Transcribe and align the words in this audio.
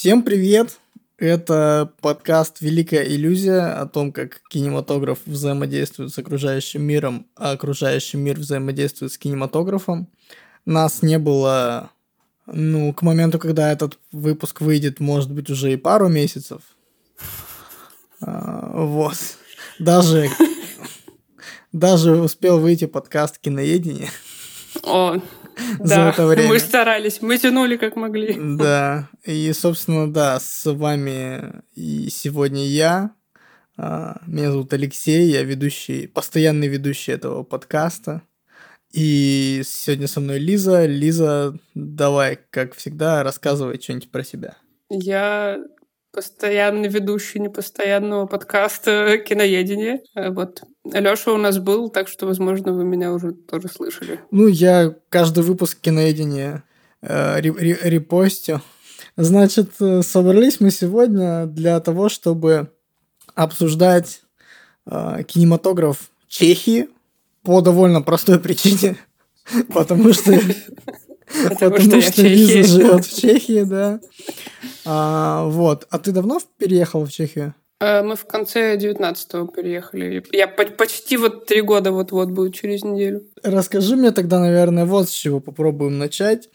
Всем 0.00 0.22
привет! 0.22 0.80
Это 1.18 1.92
подкаст 2.00 2.62
«Великая 2.62 3.04
иллюзия» 3.04 3.78
о 3.78 3.84
том, 3.84 4.12
как 4.12 4.40
кинематограф 4.48 5.18
взаимодействует 5.26 6.10
с 6.10 6.16
окружающим 6.16 6.82
миром, 6.82 7.26
а 7.36 7.50
окружающий 7.50 8.16
мир 8.16 8.38
взаимодействует 8.38 9.12
с 9.12 9.18
кинематографом. 9.18 10.08
Нас 10.64 11.02
не 11.02 11.18
было, 11.18 11.90
ну, 12.46 12.94
к 12.94 13.02
моменту, 13.02 13.38
когда 13.38 13.70
этот 13.70 13.98
выпуск 14.10 14.62
выйдет, 14.62 15.00
может 15.00 15.30
быть, 15.30 15.50
уже 15.50 15.70
и 15.70 15.76
пару 15.76 16.08
месяцев. 16.08 16.62
А, 18.22 18.70
вот. 18.72 19.18
Даже, 19.78 20.30
даже 21.72 22.12
успел 22.16 22.58
выйти 22.58 22.86
подкаст 22.86 23.36
«Киноедение». 23.36 24.08
О, 24.82 25.20
за 25.78 26.00
это 26.00 26.26
время. 26.28 26.48
Мы 26.48 26.58
старались, 26.58 27.22
мы 27.22 27.38
тянули 27.38 27.76
как 27.76 27.96
могли. 27.96 28.36
Да, 28.38 29.08
и, 29.24 29.52
собственно, 29.52 30.12
да, 30.12 30.38
с 30.40 30.70
вами 30.70 31.62
и 31.74 32.08
сегодня 32.10 32.66
я. 32.66 33.12
А, 33.76 34.20
меня 34.26 34.50
зовут 34.50 34.72
Алексей, 34.72 35.30
я 35.30 35.42
ведущий, 35.42 36.06
постоянный 36.06 36.68
ведущий 36.68 37.12
этого 37.12 37.42
подкаста. 37.44 38.22
И 38.92 39.62
сегодня 39.64 40.08
со 40.08 40.20
мной 40.20 40.38
Лиза. 40.38 40.84
Лиза, 40.84 41.56
давай, 41.74 42.38
как 42.50 42.74
всегда, 42.74 43.22
рассказывай 43.22 43.80
что-нибудь 43.80 44.10
про 44.10 44.24
себя. 44.24 44.56
Я 44.90 45.58
постоянный 46.12 46.88
ведущий 46.88 47.38
непостоянного 47.38 48.26
подкаста 48.26 49.18
«Киноедение». 49.26 50.02
Э, 50.14 50.30
вот. 50.30 50.62
Алёша 50.92 51.32
у 51.32 51.36
нас 51.36 51.58
был, 51.58 51.88
так 51.90 52.08
что, 52.08 52.26
возможно, 52.26 52.72
вы 52.72 52.84
меня 52.84 53.12
уже 53.12 53.32
тоже 53.32 53.68
слышали. 53.68 54.20
Ну, 54.30 54.46
я 54.46 54.94
каждый 55.08 55.44
выпуск 55.44 55.78
«Киноедения» 55.80 56.64
э, 57.02 57.40
репостю. 57.40 58.60
Значит, 59.16 59.70
э, 59.80 60.02
собрались 60.02 60.60
мы 60.60 60.70
сегодня 60.70 61.46
для 61.46 61.78
того, 61.80 62.08
чтобы 62.08 62.72
обсуждать 63.34 64.22
э, 64.86 65.22
кинематограф 65.26 66.10
Чехии 66.28 66.88
по 67.42 67.60
довольно 67.60 68.02
простой 68.02 68.38
причине, 68.38 68.96
потому 69.74 70.12
что 70.12 70.32
Потому, 71.48 71.78
что, 71.78 72.00
что 72.00 72.22
Лиза 72.22 72.62
живет 72.64 73.04
в 73.04 73.20
Чехии, 73.20 73.62
да. 73.62 74.00
А, 74.84 75.44
вот. 75.46 75.86
А 75.90 75.98
ты 75.98 76.12
давно 76.12 76.40
переехал 76.58 77.04
в 77.04 77.10
Чехию? 77.10 77.54
Э, 77.80 78.02
мы 78.02 78.14
в 78.14 78.26
конце 78.26 78.76
19-го 78.76 79.46
переехали. 79.46 80.24
Я 80.32 80.46
почти 80.48 81.16
вот 81.16 81.46
три 81.46 81.62
года 81.62 81.92
вот-вот 81.92 82.30
будет 82.30 82.54
через 82.54 82.84
неделю. 82.84 83.22
Расскажи 83.42 83.96
мне 83.96 84.10
тогда, 84.10 84.38
наверное, 84.38 84.84
вот 84.84 85.08
с 85.08 85.12
чего 85.12 85.40
попробуем 85.40 85.98
начать. 85.98 86.48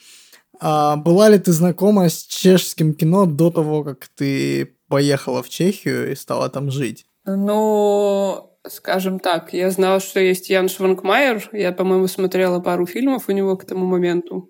А 0.60 0.96
была 0.96 1.30
ли 1.30 1.38
ты 1.38 1.52
знакома 1.52 2.10
с 2.10 2.24
чешским 2.24 2.94
кино 2.94 3.26
до 3.26 3.50
того, 3.50 3.84
как 3.84 4.08
ты 4.16 4.76
поехала 4.88 5.44
в 5.44 5.50
Чехию 5.50 6.12
и 6.12 6.16
стала 6.16 6.50
там 6.50 6.72
жить? 6.72 7.06
Ну, 7.26 8.52
скажем 8.68 9.20
так, 9.20 9.52
я 9.54 9.72
знала, 9.72 10.00
что 10.00 10.20
есть 10.20 10.50
Ян 10.50 10.70
Шванкмайер. 10.70 11.50
Я, 11.52 11.72
по-моему, 11.72 12.08
смотрела 12.08 12.60
пару 12.60 12.86
фильмов 12.86 13.26
у 13.28 13.32
него 13.32 13.58
к 13.58 13.66
тому 13.66 13.86
моменту. 13.86 14.50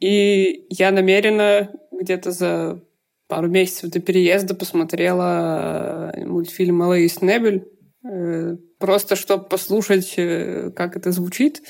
И 0.00 0.66
я 0.68 0.90
намеренно 0.90 1.70
где-то 1.90 2.30
за 2.30 2.82
пару 3.28 3.48
месяцев 3.48 3.90
до 3.90 4.00
переезда 4.00 4.54
посмотрела 4.54 6.12
э, 6.14 6.24
мультфильм 6.24 6.82
«Алэйс 6.82 7.22
Небель», 7.22 7.66
э, 8.04 8.56
просто 8.78 9.16
чтобы 9.16 9.44
послушать, 9.48 10.14
э, 10.16 10.70
как 10.74 10.96
это 10.96 11.12
звучит. 11.12 11.62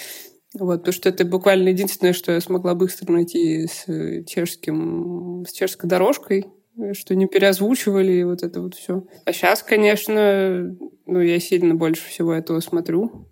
Вот, 0.55 0.81
потому 0.81 0.93
что 0.93 1.09
это 1.09 1.25
буквально 1.25 1.69
единственное, 1.69 2.13
что 2.13 2.33
я 2.33 2.41
смогла 2.41 2.75
быстро 2.75 3.13
найти 3.13 3.67
с 3.67 3.85
чешским, 4.27 5.45
с 5.47 5.53
чешской 5.53 5.89
дорожкой, 5.89 6.47
что 6.93 7.15
не 7.15 7.27
переозвучивали 7.27 8.13
и 8.13 8.25
вот 8.25 8.43
это 8.43 8.63
вот 8.63 8.75
все. 8.75 9.07
А 9.25 9.33
сейчас, 9.33 9.63
конечно, 9.63 10.75
ну, 11.05 11.21
я 11.21 11.39
сильно 11.41 11.75
больше 11.75 12.09
всего 12.09 12.33
этого 12.33 12.61
смотрю. 12.61 13.29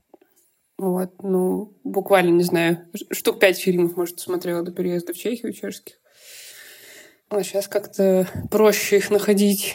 Вот, 0.77 1.23
ну, 1.23 1.73
буквально, 1.85 2.31
не 2.31 2.43
знаю, 2.43 2.79
штук 3.13 3.39
пять 3.39 3.59
фильмов, 3.59 3.97
может, 3.97 4.19
смотрела 4.19 4.63
до 4.63 4.73
переезда 4.73 5.13
в 5.13 5.17
Чехию 5.17 5.53
чешских. 5.53 5.95
А 7.29 7.43
сейчас 7.43 7.69
как-то 7.69 8.29
проще 8.51 8.99
их 8.99 9.11
находить. 9.11 9.75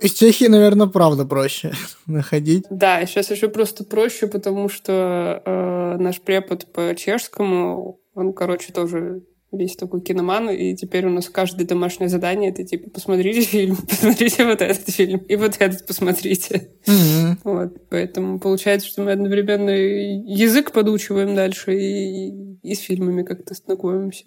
Из 0.00 0.14
Чехии, 0.14 0.46
наверное, 0.46 0.86
правда 0.86 1.24
проще 1.24 1.72
находить. 2.06 2.64
Да, 2.70 3.04
сейчас 3.06 3.30
еще 3.30 3.48
просто 3.48 3.84
проще, 3.84 4.26
потому 4.26 4.68
что 4.68 5.42
э, 5.44 5.96
наш 5.98 6.20
препод 6.20 6.72
по 6.72 6.94
чешскому, 6.94 8.00
он, 8.14 8.32
короче, 8.32 8.72
тоже 8.72 9.22
весь 9.56 9.76
такой 9.76 10.00
киноман, 10.00 10.50
и 10.50 10.74
теперь 10.74 11.06
у 11.06 11.10
нас 11.10 11.28
каждое 11.28 11.66
домашнее 11.66 12.08
задание 12.08 12.50
это 12.50 12.64
типа 12.64 12.90
посмотрите 12.90 13.40
фильм, 13.46 13.76
посмотрите 13.76 14.44
вот 14.44 14.60
этот 14.60 14.88
фильм, 14.90 15.18
и 15.18 15.36
вот 15.36 15.56
этот 15.58 15.86
посмотрите. 15.86 16.70
Mm-hmm. 16.86 17.36
Вот, 17.44 17.88
поэтому 17.88 18.38
получается, 18.38 18.88
что 18.88 19.02
мы 19.02 19.12
одновременно 19.12 19.70
язык 19.70 20.72
подучиваем 20.72 21.34
дальше 21.34 21.74
и, 21.74 22.58
и 22.62 22.74
с 22.74 22.80
фильмами 22.80 23.22
как-то 23.22 23.54
знакомимся 23.54 24.24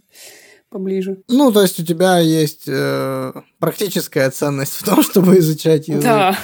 поближе. 0.70 1.22
Ну, 1.30 1.52
то 1.52 1.62
есть 1.62 1.80
у 1.80 1.86
тебя 1.86 2.20
есть 2.20 2.64
э, 2.68 3.34
практическая 3.60 4.30
ценность 4.30 4.74
в 4.74 4.84
том, 4.84 5.04
чтобы 5.10 5.38
изучать 5.38 5.88
язык. 5.88 6.04
Да. 6.04 6.38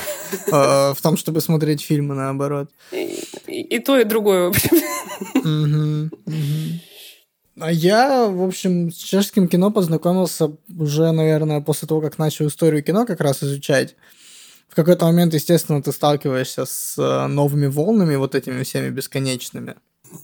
Э, 0.48 0.94
в 0.94 1.02
том, 1.02 1.18
чтобы 1.18 1.42
смотреть 1.42 1.82
фильмы, 1.82 2.16
наоборот. 2.16 2.70
И, 2.92 3.20
и, 3.48 3.62
и 3.62 3.80
то, 3.80 4.00
и 4.00 4.04
другое, 4.04 4.46
в 4.46 4.50
общем. 4.50 4.78
Угу, 5.36 6.16
угу. 6.26 6.80
А 7.60 7.72
я, 7.72 8.26
в 8.28 8.42
общем, 8.42 8.92
с 8.92 8.96
чешским 8.96 9.48
кино 9.48 9.70
познакомился 9.72 10.52
уже, 10.76 11.12
наверное, 11.12 11.62
после 11.62 11.88
того, 11.88 12.02
как 12.02 12.18
начал 12.18 12.48
историю 12.48 12.84
кино 12.84 13.06
как 13.06 13.22
раз 13.22 13.44
изучать. 13.44 13.96
В 14.68 14.76
какой-то 14.76 15.06
момент, 15.06 15.36
естественно, 15.36 15.84
ты 15.84 15.92
сталкиваешься 15.92 16.66
с 16.66 16.96
э, 16.98 17.28
новыми 17.28 17.68
волнами, 17.68 18.16
вот 18.16 18.34
этими 18.34 18.64
всеми 18.64 18.90
бесконечными. 18.90 19.76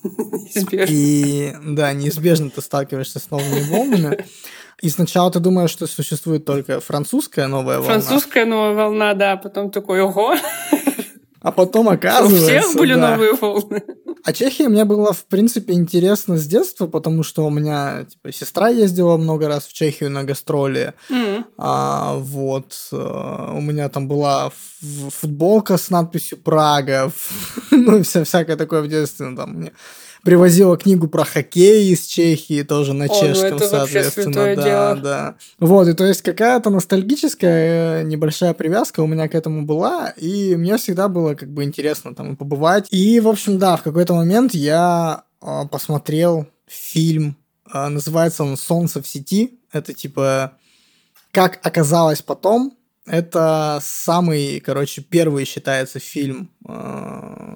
Неизбежно. 0.04 0.94
И 0.94 1.54
да, 1.64 1.94
неизбежно 1.94 2.50
ты 2.50 2.62
сталкиваешься 2.62 3.20
с 3.20 3.30
новыми 3.30 3.62
волнами. 3.70 4.26
И 4.82 4.90
сначала 4.90 5.30
ты 5.30 5.40
думаешь, 5.40 5.70
что 5.70 5.88
существует 5.88 6.46
только 6.46 6.80
французская 6.80 7.48
новая 7.48 7.80
волна. 7.80 8.00
Французская 8.00 8.46
новая 8.46 8.74
волна, 8.74 9.14
да, 9.14 9.38
потом 9.38 9.72
такой, 9.72 10.02
ого. 10.02 10.36
А 11.42 11.52
потом 11.52 11.88
оказывается... 11.88 12.44
У 12.44 12.60
всех 12.60 12.76
были 12.76 12.96
да. 12.96 13.12
новые 13.12 13.34
волны. 13.34 13.84
А 14.24 14.34
Чехия 14.34 14.68
мне 14.68 14.84
было, 14.84 15.14
в 15.14 15.26
принципе, 15.26 15.74
интересно 15.74 16.38
с 16.38 16.46
детства, 16.46 16.88
потому 16.88 17.24
что 17.24 17.46
у 17.46 17.50
меня 17.50 18.06
типа, 18.06 18.32
сестра 18.34 18.68
ездила 18.68 19.16
много 19.18 19.48
раз 19.48 19.66
в 19.66 19.74
Чехию 19.74 20.12
на 20.12 20.24
гастроли. 20.24 20.94
Mm. 21.10 21.46
А, 21.58 22.16
вот. 22.18 22.76
А, 22.92 23.54
у 23.56 23.62
меня 23.62 23.88
там 23.90 24.08
была 24.08 24.52
футболка 24.82 25.78
с 25.78 25.90
надписью 25.90 26.38
«Прага». 26.40 27.12
ну, 27.72 28.04
вся, 28.04 28.24
всякое 28.26 28.58
такое 28.58 28.82
в 28.82 28.88
детстве. 28.88 29.28
Ну, 29.28 29.38
там, 29.38 29.54
мне 29.54 29.72
привозила 30.24 30.78
книгу 30.78 31.08
про 31.08 31.24
хоккей 31.24 31.92
из 31.92 32.06
Чехии, 32.06 32.64
тоже 32.64 32.94
на 32.94 33.06
О, 33.06 33.08
чешском, 33.08 33.58
ну 33.60 33.68
соответственно. 33.68 34.34
да, 34.34 34.56
дело. 34.56 34.96
да. 34.96 35.36
Вот, 35.60 35.88
и 35.88 35.94
то 35.94 36.06
есть 36.06 36.22
какая-то 36.22 36.70
ностальгическая 36.70 38.02
э, 38.02 38.04
небольшая 38.04 38.54
привязка 38.54 39.02
у 39.02 39.08
меня 39.08 39.28
к 39.28 39.36
этому 39.36 39.66
была, 39.66 40.10
и 40.18 40.56
мне 40.56 40.78
всегда 40.78 41.08
было 41.08 41.36
как 41.36 41.50
бы 41.50 41.64
интересно 41.64 42.14
там 42.14 42.36
побывать. 42.36 42.88
И, 42.92 43.20
в 43.20 43.28
общем, 43.28 43.58
да, 43.58 43.78
в 43.78 43.84
какой-то 43.84 44.14
момент 44.14 44.54
я 44.54 45.24
э, 45.42 45.62
посмотрел 45.72 46.48
фильм, 46.68 47.38
э, 47.74 47.88
называется 47.88 48.44
он 48.44 48.58
«Солнце 48.58 49.02
в 49.02 49.08
сети». 49.08 49.60
Это 49.72 49.94
типа, 49.94 50.54
как 51.32 51.60
оказалось 51.64 52.22
потом, 52.22 52.74
это 53.06 53.80
самый, 53.82 54.60
короче, 54.60 55.02
первый 55.02 55.46
считается 55.46 56.00
фильм 56.00 56.50
э, 56.68 57.56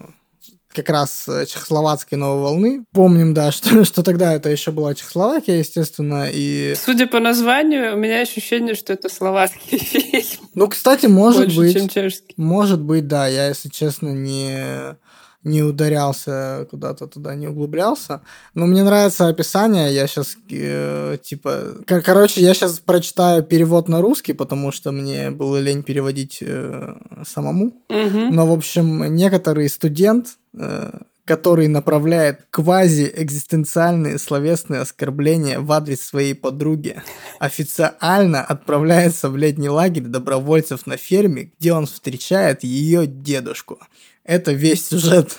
как 0.74 0.90
раз 0.90 1.26
э, 1.28 1.46
чехословацкой 1.46 2.18
новой 2.18 2.42
волны. 2.42 2.86
Помним, 2.92 3.34
да, 3.34 3.52
что, 3.54 3.86
что 3.86 4.04
тогда 4.04 4.34
это 4.34 4.50
еще 4.50 4.72
была 4.72 4.94
Чехословакия, 4.96 5.58
естественно, 5.58 6.30
и... 6.32 6.76
Судя 6.76 7.08
по 7.08 7.20
названию, 7.20 7.94
у 7.96 7.98
меня 7.98 8.22
ощущение, 8.22 8.76
что 8.76 8.94
это 8.94 9.10
словацкий 9.10 9.78
фильм. 9.80 10.50
Ну, 10.56 10.68
кстати, 10.68 11.06
может 11.06 11.46
Больше, 11.46 11.58
быть. 11.58 11.74
чем 11.74 11.90
чешский. 11.90 12.34
Может 12.38 12.82
быть, 12.82 13.08
да. 13.08 13.28
Я, 13.28 13.48
если 13.48 13.70
честно, 13.70 14.10
не 14.10 14.98
не 15.44 15.64
ударялся 15.64 16.68
куда-то 16.70 17.08
туда, 17.08 17.36
не 17.36 17.48
углублялся. 17.48 18.22
Но 18.54 18.66
мне 18.66 18.84
нравится 18.84 19.28
описание, 19.28 19.94
я 19.94 20.08
сейчас, 20.08 20.38
э, 20.50 21.18
типа... 21.22 21.76
Кор- 21.88 22.02
короче, 22.02 22.42
я 22.42 22.54
сейчас 22.54 22.80
прочитаю 22.80 23.44
перевод 23.44 23.88
на 23.90 24.02
русский, 24.02 24.34
потому 24.34 24.72
что 24.72 24.92
мне 24.92 25.32
было 25.32 25.58
лень 25.58 25.84
переводить 25.84 26.40
э, 26.42 26.96
самому. 27.26 27.68
Угу. 27.90 28.32
Но, 28.32 28.48
в 28.48 28.52
общем, 28.52 29.16
некоторый 29.16 29.70
студент 29.70 30.38
Э, 30.58 30.92
который 31.26 31.70
направляет 31.70 32.42
квази-экзистенциальные 32.50 34.20
словесные 34.20 34.82
оскорбления 34.82 35.62
в 35.62 35.72
адрес 35.72 36.02
своей 36.02 36.36
подруги, 36.36 37.02
официально 37.40 38.44
отправляется 38.44 39.30
в 39.30 39.38
летний 39.38 39.70
лагерь 39.70 40.04
добровольцев 40.04 40.86
на 40.86 40.98
ферме, 40.98 41.52
где 41.58 41.72
он 41.72 41.86
встречает 41.86 42.66
ее 42.66 43.08
дедушку. 43.08 43.80
Это 44.26 44.52
весь 44.54 44.88
сюжет 44.88 45.38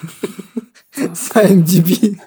с 0.96 1.30
IMDb. 1.32 2.18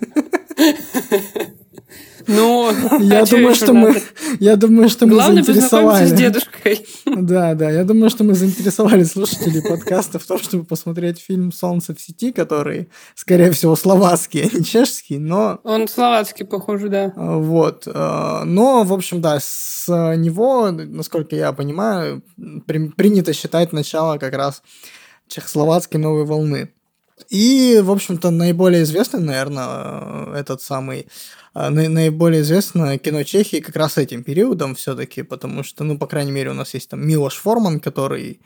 Ну, 2.30 2.70
я 3.00 3.24
думаю, 3.26 3.56
что 3.56 3.72
мы, 3.74 4.02
я 4.42 4.58
думаю, 4.58 4.90
что 4.90 5.06
мы 5.06 5.14
Главное, 5.14 5.44
заинтересовали. 5.44 6.06
с 6.08 6.12
дедушкой. 6.12 6.86
Да, 7.06 7.54
да, 7.54 7.70
я 7.72 7.86
думаю, 7.86 8.10
что 8.10 8.26
мы 8.26 8.34
заинтересовали 8.34 9.04
слушателей 9.04 9.62
подкаста 9.62 10.20
в 10.20 10.26
том, 10.26 10.38
чтобы 10.40 10.66
посмотреть 10.66 11.20
фильм 11.22 11.54
«Солнце 11.54 11.96
в 11.96 12.02
сети», 12.02 12.34
который, 12.34 12.90
скорее 13.16 13.52
всего, 13.52 13.78
словацкий, 13.78 14.42
а 14.42 14.58
не 14.58 14.66
чешский, 14.66 15.20
но... 15.20 15.62
Он 15.64 15.88
словацкий, 15.88 16.46
похоже, 16.46 16.90
да. 16.90 17.14
Вот. 17.16 17.84
э, 17.88 18.42
Но, 18.44 18.84
в 18.84 18.92
общем, 18.92 19.22
да, 19.22 19.40
с 19.40 19.86
него, 20.18 20.72
насколько 20.72 21.34
я 21.34 21.54
понимаю, 21.54 22.24
при- 22.66 22.90
принято 22.90 23.32
считать 23.32 23.72
начало 23.72 24.18
как 24.18 24.34
раз 24.34 24.64
чехословацкой 25.28 26.00
новой 26.00 26.26
волны. 26.26 26.70
И, 27.30 27.80
в 27.84 27.92
общем-то, 27.92 28.30
наиболее 28.30 28.84
известный, 28.84 29.20
наверное, 29.20 30.34
этот 30.36 30.62
самый 30.62 31.08
на- 31.56 31.70
наиболее 31.90 32.42
известное 32.42 33.00
кино 33.00 33.24
Чехии 33.24 33.58
как 33.60 33.76
раз 33.76 33.98
этим 33.98 34.24
периодом 34.24 34.76
все-таки, 34.76 35.24
потому 35.24 35.64
что, 35.64 35.84
ну, 35.84 35.98
по 35.98 36.06
крайней 36.06 36.32
мере, 36.32 36.52
у 36.52 36.54
нас 36.54 36.74
есть 36.76 36.90
там 36.90 37.06
Милош 37.08 37.36
Форман, 37.38 37.80
который 37.80 38.40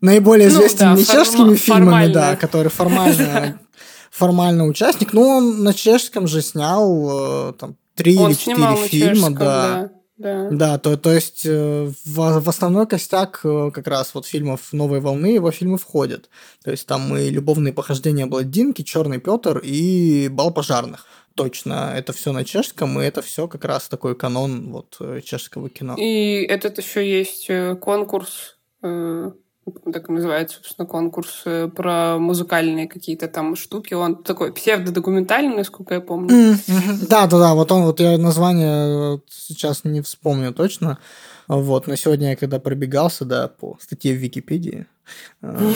наиболее 0.00 0.48
Ну 0.48 0.54
известен 0.56 0.78
да, 0.78 0.94
не 0.96 1.04
форма- 1.04 1.24
чешскими 1.24 1.54
фильмами, 1.54 1.84
формально. 1.84 2.12
да, 2.14 2.36
который 2.36 2.68
формально, 2.70 3.60
формально 4.10 4.64
участник, 4.66 5.12
но 5.12 5.22
он 5.22 5.62
на 5.62 5.72
чешском 5.72 6.26
же 6.26 6.42
снял 6.42 7.50
э, 7.50 7.52
там 7.54 7.76
три 7.94 8.14
или 8.14 8.32
четыре 8.34 8.56
фильма, 8.88 9.30
да. 9.30 9.90
Да. 10.16 10.48
Да. 10.50 10.78
То, 10.78 10.96
то 10.96 11.12
есть 11.12 11.44
э, 11.44 11.92
в, 12.04 12.40
в 12.40 12.48
основной 12.48 12.86
костяк 12.86 13.40
э, 13.44 13.70
как 13.72 13.86
раз 13.86 14.14
вот 14.14 14.26
фильмов 14.26 14.72
новой 14.72 15.00
волны 15.00 15.26
его 15.26 15.50
фильмы 15.50 15.78
входят. 15.78 16.30
То 16.64 16.70
есть 16.70 16.86
там 16.86 17.16
и 17.16 17.28
любовные 17.28 17.72
похождения 17.72 18.26
Бладинки, 18.26 18.82
Черный 18.82 19.18
Петр 19.18 19.60
и 19.62 20.28
Бал 20.28 20.52
пожарных. 20.52 21.06
Точно, 21.34 21.92
это 21.94 22.14
все 22.14 22.32
на 22.32 22.44
чешском, 22.44 22.98
и 22.98 23.04
это 23.04 23.20
все 23.20 23.46
как 23.46 23.66
раз 23.66 23.88
такой 23.88 24.16
канон 24.16 24.72
вот 24.72 24.96
э, 25.00 25.20
чешского 25.22 25.68
кино. 25.68 25.96
И 25.98 26.42
этот 26.48 26.78
еще 26.78 27.06
есть 27.06 27.50
конкурс, 27.80 28.56
так 29.92 30.08
и 30.08 30.12
называется, 30.12 30.56
собственно, 30.56 30.86
конкурс 30.86 31.42
э, 31.44 31.68
про 31.68 32.18
музыкальные 32.18 32.88
какие-то 32.88 33.28
там 33.28 33.56
штуки. 33.56 33.94
Он 33.94 34.22
такой 34.22 34.52
псевдодокументальный, 34.52 35.56
насколько 35.56 35.94
я 35.94 36.00
помню. 36.00 36.56
Да, 37.08 37.26
да, 37.26 37.38
да, 37.38 37.54
вот 37.54 37.72
он, 37.72 37.82
вот 37.84 38.00
я 38.00 38.16
название 38.18 39.10
вот 39.12 39.24
сейчас 39.28 39.84
не 39.84 40.02
вспомню 40.02 40.52
точно. 40.52 40.98
Вот, 41.48 41.86
но 41.86 41.96
сегодня 41.96 42.30
я 42.30 42.36
когда 42.36 42.58
пробегался, 42.58 43.24
да, 43.24 43.48
по 43.48 43.78
статье 43.80 44.14
в 44.14 44.16
Википедии, 44.16 44.86
э, 45.42 45.72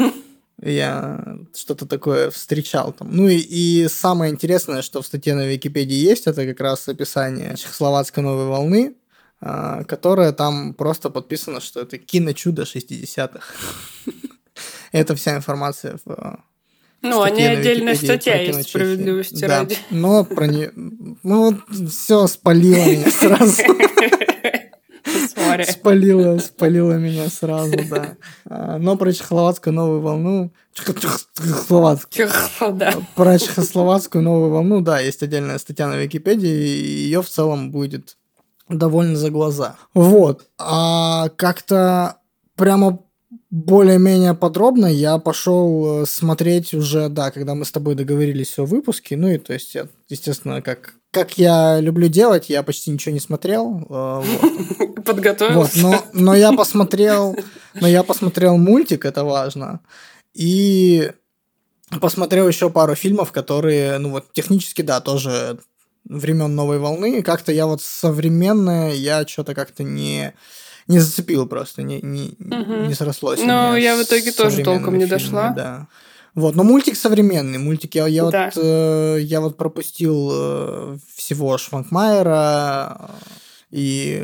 я 0.62 1.38
что-то 1.54 1.86
такое 1.86 2.30
встречал 2.30 2.92
там. 2.92 3.08
Ну 3.14 3.28
и, 3.28 3.36
и 3.36 3.88
самое 3.88 4.32
интересное, 4.32 4.82
что 4.82 5.02
в 5.02 5.06
статье 5.06 5.34
на 5.34 5.46
Википедии 5.46 5.96
есть, 5.96 6.26
это 6.26 6.46
как 6.46 6.60
раз 6.60 6.88
описание 6.88 7.56
чехословацкой 7.56 8.24
новой 8.24 8.46
волны, 8.46 8.94
которая 9.40 10.32
там 10.32 10.74
просто 10.74 11.10
подписано, 11.10 11.60
что 11.60 11.80
это 11.80 11.98
киночудо 11.98 12.62
60-х. 12.62 13.40
Это 14.92 15.14
вся 15.14 15.36
информация 15.36 15.98
в 16.04 16.10
э, 16.10 16.36
Ну, 17.02 17.20
они 17.20 17.42
отдельная 17.44 17.94
статья 17.94 18.40
есть, 18.40 18.70
справедливости 18.70 19.40
Да, 19.42 19.60
ради. 19.60 19.76
Но 19.90 20.24
про 20.24 20.46
не... 20.46 20.70
Ну, 20.74 21.60
все 21.90 22.26
спалило 22.26 22.84
меня 22.86 23.10
сразу. 23.10 23.62
Спалило, 25.68 26.38
спалило 26.38 26.94
меня 26.94 27.28
сразу, 27.28 27.76
да. 27.90 28.16
А, 28.46 28.78
Но 28.78 28.96
про 28.96 29.12
чехословацкую 29.12 29.74
новую 29.74 30.00
волну... 30.00 30.52
чех- 30.74 30.98
чех- 30.98 31.28
Чехословацкую. 31.38 32.30
Про 33.14 33.38
чехословацкую 33.38 34.22
новую 34.24 34.50
волну, 34.50 34.80
да, 34.80 35.00
есть 35.00 35.22
отдельная 35.22 35.58
статья 35.58 35.88
на 35.88 35.96
Википедии, 35.96 36.48
и 36.48 37.04
ее 37.04 37.22
в 37.22 37.28
целом 37.28 37.70
будет 37.70 38.16
довольно 38.68 39.16
за 39.16 39.30
глаза. 39.30 39.76
Вот. 39.94 40.46
А 40.58 41.28
как-то 41.36 42.16
прямо 42.56 43.00
более-менее 43.50 44.34
подробно 44.34 44.86
я 44.86 45.18
пошел 45.18 46.02
э, 46.02 46.06
смотреть 46.06 46.74
уже, 46.74 47.08
да, 47.08 47.30
когда 47.30 47.54
мы 47.54 47.64
с 47.64 47.72
тобой 47.72 47.94
договорились 47.94 48.58
о 48.58 48.64
выпуске. 48.64 49.16
Ну 49.16 49.28
и 49.28 49.38
то 49.38 49.52
есть, 49.52 49.74
я, 49.74 49.86
естественно, 50.08 50.62
как, 50.62 50.94
как 51.10 51.38
я 51.38 51.80
люблю 51.80 52.08
делать, 52.08 52.48
я 52.50 52.62
почти 52.62 52.90
ничего 52.90 53.12
не 53.14 53.20
смотрел. 53.20 53.86
э, 53.88 54.22
Вот. 54.24 54.50
Вот, 54.96 55.04
Подготовился. 55.14 55.78
но, 55.80 56.02
но 56.12 56.34
я 56.34 56.52
посмотрел, 56.52 57.36
но 57.80 57.86
я 57.86 58.02
посмотрел 58.02 58.56
мультик, 58.58 59.04
это 59.04 59.22
важно, 59.24 59.78
и 60.34 61.12
посмотрел 62.00 62.48
еще 62.48 62.70
пару 62.70 62.96
фильмов, 62.96 63.30
которые, 63.30 63.98
ну 63.98 64.10
вот 64.10 64.32
технически, 64.32 64.82
да, 64.82 65.00
тоже 65.00 65.58
времен 66.08 66.54
новой 66.54 66.78
волны. 66.78 67.22
Как-то 67.22 67.52
я 67.52 67.66
вот 67.66 67.82
современное, 67.82 68.92
я 68.94 69.26
что-то 69.26 69.54
как-то 69.54 69.82
не 69.82 70.32
не 70.88 71.00
зацепил 71.00 71.46
просто, 71.48 71.82
не, 71.82 72.00
не, 72.00 72.36
Мгм. 72.38 72.86
не 72.88 72.94
срослось. 72.94 73.40
меня 73.40 73.76
я 73.76 73.96
в 73.96 74.02
итоге 74.04 74.30
тоже 74.30 74.62
толком 74.62 74.96
не 74.98 75.06
фильмами, 75.06 75.08
дошла. 75.20 75.48
Да. 75.50 75.86
Вот, 76.36 76.54
но 76.54 76.62
мультик 76.62 76.96
современный. 76.96 77.58
Мультик 77.58 77.94
я, 77.96 78.06
я, 78.06 78.24
Да. 78.30 78.44
вот, 78.54 78.62
э, 78.64 79.18
я 79.22 79.40
вот 79.40 79.56
пропустил 79.56 80.30
э, 80.32 80.98
всего 81.16 81.58
Шванкмайера 81.58 83.10
и 83.70 84.22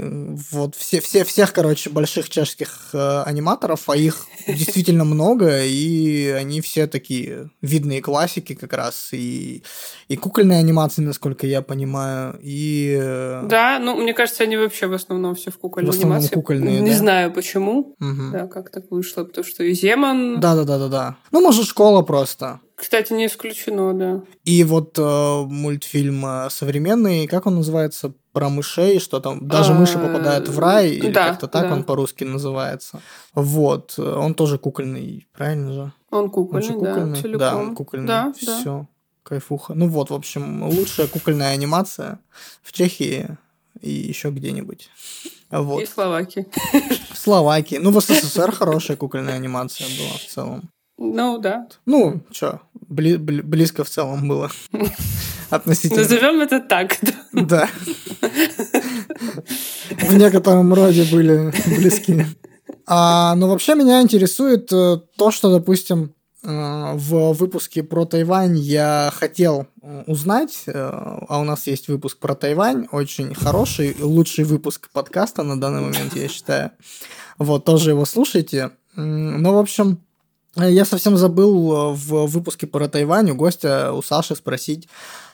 вот 0.53 0.77
все, 0.77 1.01
все, 1.01 1.25
всех, 1.25 1.53
короче, 1.53 1.91
больших 1.91 2.31
чешских 2.31 2.91
э, 2.93 3.23
аниматоров, 3.23 3.89
а 3.91 3.97
их 3.97 4.27
действительно 4.47 5.05
много, 5.05 5.65
и 5.65 6.29
они 6.29 6.61
все 6.61 6.87
такие 6.87 7.51
видные 7.61 8.01
классики 8.01 8.55
как 8.55 8.73
раз, 8.73 9.09
и, 9.13 9.63
и 10.09 10.17
кукольные 10.17 10.59
анимации, 10.61 11.03
насколько 11.03 11.47
я 11.47 11.61
понимаю, 11.61 12.39
и... 12.43 12.97
э, 13.01 13.43
Да, 13.47 13.79
ну, 13.81 13.97
мне 14.01 14.15
кажется, 14.15 14.45
они 14.45 14.57
вообще 14.57 14.87
в 14.87 14.93
основном 14.95 15.35
все 15.35 15.51
в 15.51 15.59
кукольной 15.59 15.91
В 15.91 15.95
основном 15.95 16.19
анимации. 16.19 16.35
кукольные, 16.35 16.81
Не 16.81 16.91
да? 16.91 16.97
знаю, 16.97 17.33
почему. 17.33 17.97
мгм. 17.99 18.31
Да, 18.33 18.47
как 18.47 18.71
так 18.71 18.85
вышло, 18.91 19.25
потому 19.25 19.45
что 19.45 19.65
и 19.65 19.75
Земан, 19.75 20.39
Да, 20.41 20.55
да, 20.55 20.65
да, 20.65 20.79
да, 20.79 20.89
да. 20.89 21.17
Ну, 21.33 21.41
может, 21.41 21.67
школа 21.67 22.03
просто. 22.03 22.61
Кстати, 22.83 23.13
не 23.13 23.27
исключено, 23.27 23.95
да. 23.95 24.23
И 24.45 24.65
вот 24.65 24.99
э, 24.99 25.43
мультфильм 25.47 26.27
э, 26.27 26.51
современный, 26.51 27.29
как 27.29 27.47
он 27.47 27.55
называется? 27.55 28.13
Про 28.33 28.49
мышей, 28.49 28.99
что 28.99 29.21
там 29.21 29.47
даже 29.47 29.73
мыши 29.73 29.99
А, 29.99 30.01
попадают 30.01 30.49
в 30.49 30.59
рай, 30.59 30.91
или 30.91 31.13
да, 31.13 31.29
как-то 31.29 31.47
так 31.47 31.69
да. 31.69 31.75
он 31.75 31.85
по-русски 31.85 32.25
называется. 32.25 33.01
Вот, 33.35 33.95
э, 33.99 34.03
он 34.03 34.35
тоже 34.35 34.59
кукольный, 34.59 35.29
правильно 35.33 35.73
же? 35.73 35.93
Он 36.11 36.25
Он 36.25 36.31
кукольный, 36.31 36.67
же 36.67 36.81
да, 36.81 36.95
кукольный? 36.95 37.21
целиком. 37.21 37.39
Да, 37.39 37.57
он 37.57 37.75
кукольный. 37.77 38.07
Да, 38.09 38.33
да. 38.45 38.59
Все, 38.61 38.87
кайфуха. 39.23 39.75
Ну 39.75 39.87
вот, 39.87 40.11
в 40.11 40.15
общем, 40.15 40.65
лучшая 40.65 41.07
кукольная 41.07 41.53
анимация 41.53 42.19
в 42.63 42.73
Чехии 42.73 43.39
и 43.81 43.91
еще 43.91 44.31
где-нибудь. 44.31 44.91
Вот. 45.53 45.83
И 45.83 45.87
Словакии. 45.87 46.47
В 47.13 47.17
Словакии. 47.17 47.77
Ну, 47.77 47.91
в 47.93 48.01
СССР 48.01 48.51
хорошая 48.51 48.97
кукольная 48.97 49.35
анимация 49.35 49.87
была 49.87 50.19
в 50.19 50.27
целом. 50.27 50.71
Ну, 51.05 51.39
да. 51.39 51.67
Ну, 51.85 52.21
чё, 52.31 52.61
бли- 52.89 53.17
бли- 53.17 53.43
близко 53.43 53.83
в 53.85 53.91
целом 53.91 54.29
было. 54.29 54.51
Относительно. 55.51 56.03
Назовем 56.03 56.41
это 56.41 56.61
так. 56.61 56.97
да. 57.03 57.13
Да. 57.33 57.69
В 60.01 60.15
некотором 60.17 60.73
роде 60.73 61.05
были 61.11 61.53
близки. 61.77 62.25
А, 62.87 63.35
но 63.35 63.49
вообще 63.49 63.75
меня 63.75 64.01
интересует 64.01 64.73
э, 64.73 64.99
то, 65.17 65.31
что, 65.31 65.51
допустим, 65.51 66.15
э, 66.43 66.93
в 66.95 67.33
выпуске 67.33 67.83
про 67.83 68.05
Тайвань 68.07 68.59
я 68.59 69.13
хотел 69.15 69.67
э, 69.83 70.05
узнать, 70.07 70.65
а 70.67 71.39
у 71.41 71.45
нас 71.45 71.67
есть 71.67 71.89
выпуск 71.89 72.19
про 72.19 72.35
Тайвань, 72.35 72.89
очень 72.93 73.35
хороший, 73.35 73.97
лучший 74.01 74.45
выпуск 74.45 74.89
подкаста 74.93 75.43
на 75.43 75.61
данный 75.61 75.81
момент, 75.83 76.17
я 76.17 76.29
считаю. 76.29 76.71
Вот, 77.39 77.65
тоже 77.65 77.91
его 77.91 78.05
слушайте. 78.05 78.71
Ну, 78.97 79.55
в 79.55 79.59
общем, 79.59 79.99
я 80.57 80.85
совсем 80.85 81.17
забыл 81.17 81.73
э, 81.73 81.95
в 81.95 82.27
выпуске 82.27 82.67
про 82.67 82.89
Тайвань 82.89 83.31
у 83.31 83.35
гостя, 83.35 83.93
у 83.93 84.03
Саши 84.03 84.37
спросить, 84.37 84.89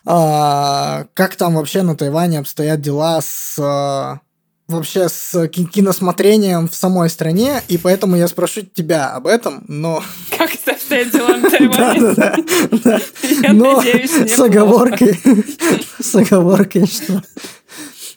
а, 0.04 1.06
как 1.14 1.36
там 1.36 1.56
вообще 1.56 1.82
на 1.82 1.96
Тайване 1.96 2.38
обстоят 2.38 2.80
дела 2.80 3.20
с 3.20 3.58
а, 3.58 4.20
вообще 4.68 5.08
с 5.08 5.48
ки- 5.48 5.64
киносмотрением 5.64 6.68
в 6.68 6.74
самой 6.74 7.10
стране, 7.10 7.62
и 7.68 7.78
поэтому 7.78 8.16
я 8.16 8.28
спрошу 8.28 8.62
тебя 8.62 9.10
об 9.10 9.26
этом, 9.26 9.64
но... 9.66 10.02
Как 10.36 10.54
это 10.54 10.72
обстоят 10.72 11.10
дела 11.10 11.36
на 11.36 11.50
Тайване? 11.50 12.00
Да-да-да, 12.00 12.36
да. 12.84 13.00
Я 13.42 13.52
Но 13.52 13.82
с 13.82 14.38
оговоркой, 14.38 15.18
с 16.00 16.14
оговоркой, 16.14 16.86
что... 16.86 17.22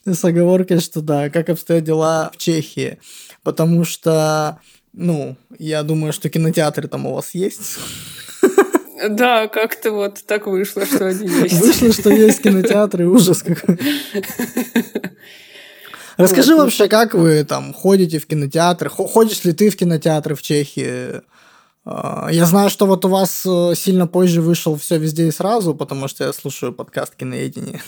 С 0.05 0.25
оговоркой, 0.25 0.79
что 0.79 1.01
да, 1.01 1.29
как 1.29 1.49
обстоят 1.49 1.83
дела 1.83 2.31
в 2.33 2.37
Чехии. 2.37 2.97
Потому 3.43 3.85
что, 3.85 4.59
ну, 4.93 5.35
я 5.59 5.83
думаю, 5.83 6.13
что 6.13 6.29
кинотеатры 6.29 6.87
там 6.87 7.05
у 7.05 7.13
вас 7.15 7.33
есть. 7.33 7.77
Да, 9.09 9.47
как-то 9.47 9.91
вот 9.91 10.23
так 10.27 10.45
вышло, 10.47 10.85
что 10.85 11.07
они 11.07 11.27
есть. 11.27 11.55
Вышло, 11.59 11.91
что 11.91 12.09
есть 12.11 12.41
кинотеатры, 12.41 13.07
ужас 13.07 13.41
какой. 13.41 13.79
Расскажи 16.17 16.55
Вот. 16.55 16.63
вообще, 16.63 16.87
как 16.87 17.13
вы 17.13 17.43
там 17.43 17.73
ходите 17.73 18.19
в 18.19 18.27
кинотеатры? 18.27 18.89
Хо- 18.89 19.07
Ходишь 19.07 19.43
ли 19.43 19.53
ты 19.53 19.69
в 19.69 19.75
кинотеатры 19.77 20.35
в 20.35 20.41
Чехии? 20.41 21.21
А, 21.83 22.27
Я 22.31 22.45
знаю, 22.45 22.69
что 22.69 22.85
вот 22.85 23.05
у 23.05 23.07
вас 23.07 23.43
э, 23.45 23.73
сильно 23.75 24.05
позже 24.05 24.41
вышел 24.41 24.75
все 24.77 24.99
везде 24.99 25.27
и 25.27 25.31
сразу, 25.31 25.73
потому 25.73 26.07
что 26.07 26.25
я 26.25 26.33
слушаю 26.33 26.73
подкаст 26.73 27.15
киноедение. 27.15 27.81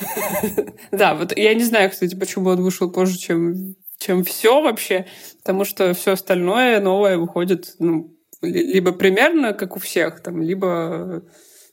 Да, 0.92 1.14
вот 1.14 1.36
я 1.36 1.54
не 1.54 1.64
знаю, 1.64 1.90
кстати, 1.90 2.14
почему 2.14 2.50
он 2.50 2.62
вышел 2.62 2.90
позже, 2.90 3.18
чем, 3.18 3.74
чем 3.98 4.24
все 4.24 4.62
вообще, 4.62 5.06
потому 5.48 5.64
что 5.64 5.94
все 5.94 6.12
остальное 6.12 6.78
новое 6.78 7.16
выходит, 7.16 7.74
ну, 7.78 8.14
либо 8.42 8.92
примерно, 8.92 9.54
как 9.54 9.76
у 9.76 9.78
всех, 9.78 10.20
там, 10.20 10.42
либо 10.42 11.22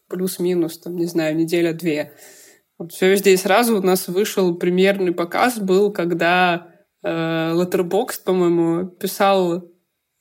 плюс-минус, 0.07 0.79
там, 0.79 0.95
не 0.95 1.07
знаю, 1.07 1.35
неделя-две. 1.35 2.13
Вот 2.77 2.93
все 2.93 3.11
везде 3.11 3.33
и 3.33 3.37
сразу 3.37 3.77
у 3.77 3.81
нас 3.81 4.07
вышел 4.07 4.55
примерный 4.55 5.11
показ 5.11 5.59
был, 5.59 5.91
когда 5.91 6.69
э, 7.03 7.09
Letterboxd, 7.09 8.23
по-моему, 8.23 8.87
писал 8.87 9.69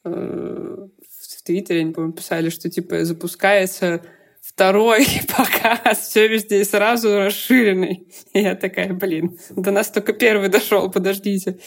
э, 0.05 0.11
в 0.11 1.43
Твиттере, 1.45 1.83
они, 1.83 1.93
по-моему, 1.93 2.15
писали, 2.15 2.49
что 2.49 2.69
типа 2.69 3.05
запускается 3.05 4.03
второй 4.43 5.07
показ, 5.29 6.09
все 6.09 6.27
везде 6.27 6.61
и 6.61 6.65
сразу 6.65 7.19
расширенный. 7.19 8.09
И 8.33 8.41
я 8.41 8.57
такая, 8.57 8.93
блин, 8.93 9.39
до 9.51 9.71
нас 9.71 9.93
только 9.93 10.13
первый 10.13 10.49
дошел, 10.49 10.91
подождите. 10.91 11.61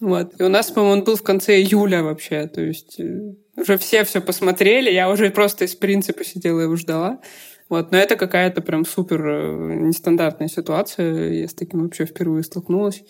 Вот. 0.00 0.32
И 0.38 0.42
у 0.42 0.48
нас, 0.48 0.70
по-моему, 0.70 0.98
он 0.98 1.04
был 1.04 1.16
в 1.16 1.22
конце 1.22 1.60
июля 1.60 2.02
вообще. 2.02 2.46
То 2.46 2.60
есть 2.60 2.98
э, 2.98 3.34
уже 3.56 3.78
все 3.78 4.04
все 4.04 4.20
посмотрели, 4.20 4.90
я 4.90 5.10
уже 5.10 5.30
просто 5.30 5.64
из 5.64 5.74
принципа 5.74 6.24
сидела 6.24 6.60
и 6.60 6.62
его 6.64 6.76
ждала. 6.76 7.20
Вот. 7.68 7.92
Но 7.92 7.98
это 7.98 8.16
какая-то 8.16 8.60
прям 8.60 8.84
супер 8.84 9.26
э, 9.26 9.74
нестандартная 9.74 10.48
ситуация. 10.48 11.32
Я 11.32 11.48
с 11.48 11.54
таким 11.54 11.82
вообще 11.82 12.06
впервые 12.06 12.42
столкнулась. 12.42 13.02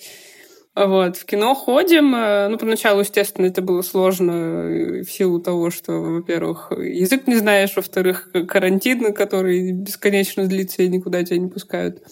Вот, 0.76 1.17
в 1.17 1.25
кино 1.25 1.55
ходим. 1.55 2.14
Э, 2.14 2.49
ну, 2.49 2.59
поначалу, 2.59 3.00
естественно, 3.00 3.47
это 3.47 3.62
было 3.62 3.83
сложно 3.83 5.03
в 5.03 5.07
силу 5.07 5.41
того, 5.41 5.71
что, 5.71 5.93
во-первых, 5.93 6.73
язык 6.73 7.26
не 7.26 7.37
знаешь, 7.37 7.76
во-вторых, 7.76 8.31
карантин, 8.49 9.14
который 9.14 9.73
бесконечно 9.73 10.47
длится 10.47 10.83
и 10.83 10.88
никуда 10.88 11.23
тебя 11.23 11.38
не 11.38 11.49
пускают. 11.49 12.03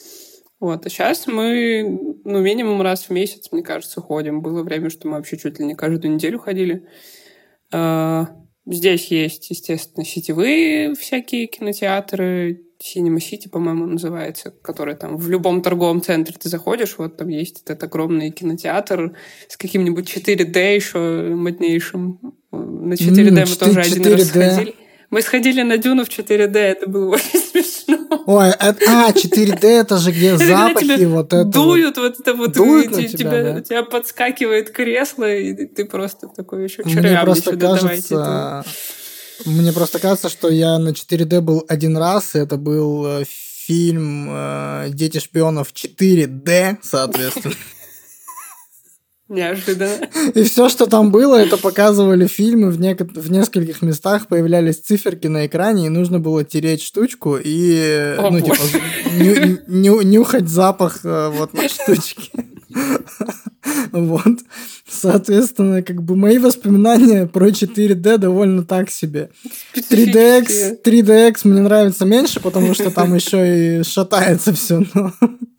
Вот, 0.63 0.87
а 0.87 0.89
сейчас 0.89 1.27
мы, 1.27 1.99
ну, 2.23 2.41
минимум 2.41 2.83
раз 2.83 3.07
в 3.07 3.11
месяц, 3.11 3.49
мне 3.51 3.65
кажется, 3.65 4.01
ходим. 4.01 4.43
Было 4.43 4.63
время, 4.63 4.91
что 4.91 5.09
мы 5.09 5.15
вообще 5.15 5.37
чуть 5.37 5.59
ли 5.59 5.65
не 5.65 5.75
каждую 5.75 6.15
неделю 6.15 6.39
ходили. 6.39 6.87
А, 7.73 8.29
здесь 8.65 9.07
есть, 9.07 9.51
естественно, 9.51 10.05
сетевые 10.05 10.95
всякие 10.95 11.49
кинотеатры, 11.49 12.63
Cinema 12.81 13.17
City, 13.17 13.49
по-моему, 13.51 13.87
называется, 13.87 14.53
который 14.63 14.95
там 14.95 15.17
в 15.17 15.29
любом 15.29 15.63
торговом 15.63 16.01
центре 16.01 16.37
ты 16.41 16.49
заходишь, 16.49 16.95
вот 16.97 17.17
там 17.17 17.27
есть 17.27 17.63
этот 17.63 17.83
огромный 17.83 18.31
кинотеатр 18.31 19.17
с 19.49 19.57
каким-нибудь 19.57 20.17
4D 20.17 20.75
еще 20.77 21.35
моднейшим. 21.35 22.21
На 22.53 22.95
4D 22.95 23.31
mm, 23.31 23.49
мы 23.51 23.57
тоже 23.57 23.81
4D. 23.81 24.01
один 24.01 24.13
раз 24.13 24.29
сходили. 24.29 24.75
Мы 25.13 25.21
сходили 25.21 25.61
на 25.61 25.77
Дюну 25.77 26.07
в 26.07 26.09
4D, 26.09 26.57
это 26.57 26.89
было 26.89 27.17
очень 27.17 27.39
смешно. 27.53 27.99
Ой, 28.25 28.49
это, 28.49 28.79
а, 28.89 29.11
4D 29.13 29.67
это 29.67 29.99
же 29.99 30.11
где 30.11 30.39
запахи 30.39 31.05
вот 31.05 31.35
это. 31.35 31.45
Дуют 31.45 31.99
вот 31.99 32.19
это 32.19 32.33
вот, 32.33 32.53
дуют 32.53 32.97
и, 32.97 33.09
тебя, 33.09 33.19
тебя, 33.19 33.43
да? 33.53 33.61
тебя 33.61 33.83
подскакивает 33.83 34.71
кресло, 34.71 35.31
и 35.31 35.67
ты 35.67 35.85
просто 35.85 36.29
такой 36.29 36.65
еще. 36.65 36.83
Мне 36.85 37.21
просто 37.23 37.59
кажется, 37.59 38.65
мне 39.45 39.73
просто 39.73 39.99
кажется, 39.99 40.31
что 40.31 40.49
я 40.49 40.79
на 40.79 40.91
4D 40.93 41.43
был 41.43 41.63
один 41.69 41.99
раз, 41.99 42.35
и 42.35 42.39
это 42.39 42.57
был 42.57 43.05
э, 43.07 43.25
фильм 43.27 44.29
э, 44.31 44.87
«Дети 44.95 45.19
шпионов 45.19 45.75
4D», 45.75 46.79
соответственно. 46.83 47.55
Неожиданно. 49.33 50.09
И 50.35 50.43
все, 50.43 50.69
что 50.69 50.87
там 50.87 51.11
было, 51.11 51.37
это 51.37 51.57
показывали 51.57 52.27
фильмы, 52.27 52.71
в, 52.71 52.79
нек- 52.79 53.19
в 53.19 53.31
нескольких 53.31 53.81
местах 53.81 54.29
появлялись 54.29 54.77
циферки 54.77 55.27
на 55.27 55.47
экране, 55.47 55.87
и 55.87 55.89
нужно 55.89 56.19
было 56.21 56.45
тереть 56.45 56.83
штучку 56.83 57.39
и 57.43 58.15
О, 58.19 58.29
ну, 58.31 58.41
типа, 58.43 58.57
ню- 59.19 59.59
ню- 59.67 60.03
нюхать 60.03 60.51
запах 60.51 61.01
э, 61.05 61.31
вот 61.31 61.55
на 61.55 61.67
штучке. 61.69 62.31
Вот. 63.93 64.39
Соответственно, 64.89 65.83
как 65.83 66.03
бы 66.03 66.17
мои 66.17 66.39
воспоминания 66.39 67.27
про 67.27 67.49
4D 67.49 68.19
довольно 68.19 68.65
так 68.65 68.91
себе. 68.91 69.31
3DX, 69.77 70.83
3DX 70.83 71.35
мне 71.45 71.61
нравится 71.61 72.05
меньше, 72.05 72.41
потому 72.41 72.75
что 72.75 72.91
там 72.91 73.15
еще 73.15 73.81
и 73.81 73.83
шатается 73.83 74.53
все. 74.53 74.83
Но... 74.95 75.13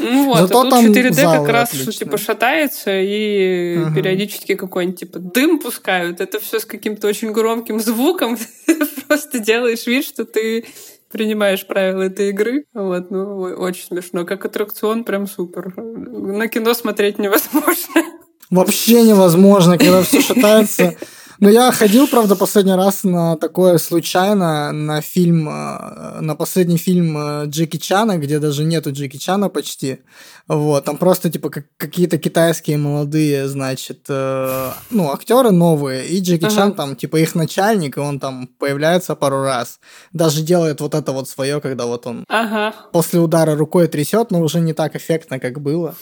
Ну 0.00 0.26
вот, 0.26 0.38
Зато 0.38 0.60
а 0.60 0.62
тут 0.62 0.70
там 0.70 0.86
4D 0.86 1.22
как 1.22 1.48
раз 1.48 1.68
отлично. 1.68 1.92
типа 1.92 2.18
шатается 2.18 2.90
и 3.00 3.76
ага. 3.76 3.94
периодически 3.94 4.54
какой-нибудь 4.54 5.00
типа 5.00 5.18
дым 5.18 5.58
пускают. 5.58 6.20
Это 6.20 6.40
все 6.40 6.60
с 6.60 6.64
каким-то 6.64 7.06
очень 7.06 7.32
громким 7.32 7.80
звуком. 7.80 8.38
Просто 9.08 9.38
делаешь 9.38 9.86
вид, 9.86 10.04
что 10.04 10.24
ты 10.24 10.64
принимаешь 11.10 11.66
правила 11.66 12.02
этой 12.02 12.30
игры. 12.30 12.64
Вот, 12.74 13.10
ну, 13.10 13.40
очень 13.40 13.84
смешно. 13.84 14.24
Как 14.24 14.44
аттракцион 14.44 15.04
прям 15.04 15.26
супер. 15.26 15.72
На 15.76 16.48
кино 16.48 16.74
смотреть 16.74 17.18
невозможно. 17.18 18.02
Вообще 18.50 19.02
невозможно, 19.02 19.78
когда 19.78 20.02
все 20.02 20.20
шатается. 20.22 20.96
Ну, 21.40 21.48
я 21.48 21.72
ходил, 21.72 22.06
правда, 22.06 22.36
последний 22.36 22.74
раз 22.74 23.04
на 23.04 23.36
такое 23.36 23.78
случайно, 23.78 24.72
на 24.72 25.00
фильм, 25.00 25.48
э, 25.48 26.20
на 26.20 26.34
последний 26.36 26.76
фильм 26.76 27.16
э, 27.16 27.46
Джеки 27.46 27.76
Чана, 27.76 28.18
где 28.18 28.38
даже 28.38 28.64
нету 28.64 28.92
Джеки 28.92 29.16
Чана 29.16 29.48
почти. 29.48 29.98
Вот, 30.46 30.84
там 30.84 30.96
просто, 30.96 31.30
типа, 31.30 31.50
как, 31.50 31.64
какие-то 31.76 32.18
китайские 32.18 32.76
молодые, 32.78 33.48
значит, 33.48 34.06
э, 34.08 34.70
ну, 34.90 35.12
актеры 35.12 35.50
новые, 35.50 36.06
и 36.06 36.20
Джеки 36.20 36.44
ага. 36.44 36.54
Чан 36.54 36.72
там, 36.74 36.96
типа, 36.96 37.16
их 37.16 37.34
начальник, 37.34 37.96
и 37.96 38.00
он 38.00 38.20
там 38.20 38.46
появляется 38.58 39.16
пару 39.16 39.42
раз. 39.42 39.80
Даже 40.12 40.42
делает 40.42 40.80
вот 40.80 40.94
это 40.94 41.12
вот 41.12 41.28
свое, 41.28 41.60
когда 41.60 41.86
вот 41.86 42.06
он 42.06 42.24
ага. 42.28 42.74
после 42.92 43.20
удара 43.20 43.56
рукой 43.56 43.88
трясет, 43.88 44.30
но 44.30 44.40
уже 44.40 44.60
не 44.60 44.72
так 44.72 44.94
эффектно, 44.94 45.40
как 45.40 45.60
было. 45.60 45.94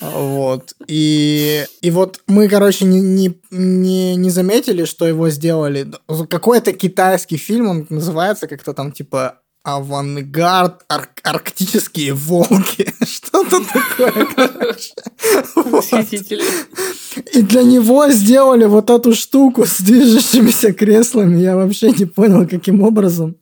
Вот. 0.00 0.74
И, 0.86 1.64
и 1.80 1.90
вот 1.90 2.20
мы, 2.26 2.48
короче, 2.48 2.84
не, 2.84 3.00
не, 3.00 3.40
не, 3.50 4.14
не 4.16 4.30
заметили, 4.30 4.84
что 4.84 5.06
его 5.06 5.28
сделали. 5.30 5.90
Какой-то 6.28 6.72
китайский 6.72 7.36
фильм, 7.36 7.68
он 7.68 7.86
называется 7.88 8.46
как-то 8.46 8.74
там 8.74 8.92
типа 8.92 9.40
авангард, 9.76 10.84
ар- 10.88 11.10
арктические 11.22 12.14
волки. 12.14 12.92
Что-то 13.04 13.60
такое, 13.64 14.26
короче. 14.34 14.94
И 17.34 17.42
для 17.42 17.62
него 17.62 18.08
сделали 18.08 18.64
вот 18.66 18.90
эту 18.90 19.14
штуку 19.14 19.66
с 19.66 19.80
движущимися 19.80 20.72
креслами. 20.72 21.40
Я 21.40 21.56
вообще 21.56 21.90
не 21.90 22.06
понял, 22.06 22.46
каким 22.48 22.82
образом. 22.82 23.36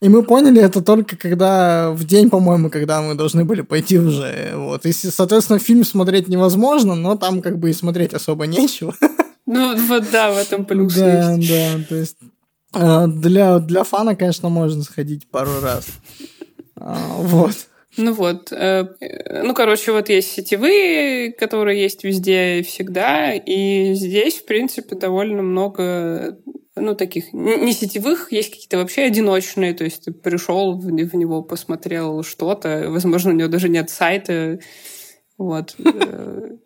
И 0.00 0.08
мы 0.08 0.22
поняли 0.22 0.60
это 0.62 0.80
только 0.80 1.16
когда 1.16 1.90
в 1.90 2.04
день, 2.04 2.30
по-моему, 2.30 2.70
когда 2.70 3.02
мы 3.02 3.14
должны 3.14 3.44
были 3.44 3.60
пойти 3.62 3.98
уже. 3.98 4.52
Вот. 4.54 4.86
И, 4.86 4.92
соответственно, 4.92 5.58
фильм 5.58 5.84
смотреть 5.84 6.28
невозможно, 6.28 6.94
но 6.94 7.16
там 7.16 7.42
как 7.42 7.58
бы 7.58 7.70
и 7.70 7.74
смотреть 7.74 8.14
особо 8.14 8.46
нечего. 8.46 8.94
Ну, 9.46 9.76
вот 9.88 10.04
да, 10.12 10.30
в 10.30 10.38
этом 10.38 10.64
плюс 10.64 10.94
да, 10.94 11.34
есть. 11.34 11.50
Да, 11.50 11.84
то 11.88 11.96
есть 11.96 12.16
для, 12.72 13.58
для 13.58 13.84
фана, 13.84 14.14
конечно, 14.14 14.48
можно 14.48 14.82
сходить 14.82 15.28
пару 15.28 15.60
раз. 15.60 15.88
А, 16.76 16.96
вот. 17.18 17.54
Ну 17.96 18.12
вот, 18.12 18.52
э, 18.52 18.84
ну, 19.42 19.52
короче, 19.52 19.90
вот 19.90 20.08
есть 20.08 20.30
сетевые, 20.30 21.32
которые 21.32 21.82
есть 21.82 22.04
везде 22.04 22.60
и 22.60 22.62
всегда, 22.62 23.34
и 23.34 23.94
здесь, 23.94 24.38
в 24.38 24.44
принципе, 24.44 24.94
довольно 24.94 25.42
много 25.42 26.38
ну, 26.76 26.94
таких 26.94 27.32
не 27.32 27.72
сетевых, 27.72 28.30
есть 28.30 28.50
какие-то 28.50 28.78
вообще 28.78 29.02
одиночные, 29.02 29.74
то 29.74 29.82
есть 29.82 30.04
ты 30.04 30.12
пришел 30.12 30.78
в 30.78 30.90
него, 30.92 31.42
посмотрел 31.42 32.22
что-то, 32.22 32.86
возможно, 32.88 33.32
у 33.32 33.34
него 33.34 33.48
даже 33.48 33.68
нет 33.68 33.90
сайта, 33.90 34.60
вот, 35.36 35.74
э, 35.78 36.56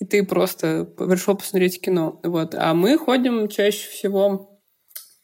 и 0.00 0.04
ты 0.04 0.24
просто 0.24 0.84
пришел 0.84 1.36
посмотреть 1.36 1.80
кино, 1.80 2.20
вот. 2.24 2.54
А 2.56 2.74
мы 2.74 2.98
ходим 2.98 3.48
чаще 3.48 3.88
всего, 3.88 4.55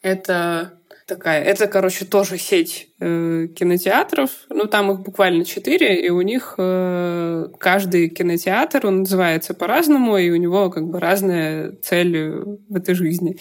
это 0.03 0.79
такая, 1.07 1.43
это, 1.43 1.67
короче, 1.67 2.05
тоже 2.05 2.39
сеть 2.39 2.89
э, 3.01 3.49
кинотеатров, 3.55 4.31
ну, 4.49 4.67
там 4.67 4.91
их 4.93 5.01
буквально 5.01 5.45
четыре, 5.45 6.05
и 6.05 6.11
у 6.11 6.21
них 6.23 6.55
э, 6.59 7.49
каждый 7.59 8.09
кинотеатр, 8.09 8.87
он 8.87 9.01
называется 9.01 9.55
по-разному, 9.55 10.17
и 10.19 10.31
у 10.31 10.37
него 10.37 10.71
как 10.71 10.87
бы 10.87 11.01
разная 11.01 11.73
цель 11.83 12.45
в 12.69 12.77
этой 12.77 12.95
жизни. 12.95 13.39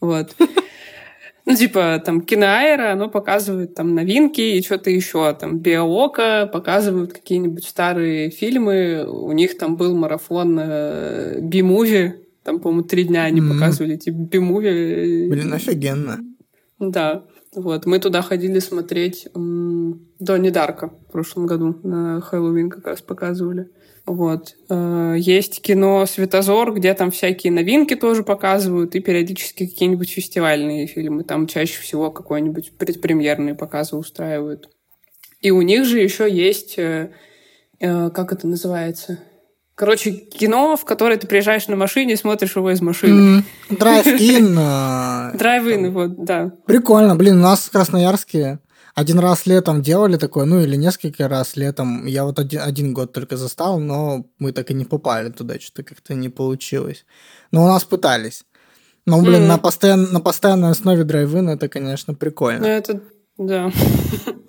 Вот. 0.00 0.34
Ну, 1.44 1.56
типа, 1.56 2.00
там, 2.04 2.20
киноаэро, 2.20 2.92
оно 2.92 3.08
показывает 3.08 3.74
там 3.74 3.96
новинки 3.96 4.40
и 4.40 4.62
что-то 4.62 4.90
еще. 4.90 5.34
Там, 5.34 5.58
Биоока 5.58 6.48
показывают 6.52 7.12
какие-нибудь 7.12 7.64
старые 7.64 8.30
фильмы. 8.30 9.04
У 9.08 9.32
них 9.32 9.58
там 9.58 9.76
был 9.76 9.96
марафон 9.96 10.56
э, 10.60 11.40
Би-муви. 11.40 12.12
Там, 12.44 12.60
по-моему, 12.60 12.82
три 12.82 13.04
дня 13.04 13.24
они 13.24 13.40
mm-hmm. 13.40 13.52
показывали 13.52 13.94
эти 13.94 14.10
Би-муви. 14.10 15.28
Блин, 15.28 15.52
офигенно. 15.52 16.18
Да. 16.78 17.24
Вот. 17.54 17.86
Мы 17.86 17.98
туда 17.98 18.22
ходили 18.22 18.58
смотреть 18.58 19.28
Донни 19.34 20.50
Дарка 20.50 20.88
в 20.88 21.12
прошлом 21.12 21.46
году. 21.46 21.78
На 21.82 22.20
Хэллоуин 22.20 22.70
как 22.70 22.86
раз 22.86 23.02
показывали. 23.02 23.68
Вот. 24.04 24.56
Э, 24.68 25.14
есть 25.16 25.62
кино 25.62 26.04
«Светозор», 26.06 26.74
где 26.74 26.92
там 26.94 27.10
всякие 27.10 27.52
новинки 27.52 27.94
тоже 27.94 28.24
показывают, 28.24 28.96
и 28.96 29.00
периодически 29.00 29.66
какие-нибудь 29.66 30.10
фестивальные 30.10 30.88
фильмы. 30.88 31.22
Там 31.22 31.46
чаще 31.46 31.80
всего 31.80 32.10
какой-нибудь 32.10 32.72
предпремьерный 32.78 33.54
показы 33.54 33.96
устраивают. 33.96 34.70
И 35.40 35.50
у 35.50 35.62
них 35.62 35.84
же 35.84 36.00
еще 36.00 36.28
есть, 36.28 36.78
э, 36.78 37.12
э, 37.78 38.10
как 38.10 38.32
это 38.32 38.48
называется? 38.48 39.20
Короче, 39.74 40.12
кино, 40.12 40.76
в 40.76 40.84
которое 40.84 41.16
ты 41.16 41.26
приезжаешь 41.26 41.66
на 41.68 41.76
машине 41.76 42.14
и 42.14 42.16
смотришь 42.16 42.56
его 42.56 42.70
из 42.70 42.80
машины. 42.82 43.44
Drive-in. 43.70 44.54
Drive-in, 45.38 45.92
вот, 45.92 46.24
да. 46.24 46.52
Прикольно. 46.66 47.16
Блин, 47.16 47.38
у 47.38 47.42
нас 47.42 47.60
в 47.60 47.70
Красноярске 47.70 48.58
один 48.94 49.18
раз 49.18 49.46
летом 49.46 49.80
делали 49.80 50.16
такое, 50.16 50.44
ну 50.44 50.60
или 50.60 50.76
несколько 50.76 51.26
раз 51.26 51.56
летом. 51.56 52.04
Я 52.04 52.24
вот 52.24 52.38
один, 52.38 52.60
один 52.60 52.92
год 52.92 53.12
только 53.12 53.36
застал, 53.38 53.78
но 53.78 54.26
мы 54.38 54.52
так 54.52 54.70
и 54.70 54.74
не 54.74 54.84
попали 54.84 55.30
туда, 55.30 55.58
что-то 55.58 55.82
как-то 55.82 56.14
не 56.14 56.28
получилось. 56.28 57.06
Но 57.50 57.64
у 57.64 57.66
нас 57.66 57.84
пытались. 57.84 58.44
Но, 59.06 59.20
блин, 59.20 59.42
мм. 59.42 59.46
на, 59.46 59.58
постоян... 59.58 60.12
на 60.12 60.20
постоянной 60.20 60.70
основе 60.70 61.04
drive-in 61.04 61.48
это, 61.48 61.68
конечно, 61.68 62.14
прикольно. 62.14 62.60
Ну, 62.60 62.66
это, 62.66 63.00
да. 63.38 63.72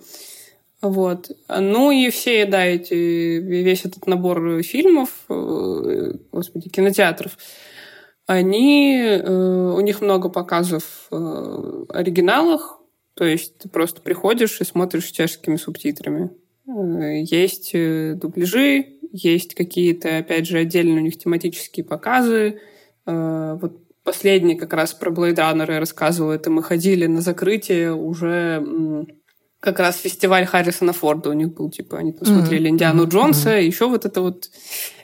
Вот. 0.83 1.31
Ну 1.47 1.91
и 1.91 2.09
все, 2.09 2.45
да, 2.45 2.65
эти, 2.65 2.93
весь 2.93 3.85
этот 3.85 4.05
набор 4.05 4.61
фильмов, 4.63 5.09
э, 5.29 6.11
господи, 6.29 6.67
кинотеатров, 6.67 7.37
они, 8.27 8.97
э, 8.99 9.73
у 9.77 9.79
них 9.79 10.01
много 10.01 10.27
показов 10.27 11.07
в 11.09 11.85
оригиналах, 11.87 12.81
то 13.13 13.23
есть 13.23 13.59
ты 13.59 13.69
просто 13.69 14.01
приходишь 14.01 14.59
и 14.59 14.65
смотришь 14.65 15.05
чешскими 15.05 15.55
субтитрами. 15.55 16.31
Э, 16.67 17.21
есть 17.23 17.71
дубляжи, 18.19 18.99
есть 19.13 19.55
какие-то, 19.55 20.17
опять 20.17 20.47
же, 20.47 20.57
отдельные 20.57 20.97
у 20.97 21.03
них 21.03 21.17
тематические 21.17 21.85
показы. 21.85 22.59
Вот 23.05 23.79
последний 24.03 24.55
как 24.55 24.73
раз 24.73 24.93
про 24.93 25.11
Blade 25.11 25.35
Runner 25.35 25.71
я 25.71 25.79
рассказывала, 25.79 26.33
это 26.33 26.49
мы 26.49 26.61
ходили 26.61 27.05
на 27.05 27.21
закрытие 27.21 27.93
уже 27.93 29.05
как 29.63 29.79
раз 29.79 29.95
фестиваль 29.95 30.45
Харрисона 30.45 30.91
Форда 30.91 31.29
у 31.29 31.33
них 31.33 31.53
был, 31.53 31.71
типа, 31.71 31.97
они 31.97 32.11
там 32.11 32.27
смотрели 32.27 32.65
mm-hmm. 32.65 32.73
Индиану 32.73 33.07
Джонса, 33.07 33.57
mm-hmm. 33.57 33.63
еще 33.63 33.87
вот 33.87 34.05
это 34.05 34.19
вот 34.21 34.49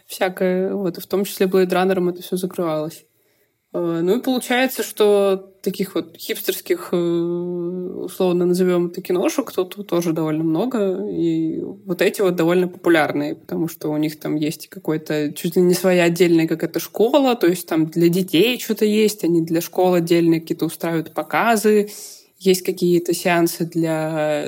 всякое, 0.05 0.73
вот, 0.73 0.97
в 0.97 1.07
том 1.07 1.23
числе 1.23 1.45
Blade 1.45 1.69
Runner 1.69 2.09
это 2.09 2.21
все 2.21 2.35
закрывалось. 2.35 3.05
Э, 3.71 4.01
ну 4.03 4.17
и 4.17 4.21
получается, 4.21 4.83
что 4.83 5.37
таких 5.61 5.95
вот 5.95 6.17
хипстерских, 6.17 6.89
э, 6.91 6.97
условно 6.97 8.45
назовем 8.45 8.87
это 8.87 9.01
киношек, 9.01 9.49
тут 9.53 9.87
тоже 9.87 10.11
довольно 10.11 10.43
много, 10.43 11.07
и 11.07 11.61
вот 11.61 12.01
эти 12.01 12.19
вот 12.19 12.35
довольно 12.35 12.67
популярные, 12.67 13.35
потому 13.35 13.69
что 13.69 13.87
у 13.87 13.95
них 13.95 14.19
там 14.19 14.35
есть 14.35 14.67
какой-то 14.67 15.31
чуть 15.31 15.55
ли 15.55 15.61
не 15.61 15.73
своя 15.73 16.03
отдельная 16.03 16.49
какая-то 16.49 16.81
школа, 16.81 17.37
то 17.37 17.47
есть 17.47 17.65
там 17.65 17.85
для 17.87 18.09
детей 18.09 18.59
что-то 18.59 18.83
есть, 18.83 19.23
они 19.23 19.41
для 19.41 19.61
школ 19.61 19.93
отдельные 19.93 20.41
какие-то 20.41 20.65
устраивают 20.65 21.13
показы, 21.13 21.91
есть 22.39 22.63
какие-то 22.63 23.13
сеансы 23.13 23.65
для 23.65 24.45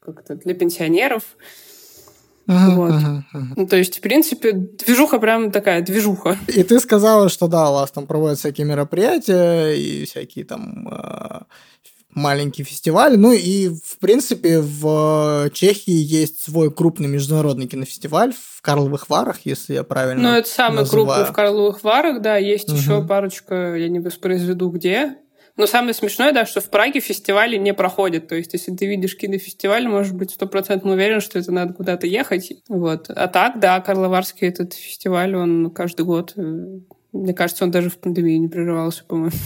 как-то 0.00 0.34
для 0.34 0.54
пенсионеров. 0.54 1.22
Uh-huh, 2.46 2.74
вот. 2.74 2.90
uh-huh, 2.90 3.22
uh-huh. 3.34 3.42
Ну, 3.56 3.66
то 3.66 3.76
есть, 3.76 3.98
в 3.98 4.00
принципе, 4.02 4.52
движуха 4.52 5.18
прям 5.18 5.50
такая 5.50 5.80
движуха. 5.80 6.36
И 6.48 6.62
ты 6.62 6.78
сказала, 6.78 7.30
что 7.30 7.46
да, 7.46 7.70
у 7.70 7.74
вас 7.74 7.90
там 7.90 8.06
проводят 8.06 8.38
всякие 8.38 8.66
мероприятия 8.66 9.72
и 9.72 10.04
всякие 10.04 10.44
там 10.44 10.86
э, 10.90 11.40
маленькие 12.10 12.66
фестивали. 12.66 13.16
Ну 13.16 13.32
и, 13.32 13.68
в 13.68 13.98
принципе, 13.98 14.60
в 14.60 15.48
Чехии 15.54 15.94
есть 15.94 16.42
свой 16.42 16.70
крупный 16.70 17.08
международный 17.08 17.66
кинофестиваль 17.66 18.34
в 18.34 18.60
Карловых 18.60 19.08
Варах, 19.08 19.40
если 19.44 19.72
я 19.72 19.82
правильно 19.82 20.22
Ну, 20.22 20.36
это 20.36 20.48
самый 20.48 20.80
называю. 20.80 21.06
крупный 21.06 21.24
в 21.24 21.32
Карловых 21.32 21.82
Варах, 21.82 22.20
да. 22.20 22.36
Есть 22.36 22.68
uh-huh. 22.68 22.76
еще 22.76 23.06
парочка, 23.06 23.74
я 23.74 23.88
не 23.88 24.00
воспроизведу 24.00 24.68
где, 24.68 25.16
но 25.56 25.66
самое 25.66 25.94
смешное, 25.94 26.32
да, 26.32 26.46
что 26.46 26.60
в 26.60 26.68
Праге 26.70 27.00
фестивали 27.00 27.56
не 27.56 27.72
проходят. 27.74 28.28
То 28.28 28.34
есть, 28.34 28.52
если 28.52 28.74
ты 28.74 28.86
видишь 28.86 29.16
кинофестиваль, 29.16 29.86
может 29.86 30.14
быть 30.14 30.32
стопроцентно 30.32 30.92
уверен, 30.92 31.20
что 31.20 31.38
это 31.38 31.52
надо 31.52 31.74
куда-то 31.74 32.06
ехать. 32.06 32.52
Вот. 32.68 33.08
А 33.08 33.28
так, 33.28 33.60
да, 33.60 33.80
Карловарский 33.80 34.48
этот 34.48 34.74
фестиваль, 34.74 35.36
он 35.36 35.70
каждый 35.70 36.04
год 36.04 36.32
э, 36.36 36.80
мне 37.14 37.32
кажется, 37.32 37.64
он 37.64 37.70
даже 37.70 37.90
в 37.90 37.98
пандемии 37.98 38.36
не 38.36 38.48
прерывался, 38.48 39.04
по-моему. 39.04 39.36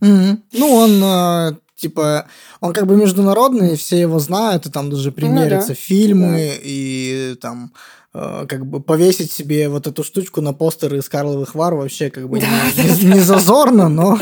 Mm-hmm. 0.00 0.38
Ну, 0.52 0.74
он 0.74 1.02
э, 1.02 1.52
типа, 1.76 2.26
он 2.60 2.72
как 2.72 2.86
бы 2.86 2.96
международный, 2.96 3.76
все 3.76 4.00
его 4.00 4.18
знают, 4.18 4.66
и 4.66 4.70
там 4.70 4.90
даже 4.90 5.12
примерятся 5.12 5.70
ну, 5.70 5.74
да. 5.74 5.80
фильмы, 5.80 6.32
да. 6.32 6.60
и 6.62 7.36
там 7.40 7.72
как 8.48 8.66
бы 8.66 8.80
повесить 8.80 9.32
себе 9.32 9.68
вот 9.68 9.86
эту 9.86 10.02
штучку 10.02 10.40
на 10.40 10.52
постеры 10.52 10.98
из 10.98 11.08
Карловых 11.08 11.54
Вар 11.54 11.74
вообще 11.74 12.10
как 12.10 12.28
бы 12.28 12.40
да. 12.40 12.46
не, 12.76 13.04
не, 13.04 13.14
не 13.14 13.20
зазорно, 13.20 13.88
но 13.88 14.18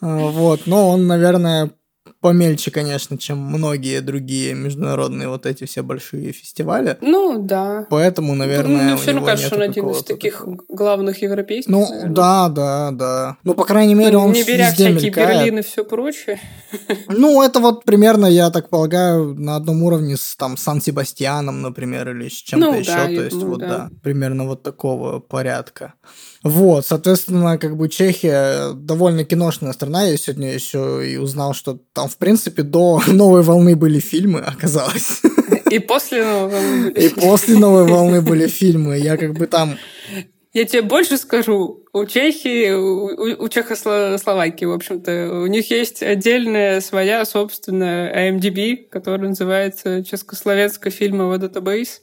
а, 0.00 0.16
вот, 0.30 0.62
но 0.66 0.90
он, 0.90 1.06
наверное, 1.06 1.70
помельче, 2.20 2.70
конечно, 2.70 3.16
чем 3.18 3.38
многие 3.38 4.00
другие 4.00 4.54
международные 4.54 5.28
вот 5.28 5.46
эти 5.46 5.64
все 5.64 5.82
большие 5.82 6.32
фестивали. 6.32 6.96
Ну, 7.00 7.38
да. 7.38 7.86
Поэтому, 7.90 8.34
наверное, 8.34 8.92
ну, 8.92 8.96
все 8.96 9.12
равно 9.12 9.26
кажется, 9.26 9.54
он 9.54 9.62
один 9.62 9.88
из 9.90 10.02
таких 10.02 10.44
главных 10.68 11.22
европейских. 11.22 11.70
Ну, 11.70 11.88
наверное. 11.88 12.14
да, 12.14 12.48
да, 12.48 12.90
да. 12.90 13.36
Ну, 13.44 13.54
по 13.54 13.64
крайней 13.64 13.94
мере, 13.94 14.16
он 14.16 14.32
Не 14.32 14.42
беря 14.42 14.70
везде 14.70 14.88
всякие 14.90 15.10
мелькает. 15.10 15.38
Берлин 15.38 15.58
и 15.58 15.62
все 15.62 15.84
прочее. 15.84 16.40
Ну, 17.08 17.42
это 17.42 17.60
вот 17.60 17.84
примерно, 17.84 18.26
я 18.26 18.50
так 18.50 18.68
полагаю, 18.68 19.34
на 19.34 19.56
одном 19.56 19.82
уровне 19.82 20.16
с 20.16 20.36
там 20.36 20.56
Сан-Себастьяном, 20.56 21.62
например, 21.62 22.10
или 22.10 22.28
с 22.28 22.32
чем-то 22.32 22.66
ну, 22.66 22.78
еще. 22.78 22.92
Да, 22.92 23.06
То 23.06 23.10
есть, 23.12 23.30
думаю, 23.30 23.50
вот, 23.50 23.60
да. 23.60 23.68
да, 23.68 23.90
примерно 24.02 24.44
вот 24.44 24.62
такого 24.62 25.18
порядка. 25.20 25.94
Вот, 26.48 26.86
соответственно, 26.86 27.58
как 27.58 27.76
бы 27.76 27.88
Чехия 27.88 28.72
довольно 28.72 29.24
киношная 29.24 29.72
страна. 29.72 30.04
Я 30.04 30.16
сегодня 30.16 30.52
еще 30.52 31.06
и 31.06 31.16
узнал, 31.16 31.52
что 31.52 31.78
там, 31.92 32.08
в 32.08 32.16
принципе, 32.16 32.62
до 32.62 33.02
новой 33.06 33.42
волны 33.42 33.76
были 33.76 34.00
фильмы, 34.00 34.40
оказалось. 34.40 35.20
И 35.70 35.78
после 35.78 36.24
новой 36.24 36.50
волны 36.50 36.90
были. 36.90 37.04
И 37.04 37.08
после 37.08 37.56
новой 37.56 37.84
волны 37.84 38.22
были 38.22 38.46
фильмы. 38.48 38.98
Я 38.98 39.16
как 39.16 39.34
бы 39.34 39.46
там... 39.46 39.76
Я 40.54 40.64
тебе 40.64 40.82
больше 40.82 41.18
скажу. 41.18 41.84
У 41.92 42.04
Чехии, 42.06 42.70
у, 42.72 43.44
у 43.44 43.48
Чехословакии, 43.48 44.64
в 44.64 44.72
общем-то, 44.72 45.42
у 45.42 45.46
них 45.46 45.70
есть 45.70 46.02
отдельная 46.02 46.80
своя 46.80 47.24
собственная 47.26 48.30
IMDb, 48.30 48.88
которая 48.88 49.28
называется 49.28 50.02
«Чешскословенская 50.02 50.90
фильмовая 50.90 51.38
датабейс». 51.38 52.00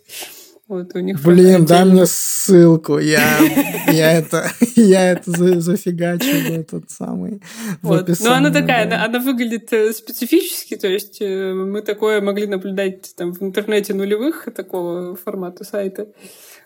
Вот 0.68 0.96
у 0.96 1.00
них 1.00 1.22
Блин, 1.22 1.66
дай 1.66 1.86
мне 1.86 2.08
ссылку, 2.08 2.98
я, 2.98 3.38
я 3.88 4.14
это, 4.14 4.50
я 4.76 5.12
это 5.12 5.30
за, 5.30 5.62
зафигачу 5.62 6.26
в 6.26 6.52
этот 6.52 6.90
самый 6.90 7.44
вот. 7.84 8.10
Но 8.20 8.34
она 8.34 8.50
такая, 8.50 8.86
она, 8.86 9.06
она 9.06 9.20
выглядит 9.20 9.72
э, 9.74 9.94
специфически, 9.94 10.76
то 10.76 10.88
есть 10.88 11.22
э, 11.22 11.54
мы 11.54 11.84
такое 11.84 12.20
могли 12.20 12.48
наблюдать 12.48 13.16
там 13.16 13.34
в 13.34 13.44
интернете 13.44 13.94
нулевых 13.94 14.48
такого 14.56 15.16
формата 15.16 15.64
сайта. 15.64 16.08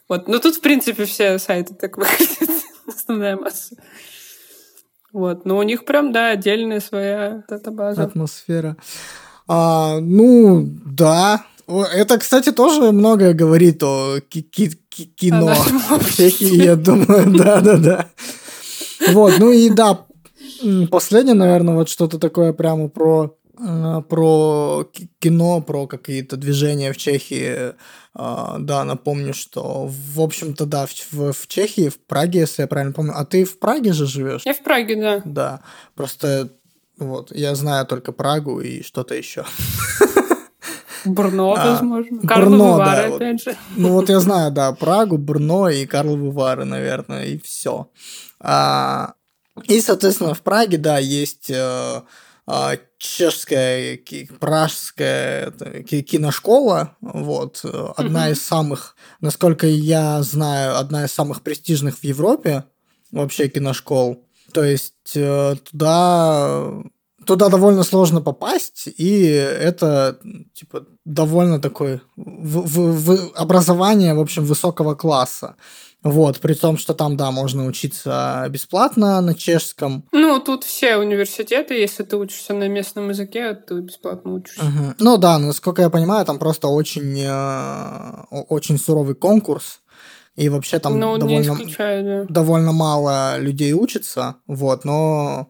Вот. 0.07 0.29
Но 0.29 0.39
тут, 0.39 0.55
в 0.55 0.61
принципе, 0.61 1.03
все 1.03 1.37
сайты 1.37 1.73
так 1.73 1.97
выглядят, 1.97 2.49
основная 2.87 3.35
масса. 3.35 3.75
Вот. 5.11 5.43
Но 5.43 5.57
у 5.57 5.63
них 5.63 5.83
прям, 5.83 6.13
да, 6.13 6.29
отдельная 6.29 6.79
своя 6.79 7.43
датабаза. 7.49 8.03
Атмосфера. 8.03 8.77
А, 9.47 9.99
ну, 9.99 10.67
да, 10.85 11.45
это, 11.69 12.17
кстати, 12.17 12.51
тоже 12.51 12.91
многое 12.91 13.33
говорит 13.33 13.83
о 13.83 14.19
кино 14.21 15.53
в 15.53 16.15
Чехии, 16.15 16.63
я 16.63 16.75
думаю, 16.75 17.31
да-да-да. 17.37 18.09
Вот, 19.11 19.37
ну 19.37 19.51
и 19.51 19.69
да, 19.69 20.05
последнее, 20.89 21.35
наверное, 21.35 21.75
вот 21.75 21.89
что-то 21.89 22.17
такое 22.17 22.53
прямо 22.53 22.89
про 22.89 23.35
про 24.07 24.89
кино, 25.19 25.61
про 25.61 25.85
какие-то 25.85 26.37
движения 26.37 26.93
в 26.93 26.97
Чехии. 26.97 27.73
А, 28.15 28.57
да, 28.57 28.85
напомню, 28.85 29.33
что, 29.33 29.85
в 29.87 30.21
общем-то, 30.21 30.65
да, 30.65 30.87
в, 30.87 31.33
в 31.33 31.47
Чехии, 31.47 31.89
в 31.89 31.99
Праге, 31.99 32.39
если 32.39 32.61
я 32.61 32.67
правильно 32.67 32.93
помню. 32.93 33.13
А 33.15 33.25
ты 33.25 33.43
в 33.43 33.59
Праге 33.59 33.91
же 33.91 34.07
живешь? 34.07 34.43
Я 34.45 34.53
в 34.53 34.63
Праге, 34.63 34.95
да. 34.95 35.21
Да. 35.25 35.61
Просто 35.93 36.49
вот, 36.97 37.35
я 37.35 37.55
знаю 37.55 37.85
только 37.85 38.11
Прагу 38.11 38.61
и 38.61 38.81
что-то 38.81 39.15
еще. 39.15 39.45
Брно, 41.05 41.55
а, 41.57 41.73
возможно. 41.73 42.21
Карловы 42.27 42.57
Брно, 42.57 42.77
Вары, 42.77 43.09
да, 43.09 43.15
опять 43.15 43.43
же. 43.43 43.55
Ну 43.75 43.93
вот 43.93 44.09
я 44.09 44.19
знаю, 44.19 44.51
да, 44.51 44.71
Прагу, 44.73 45.17
Брно 45.17 45.69
и 45.69 45.85
Карловы 45.85 46.31
Вары, 46.31 46.65
наверное, 46.65 47.25
и 47.25 47.37
все. 47.37 47.89
А, 48.39 49.13
и, 49.63 49.81
соответственно, 49.81 50.33
в 50.33 50.41
Праге, 50.41 50.77
да, 50.77 50.97
есть 50.97 51.49
э, 51.49 52.01
э, 52.47 52.77
чешская, 52.97 53.99
пражская 54.39 55.51
киношкола, 55.51 56.95
вот, 57.01 57.63
одна 57.97 58.29
mm-hmm. 58.29 58.31
из 58.31 58.41
самых, 58.41 58.95
насколько 59.21 59.67
я 59.67 60.21
знаю, 60.21 60.77
одна 60.77 61.05
из 61.05 61.11
самых 61.11 61.41
престижных 61.41 61.97
в 61.97 62.03
Европе 62.03 62.65
вообще 63.11 63.47
киношкол. 63.47 64.23
То 64.53 64.63
есть 64.63 65.15
э, 65.15 65.55
туда 65.69 66.71
туда 67.29 67.49
довольно 67.49 67.83
сложно 67.83 68.21
попасть, 68.21 68.89
и 68.97 69.21
это 69.21 70.17
типа 70.55 70.87
довольно 71.05 71.59
такое 71.59 72.01
в, 72.15 72.61
в, 72.61 73.05
в 73.05 73.31
образование, 73.35 74.15
в 74.15 74.19
общем, 74.19 74.45
высокого 74.45 74.95
класса. 74.95 75.55
Вот, 76.01 76.39
при 76.39 76.55
том, 76.55 76.77
что 76.77 76.93
там, 76.95 77.17
да, 77.17 77.29
можно 77.29 77.67
учиться 77.67 78.47
бесплатно 78.49 79.21
на 79.21 79.35
чешском. 79.35 80.05
Ну, 80.11 80.39
тут 80.39 80.63
все 80.63 80.97
университеты, 80.97 81.75
если 81.75 82.03
ты 82.03 82.17
учишься 82.17 82.53
на 82.55 82.67
местном 82.67 83.09
языке, 83.09 83.53
ты 83.53 83.81
бесплатно 83.81 84.33
учишься. 84.33 84.63
Угу. 84.63 84.93
Ну 84.97 85.17
да, 85.17 85.37
насколько 85.37 85.83
я 85.83 85.91
понимаю, 85.91 86.25
там 86.25 86.39
просто 86.39 86.67
очень, 86.67 87.19
э, 87.21 88.45
очень 88.49 88.79
суровый 88.79 89.13
конкурс. 89.13 89.81
И 90.35 90.49
вообще 90.49 90.79
там 90.79 90.99
ну, 90.99 91.17
довольно, 91.17 91.57
да. 91.77 92.25
довольно 92.27 92.71
мало 92.71 93.37
людей 93.37 93.73
учится, 93.73 94.37
вот, 94.47 94.85
но, 94.85 95.49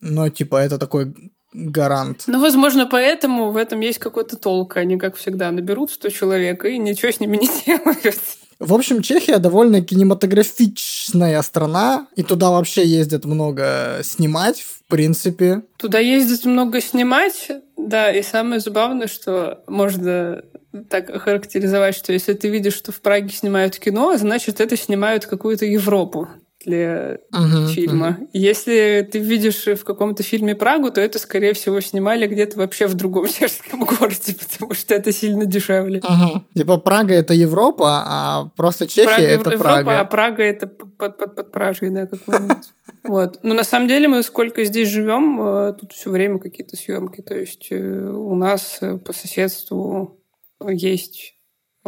но 0.00 0.28
типа 0.28 0.56
это 0.56 0.78
такой 0.78 1.14
гарант. 1.52 2.24
Ну, 2.26 2.40
возможно, 2.40 2.86
поэтому 2.86 3.50
в 3.50 3.56
этом 3.56 3.80
есть 3.80 3.98
какой-то 3.98 4.36
толк. 4.36 4.76
Они, 4.76 4.98
как 4.98 5.16
всегда, 5.16 5.50
наберут 5.50 5.90
100 5.90 6.10
человек 6.10 6.64
и 6.64 6.78
ничего 6.78 7.10
с 7.10 7.20
ними 7.20 7.36
не 7.36 7.48
делают. 7.66 8.20
В 8.58 8.74
общем, 8.74 9.02
Чехия 9.02 9.38
довольно 9.38 9.82
кинематографичная 9.82 11.40
страна, 11.42 12.08
и 12.16 12.24
туда 12.24 12.50
вообще 12.50 12.84
ездят 12.84 13.24
много 13.24 14.00
снимать, 14.02 14.60
в 14.62 14.82
принципе. 14.88 15.62
Туда 15.76 16.00
ездят 16.00 16.44
много 16.44 16.80
снимать, 16.80 17.52
да, 17.76 18.10
и 18.10 18.20
самое 18.22 18.60
забавное, 18.60 19.06
что 19.06 19.62
можно 19.68 20.42
так 20.90 21.08
охарактеризовать, 21.08 21.96
что 21.96 22.12
если 22.12 22.34
ты 22.34 22.48
видишь, 22.48 22.74
что 22.74 22.90
в 22.90 23.00
Праге 23.00 23.30
снимают 23.30 23.78
кино, 23.78 24.16
значит, 24.16 24.60
это 24.60 24.76
снимают 24.76 25.26
какую-то 25.26 25.64
Европу 25.64 26.28
для 26.64 27.18
uh-huh, 27.32 27.66
фильма. 27.68 28.18
Uh-huh. 28.20 28.28
Если 28.32 29.08
ты 29.10 29.18
видишь 29.18 29.66
в 29.66 29.84
каком-то 29.84 30.22
фильме 30.22 30.54
Прагу, 30.54 30.90
то 30.90 31.00
это, 31.00 31.18
скорее 31.18 31.52
всего, 31.52 31.80
снимали 31.80 32.26
где-то 32.26 32.58
вообще 32.58 32.86
в 32.86 32.94
другом 32.94 33.28
чешском 33.40 33.84
городе, 33.84 34.34
потому 34.34 34.74
что 34.74 34.94
это 34.94 35.12
сильно 35.12 35.46
дешевле. 35.46 36.00
Uh-huh. 36.00 36.40
Типа 36.54 36.78
Прага— 36.78 37.14
это 37.14 37.34
Европа, 37.34 38.02
а 38.06 38.50
просто 38.56 38.86
Чехия 38.86 39.06
Прага,— 39.06 39.22
это 39.26 39.50
Европа, 39.50 39.58
Прага. 39.58 40.00
а 40.00 40.04
Прага— 40.04 40.42
это 40.44 40.66
под, 40.66 41.16
под, 41.16 41.34
под 41.34 41.52
Пражей, 41.52 41.90
да, 41.90 42.06
какой-нибудь. 42.06 42.56
Вот. 43.04 43.38
Но 43.42 43.54
на 43.54 43.64
самом 43.64 43.88
деле 43.88 44.08
мы 44.08 44.22
сколько 44.22 44.64
здесь 44.64 44.88
живем, 44.88 45.40
э, 45.40 45.72
тут 45.80 45.92
все 45.92 46.10
время 46.10 46.38
какие-то 46.38 46.76
съемки. 46.76 47.22
То 47.22 47.34
есть 47.34 47.68
э, 47.70 47.78
у 47.78 48.34
нас 48.34 48.78
э, 48.82 48.98
по 48.98 49.12
соседству 49.12 50.20
есть 50.60 51.37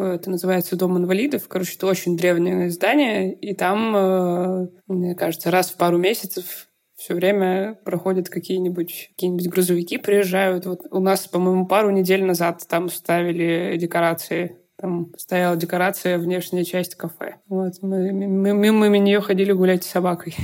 это 0.03 0.31
называется 0.31 0.77
Дом 0.77 0.97
инвалидов. 0.99 1.49
Короче, 1.49 1.77
это 1.77 1.87
очень 1.87 2.17
древнее 2.17 2.71
здание, 2.71 3.33
и 3.33 3.55
там, 3.55 3.97
э, 3.97 4.69
мне 4.89 5.15
кажется, 5.15 5.51
раз 5.51 5.71
в 5.71 5.77
пару 5.77 5.99
месяцев 5.99 6.69
все 6.97 7.15
время 7.15 7.79
проходят 7.85 8.29
какие-нибудь 8.29 9.11
какие 9.15 9.49
грузовики, 9.49 9.97
приезжают. 9.97 10.67
Вот 10.67 10.81
у 10.91 11.01
нас, 11.01 11.27
по-моему, 11.27 11.67
пару 11.67 11.91
недель 11.91 12.25
назад 12.25 12.63
там 12.69 12.91
ставили 12.91 13.77
декорации. 13.79 14.59
Там 14.77 15.13
стояла 15.17 15.57
декорация 15.57 16.19
внешняя 16.19 16.65
часть 16.65 16.95
кафе. 16.95 17.37
Вот 17.49 17.75
мы, 17.83 18.13
мы 18.13 18.53
мимо 18.53 18.89
нее 18.99 19.21
ходили 19.21 19.53
гулять 19.53 19.85
с 19.85 19.91
собакой. 19.91 20.35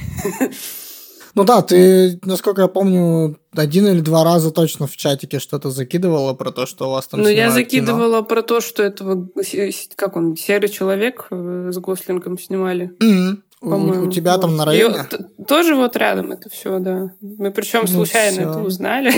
Ну 1.36 1.44
да, 1.44 1.60
ты, 1.60 2.18
насколько 2.24 2.62
я 2.62 2.68
помню, 2.68 3.38
один 3.54 3.86
или 3.86 4.00
два 4.00 4.24
раза 4.24 4.50
точно 4.50 4.86
в 4.86 4.96
чатике 4.96 5.38
что-то 5.38 5.68
закидывала 5.70 6.32
про 6.32 6.50
то, 6.50 6.64
что 6.64 6.88
у 6.88 6.92
вас 6.92 7.06
там 7.08 7.20
Ну, 7.20 7.28
я 7.28 7.50
закидывала 7.50 8.20
кино. 8.20 8.24
про 8.24 8.42
то, 8.42 8.62
что 8.62 8.82
этого, 8.82 9.28
как 9.96 10.16
он, 10.16 10.34
серый 10.34 10.70
человек 10.70 11.26
э, 11.30 11.70
с 11.74 11.76
Гослингом 11.76 12.38
снимали. 12.38 12.90
Mm-hmm. 13.02 13.36
У, 13.60 14.06
у 14.06 14.10
тебя 14.10 14.32
вот. 14.32 14.40
там 14.40 14.56
на 14.56 14.64
районе? 14.64 15.04
И, 15.12 15.44
тоже 15.44 15.74
вот 15.74 15.94
рядом 15.96 16.32
это 16.32 16.48
все, 16.48 16.78
да. 16.78 17.10
Мы 17.20 17.50
причем 17.50 17.80
ну, 17.82 17.88
случайно 17.88 18.40
всё. 18.40 18.50
это 18.50 18.58
узнали. 18.60 19.12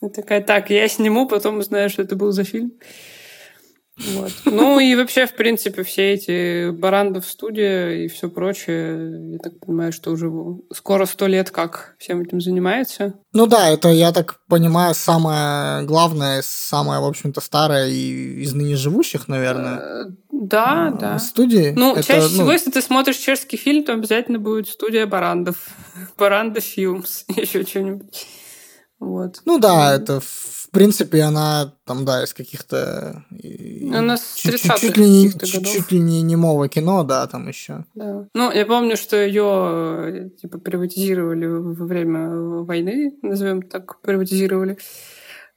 Такая, 0.14 0.42
так, 0.42 0.70
я 0.70 0.88
сниму, 0.88 1.28
потом 1.28 1.58
узнаю, 1.58 1.90
что 1.90 2.00
это 2.00 2.16
был 2.16 2.32
за 2.32 2.44
фильм. 2.44 2.72
Вот. 4.08 4.32
Ну 4.44 4.80
и 4.80 4.94
вообще, 4.94 5.26
в 5.26 5.34
принципе, 5.34 5.82
все 5.82 6.14
эти 6.14 6.70
Барандов 6.70 7.26
студия 7.26 7.90
и 7.90 8.08
все 8.08 8.28
прочее, 8.28 9.32
я 9.32 9.38
так 9.38 9.60
понимаю, 9.60 9.92
что 9.92 10.10
уже 10.10 10.30
скоро 10.72 11.06
сто 11.06 11.26
лет 11.26 11.50
как 11.50 11.94
всем 11.98 12.22
этим 12.22 12.40
занимается. 12.40 13.14
Ну 13.32 13.46
да, 13.46 13.68
это, 13.68 13.88
я 13.88 14.12
так 14.12 14.40
понимаю, 14.48 14.94
самое 14.94 15.84
главное, 15.84 16.42
самое, 16.44 17.00
в 17.00 17.04
общем-то, 17.04 17.40
старое 17.40 17.88
из 17.88 18.54
ныне 18.54 18.76
живущих, 18.76 19.28
наверное. 19.28 19.78
Э, 19.78 20.04
да, 20.32 20.90
да. 20.98 21.18
Студии. 21.18 21.72
Ну, 21.76 21.92
это, 21.92 22.02
чаще 22.02 22.22
ну... 22.22 22.28
всего, 22.28 22.52
если 22.52 22.70
ты 22.70 22.80
смотришь 22.80 23.16
чешский 23.16 23.56
фильм, 23.56 23.84
то 23.84 23.92
обязательно 23.92 24.38
будет 24.38 24.68
студия 24.68 25.06
Барандов. 25.06 25.56
Барандов 26.18 26.64
Филмс, 26.64 27.24
еще 27.28 27.64
что-нибудь. 27.64 28.26
Вот. 28.98 29.40
Ну 29.46 29.58
да, 29.58 29.94
это 29.94 30.20
в 30.70 30.72
принципе, 30.72 31.22
она 31.22 31.74
там, 31.84 32.04
да, 32.04 32.22
из 32.22 32.32
каких-то... 32.32 33.24
Она 33.92 34.16
с 34.16 34.34
чуть, 34.36 34.62
чуть, 34.62 34.76
чуть, 34.76 34.96
ли 34.96 35.10
не, 35.10 35.32
чуть, 35.32 35.66
чуть 35.66 35.90
ли 35.90 35.98
не 35.98 36.22
немого 36.22 36.68
кино, 36.68 37.02
да, 37.02 37.26
там 37.26 37.48
еще. 37.48 37.84
Да. 37.96 38.28
Ну, 38.34 38.52
я 38.52 38.64
помню, 38.66 38.96
что 38.96 39.16
ее 39.16 40.30
типа 40.40 40.58
приватизировали 40.58 41.46
во 41.46 41.84
время 41.86 42.30
войны, 42.62 43.18
назовем 43.20 43.62
так, 43.62 44.00
приватизировали. 44.00 44.78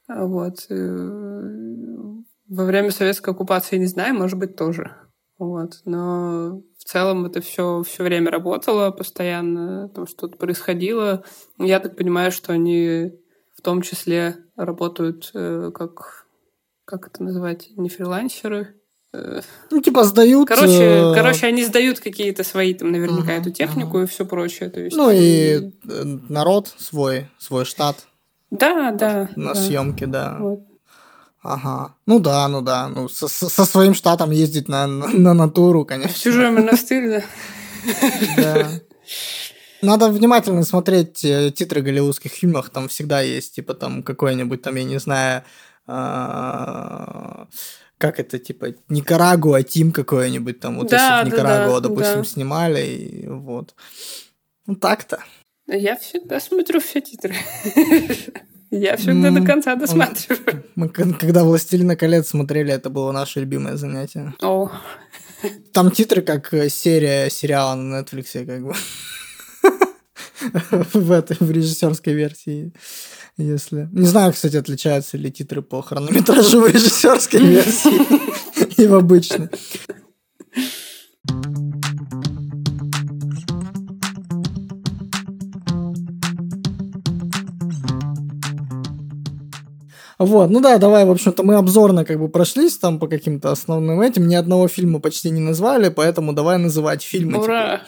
Вот. 0.08 0.66
Во 0.68 2.64
время 2.64 2.90
советской 2.90 3.30
оккупации 3.30 3.78
не 3.78 3.86
знаю, 3.86 4.16
может 4.16 4.36
быть, 4.36 4.56
тоже. 4.56 4.96
Вот. 5.38 5.80
Но 5.84 6.60
в 6.76 6.84
целом 6.84 7.26
это 7.26 7.40
все 7.40 7.84
все 7.84 8.02
время 8.02 8.32
работало 8.32 8.90
постоянно, 8.90 9.88
там 9.90 10.08
что-то 10.08 10.36
происходило. 10.36 11.22
Я 11.58 11.78
так 11.78 11.96
понимаю, 11.96 12.32
что 12.32 12.52
они 12.52 13.12
том 13.64 13.82
числе 13.82 14.36
работают 14.56 15.30
э, 15.34 15.72
как, 15.74 16.26
как 16.84 17.08
это 17.08 17.22
называть, 17.22 17.70
не 17.76 17.88
фрилансеры, 17.88 18.74
э, 19.12 19.40
ну, 19.70 19.80
типа 19.80 20.04
сдают. 20.04 20.48
Короче, 20.48 20.82
э... 20.82 21.14
короче, 21.14 21.46
они 21.46 21.64
сдают 21.64 21.98
какие-то 21.98 22.44
свои, 22.44 22.74
там, 22.74 22.92
наверняка, 22.92 23.32
uh-huh, 23.32 23.40
эту 23.40 23.50
технику 23.50 23.98
uh-huh. 23.98 24.04
и 24.04 24.06
все 24.06 24.24
прочее. 24.24 24.70
То 24.70 24.80
есть, 24.80 24.96
ну 24.96 25.10
и 25.10 25.72
э, 25.88 26.04
народ 26.28 26.72
свой, 26.76 27.28
свой 27.38 27.64
штат. 27.64 28.06
Да, 28.50 28.92
да. 28.92 29.30
На 29.34 29.54
да. 29.54 29.60
съемке, 29.60 30.06
да. 30.06 30.36
Вот. 30.38 30.60
Ага. 31.42 31.94
Ну 32.06 32.20
да, 32.20 32.48
ну 32.48 32.62
да. 32.62 32.88
Ну, 32.88 33.08
со, 33.08 33.28
со 33.28 33.64
своим 33.64 33.94
штатом 33.94 34.30
ездить 34.30 34.68
на, 34.68 34.86
на, 34.86 35.08
на 35.08 35.34
натуру, 35.34 35.84
конечно. 35.84 36.18
Чужой 36.18 36.50
монастырь, 36.50 37.08
да. 37.08 37.22
Да. 38.36 38.70
Надо 39.84 40.08
внимательно 40.08 40.64
смотреть 40.64 41.24
э, 41.24 41.50
титры 41.50 41.82
голливудских 41.82 42.32
фильмов, 42.32 42.70
там 42.70 42.88
всегда 42.88 43.20
есть, 43.20 43.54
типа, 43.54 43.74
там, 43.74 44.02
какой-нибудь, 44.02 44.62
там, 44.62 44.76
я 44.76 44.84
не 44.84 44.98
знаю, 44.98 45.44
а, 45.86 47.46
как 47.98 48.18
это, 48.18 48.38
типа, 48.38 48.74
Никарагуа, 48.88 49.62
Тим 49.62 49.92
какой-нибудь, 49.92 50.60
там, 50.60 50.78
вот 50.78 50.88
да, 50.88 51.20
если 51.20 51.30
в 51.30 51.32
Никарагуа, 51.32 51.80
да, 51.80 51.88
допустим, 51.88 52.18
да. 52.18 52.24
снимали, 52.24 52.86
и 52.86 53.28
вот. 53.28 53.74
Ну, 54.66 54.76
так-то. 54.76 55.22
Я 55.66 55.96
всегда 55.96 56.40
смотрю 56.40 56.80
все 56.80 57.00
титры. 57.00 57.34
Я 58.70 58.96
всегда 58.96 59.30
до 59.30 59.46
конца 59.46 59.76
досматриваю. 59.76 60.64
Мы 60.74 60.88
когда 60.88 61.44
«Властелина 61.44 61.96
колец» 61.96 62.28
смотрели, 62.28 62.72
это 62.72 62.90
было 62.90 63.12
наше 63.12 63.40
любимое 63.40 63.76
занятие. 63.76 64.34
О. 64.42 64.70
Там 65.72 65.90
титры 65.92 66.22
как 66.22 66.52
серия 66.68 67.30
сериала 67.30 67.76
на 67.76 68.00
Netflix, 68.00 68.44
как 68.44 68.66
бы. 68.66 68.74
В 70.40 71.10
этой 71.10 71.36
в 71.38 71.50
режиссерской 71.50 72.14
версии. 72.14 72.72
Если. 73.36 73.88
Не 73.92 74.06
знаю, 74.06 74.32
кстати, 74.32 74.56
отличаются 74.56 75.16
ли 75.16 75.30
титры 75.30 75.62
по 75.62 75.82
хронометражу 75.82 76.60
в 76.60 76.66
режиссерской 76.68 77.40
версии 77.40 78.80
и 78.82 78.86
в 78.86 78.94
обычной. 78.94 79.48
Вот, 90.18 90.50
ну 90.50 90.60
да, 90.60 90.78
давай, 90.78 91.04
в 91.04 91.10
общем-то, 91.10 91.42
мы 91.42 91.56
обзорно 91.56 92.04
как 92.04 92.18
бы 92.18 92.28
прошлись 92.28 92.78
там 92.78 92.98
по 92.98 93.08
каким-то 93.08 93.50
основным 93.50 94.00
этим, 94.00 94.28
ни 94.28 94.34
одного 94.34 94.68
фильма 94.68 95.00
почти 95.00 95.30
не 95.30 95.40
назвали, 95.40 95.88
поэтому 95.88 96.32
давай 96.32 96.58
называть 96.58 97.02
фильмы. 97.02 97.40
Ура! 97.40 97.82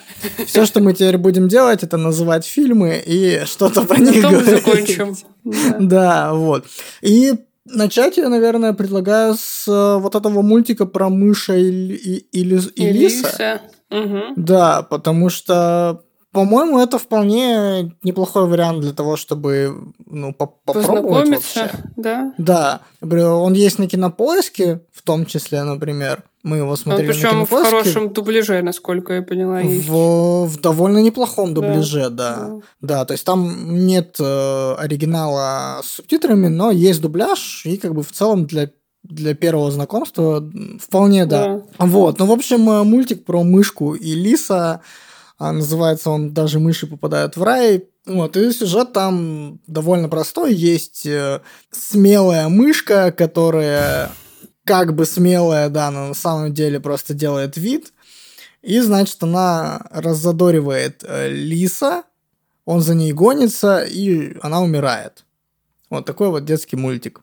Все, 0.47 0.67
что 0.67 0.81
мы 0.81 0.93
теперь 0.93 1.19
будем 1.19 1.49
делать, 1.49 1.83
это 1.83 1.97
называть 1.97 2.47
фильмы 2.47 3.03
и 3.07 3.43
что-то 3.47 3.83
про 3.83 3.99
них 3.99 4.23
говорить. 4.23 4.49
закончим. 4.49 5.17
Да, 5.79 6.35
вот. 6.35 6.65
И 7.03 7.35
Начать 7.69 8.17
я, 8.17 8.29
наверное, 8.29 8.73
предлагаю 8.75 9.35
с 9.35 9.67
э, 9.67 10.01
вот 10.01 10.15
этого 10.15 10.43
мультика 10.43 10.87
про 10.87 11.09
мыша 11.09 11.57
и, 11.57 11.69
и, 11.69 12.27
и, 12.31 12.41
и 12.41 12.93
лиса. 12.93 13.61
Угу. 13.91 14.21
Да, 14.37 14.83
потому 14.83 15.31
что 15.31 16.03
по-моему, 16.37 16.79
это 16.79 16.99
вполне 16.99 17.96
неплохой 18.03 18.46
вариант 18.46 18.81
для 18.81 18.92
того, 18.92 19.16
чтобы 19.16 19.94
ну, 20.05 20.35
попробовать 20.35 21.31
вообще. 21.31 21.70
Да. 21.96 22.35
Да. 22.37 22.81
Он 23.01 23.55
есть 23.55 23.79
на 23.79 23.88
кинопоиске, 23.88 24.83
в 24.92 25.01
том 25.01 25.25
числе, 25.25 25.62
например. 25.62 26.25
Мы 26.42 26.59
его 26.59 26.77
смотрели 26.77 27.09
причем 27.09 27.22
на 27.22 27.31
кинопоиске. 27.31 27.57
в 27.57 27.70
хорошем 27.70 28.12
дубляже, 28.12 28.61
насколько 28.61 29.14
я 29.14 29.22
поняла, 29.22 29.62
есть. 29.62 29.88
В, 29.88 30.44
в 30.44 30.61
довольно 30.61 30.99
неплохом 30.99 31.55
дубляже, 31.55 32.11
да. 32.11 32.37
Да. 32.37 32.61
да. 32.83 33.05
то 33.07 33.12
есть 33.12 33.25
там 33.25 33.87
нет 33.87 34.16
э, 34.20 34.75
оригинала 34.75 35.81
с 35.83 35.87
субтитрами, 35.87 36.49
но 36.49 36.70
есть 36.70 37.01
дубляж, 37.01 37.62
и 37.64 37.79
как 37.79 37.94
бы 37.94 38.03
в 38.03 38.12
целом 38.12 38.44
для 38.44 38.70
для 39.09 39.35
первого 39.35 39.70
знакомства 39.70 40.44
вполне 40.81 41.27
да. 41.27 41.46
да. 41.79 41.87
Вот, 41.87 42.18
ну, 42.18 42.27
в 42.27 42.33
общем, 42.33 42.61
мультик 42.61 43.25
про 43.25 43.44
мышку 43.44 43.94
и 43.94 44.14
лиса, 44.14 44.83
а 45.38 45.53
называется 45.53 46.11
он 46.11 46.33
«Даже 46.33 46.59
мыши 46.59 46.87
попадают 46.87 47.37
в 47.37 47.42
рай», 47.42 47.88
вот, 48.07 48.37
и 48.37 48.53
сюжет 48.53 48.92
там 48.92 49.61
довольно 49.66 50.09
простой. 50.09 50.55
Есть 50.55 51.07
э, 51.07 51.40
смелая 51.72 52.49
мышка, 52.49 53.11
которая 53.11 54.12
как 54.64 54.94
бы 54.94 55.07
смелая, 55.07 55.68
да, 55.68 55.90
но 55.90 56.09
на 56.09 56.14
самом 56.14 56.55
деле 56.55 56.79
просто 56.79 57.14
делает 57.14 57.57
вид. 57.57 57.92
И, 58.62 58.79
значит, 58.81 59.20
она 59.22 59.87
раззадоривает 59.90 61.03
э, 61.05 61.29
лиса, 61.31 62.05
он 62.64 62.81
за 62.81 62.94
ней 62.94 63.12
гонится, 63.12 63.83
и 63.83 64.37
она 64.40 64.61
умирает. 64.61 65.25
Вот 65.90 66.05
такой 66.05 66.29
вот 66.31 66.44
детский 66.44 66.77
мультик. 66.77 67.22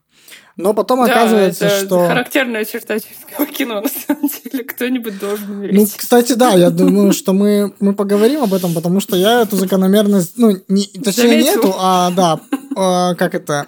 Но 0.55 0.73
потом 0.73 1.03
да, 1.03 1.11
оказывается, 1.11 1.65
это 1.65 1.85
что... 1.85 2.07
характерная 2.07 2.63
черта 2.63 2.99
чешского 2.99 3.47
кино, 3.47 3.81
на 3.81 3.89
самом 3.89 4.29
деле. 4.29 4.63
Кто-нибудь 4.63 5.19
должен 5.19 5.49
умереть. 5.49 5.75
Ну, 5.75 5.87
кстати, 5.97 6.33
да, 6.33 6.51
я 6.51 6.69
думаю, 6.69 7.11
что 7.11 7.33
мы, 7.33 7.73
мы 7.79 7.93
поговорим 7.93 8.43
об 8.43 8.53
этом, 8.53 8.73
потому 8.73 8.99
что 8.99 9.15
я 9.15 9.41
эту 9.41 9.55
закономерность... 9.55 10.37
Ну, 10.37 10.57
не, 10.67 10.85
точнее, 10.85 11.29
Заметил. 11.29 11.43
не 11.43 11.49
эту, 11.49 11.75
а, 11.77 12.11
да, 12.11 12.39
а, 12.75 13.15
как 13.15 13.33
это... 13.33 13.67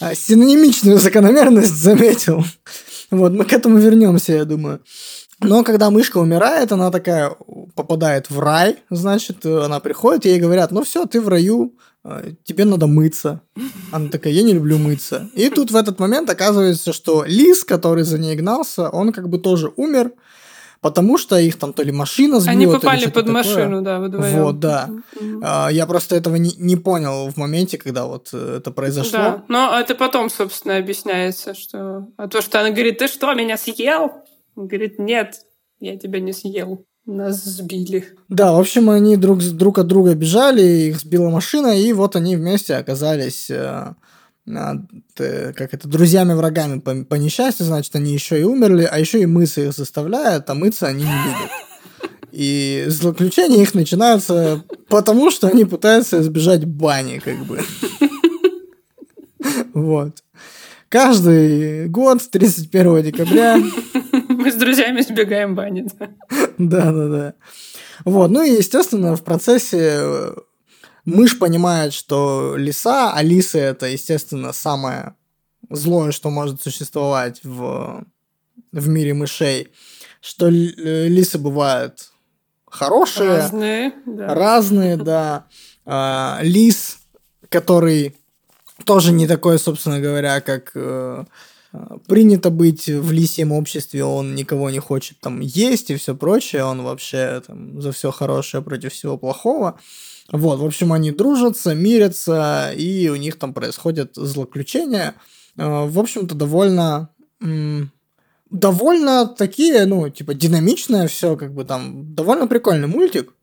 А, 0.00 0.14
синонимичную 0.14 0.98
закономерность 0.98 1.74
заметил. 1.74 2.44
Вот, 3.10 3.32
мы 3.32 3.44
к 3.44 3.52
этому 3.52 3.78
вернемся, 3.78 4.32
я 4.32 4.44
думаю. 4.44 4.80
Но 5.40 5.62
когда 5.62 5.90
мышка 5.90 6.18
умирает, 6.18 6.72
она 6.72 6.90
такая 6.90 7.36
попадает 7.76 8.28
в 8.30 8.40
рай, 8.40 8.78
значит, 8.90 9.44
она 9.46 9.78
приходит, 9.78 10.24
ей 10.24 10.40
говорят, 10.40 10.72
ну 10.72 10.82
все, 10.82 11.06
ты 11.06 11.20
в 11.20 11.28
раю, 11.28 11.76
тебе 12.44 12.64
надо 12.64 12.86
мыться. 12.86 13.40
Она 13.90 14.08
такая, 14.08 14.32
я 14.32 14.42
не 14.42 14.52
люблю 14.52 14.78
мыться. 14.78 15.28
И 15.34 15.48
тут 15.48 15.70
в 15.70 15.76
этот 15.76 15.98
момент 15.98 16.28
оказывается, 16.28 16.92
что 16.92 17.24
лис, 17.24 17.64
который 17.64 18.04
за 18.04 18.18
ней 18.18 18.36
гнался, 18.36 18.90
он 18.90 19.12
как 19.12 19.28
бы 19.28 19.38
тоже 19.38 19.72
умер, 19.76 20.12
потому 20.80 21.16
что 21.16 21.38
их 21.38 21.58
там 21.58 21.72
то 21.72 21.82
ли 21.82 21.92
машина 21.92 22.40
сбила, 22.40 22.52
Они 22.52 22.66
попали 22.66 23.04
под 23.06 23.14
такое. 23.14 23.32
машину, 23.32 23.80
да, 23.80 24.00
вдвоем. 24.00 24.42
Вот, 24.42 24.60
да. 24.60 24.90
Mm-hmm. 25.18 25.72
Я 25.72 25.86
просто 25.86 26.16
этого 26.16 26.36
не, 26.36 26.52
не 26.58 26.76
понял 26.76 27.30
в 27.30 27.38
моменте, 27.38 27.78
когда 27.78 28.04
вот 28.04 28.28
э, 28.34 28.56
это 28.58 28.70
произошло. 28.70 29.18
Да, 29.18 29.44
но 29.48 29.78
это 29.78 29.94
потом, 29.94 30.28
собственно, 30.28 30.76
объясняется, 30.76 31.54
что... 31.54 32.08
А 32.18 32.28
то, 32.28 32.42
что 32.42 32.60
она 32.60 32.70
говорит, 32.70 32.98
ты 32.98 33.08
что, 33.08 33.32
меня 33.32 33.56
съел? 33.56 34.12
Он 34.56 34.66
говорит, 34.66 34.98
нет, 34.98 35.36
я 35.80 35.96
тебя 35.96 36.20
не 36.20 36.34
съел. 36.34 36.84
Нас 37.06 37.44
сбили. 37.44 38.06
Да, 38.30 38.52
в 38.52 38.60
общем, 38.60 38.88
они 38.88 39.16
друг, 39.16 39.40
друг 39.42 39.78
от 39.78 39.86
друга 39.86 40.14
бежали, 40.14 40.62
их 40.62 41.00
сбила 41.00 41.28
машина, 41.28 41.78
и 41.78 41.92
вот 41.92 42.16
они 42.16 42.34
вместе 42.34 42.76
оказались 42.76 43.50
э, 43.50 43.94
э, 44.46 45.52
как 45.52 45.74
это, 45.74 45.86
друзьями-врагами 45.86 46.80
по, 46.80 46.94
по 47.04 47.16
несчастью, 47.16 47.66
значит, 47.66 47.94
они 47.94 48.14
еще 48.14 48.40
и 48.40 48.44
умерли, 48.44 48.88
а 48.90 48.98
еще 48.98 49.20
и 49.20 49.26
мыться 49.26 49.60
их 49.60 49.74
заставляют, 49.74 50.48
а 50.48 50.54
мыться 50.54 50.86
они 50.86 51.04
не 51.04 51.10
любят. 51.10 51.50
И 52.32 52.86
злоключения 52.88 53.62
их 53.62 53.74
начинаются 53.74 54.64
потому, 54.88 55.30
что 55.30 55.48
они 55.48 55.66
пытаются 55.66 56.20
избежать 56.20 56.64
бани, 56.64 57.18
как 57.18 57.44
бы. 57.44 57.60
Вот. 59.74 60.22
Каждый 60.88 61.88
год, 61.88 62.22
31 62.30 63.02
декабря, 63.02 63.58
с 64.54 64.56
друзьями 64.56 65.00
сбегаем 65.00 65.54
бани. 65.54 65.86
Да, 66.58 66.92
да, 66.92 67.08
да. 67.08 67.34
Вот, 68.04 68.30
ну 68.30 68.42
и, 68.42 68.50
естественно, 68.50 69.16
в 69.16 69.22
процессе 69.22 69.96
э, 69.98 70.34
мышь 71.04 71.38
понимает, 71.38 71.92
что 71.92 72.54
лиса, 72.56 73.12
а 73.12 73.22
лисы 73.22 73.58
это, 73.58 73.86
естественно, 73.86 74.52
самое 74.52 75.14
злое, 75.70 76.12
что 76.12 76.30
может 76.30 76.62
существовать 76.62 77.40
в, 77.42 78.04
в 78.72 78.88
мире 78.88 79.14
мышей, 79.14 79.72
что 80.20 80.48
э, 80.48 80.50
лисы 80.50 81.38
бывают 81.38 82.10
хорошие, 82.66 83.36
разные, 83.36 83.92
да. 84.06 84.34
разные, 84.34 84.96
да. 84.96 85.46
А, 85.86 86.40
лис, 86.42 86.98
который 87.48 88.16
тоже 88.84 89.12
не 89.12 89.26
такой, 89.26 89.58
собственно 89.58 90.00
говоря, 90.00 90.40
как 90.40 90.72
э, 90.74 91.24
принято 92.06 92.50
быть 92.50 92.86
в 92.88 93.12
лисьем 93.12 93.52
обществе, 93.52 94.04
он 94.04 94.34
никого 94.34 94.70
не 94.70 94.78
хочет 94.78 95.20
там 95.20 95.40
есть 95.40 95.90
и 95.90 95.96
все 95.96 96.14
прочее, 96.14 96.64
он 96.64 96.82
вообще 96.82 97.42
там, 97.46 97.80
за 97.80 97.92
все 97.92 98.10
хорошее 98.10 98.62
против 98.62 98.92
всего 98.92 99.18
плохого. 99.18 99.78
Вот, 100.32 100.58
в 100.58 100.64
общем, 100.64 100.92
они 100.92 101.10
дружатся, 101.10 101.74
мирятся, 101.74 102.72
и 102.76 103.08
у 103.08 103.16
них 103.16 103.38
там 103.38 103.52
происходят 103.52 104.12
злоключения. 104.14 105.14
Э, 105.56 105.86
в 105.86 105.98
общем-то, 105.98 106.34
довольно 106.34 107.10
довольно 108.50 109.26
такие, 109.26 109.84
ну, 109.84 110.08
типа, 110.08 110.34
динамичное 110.34 111.08
все, 111.08 111.36
как 111.36 111.52
бы 111.52 111.64
там, 111.64 112.14
довольно 112.14 112.46
прикольный 112.46 112.86
мультик. 112.86 113.34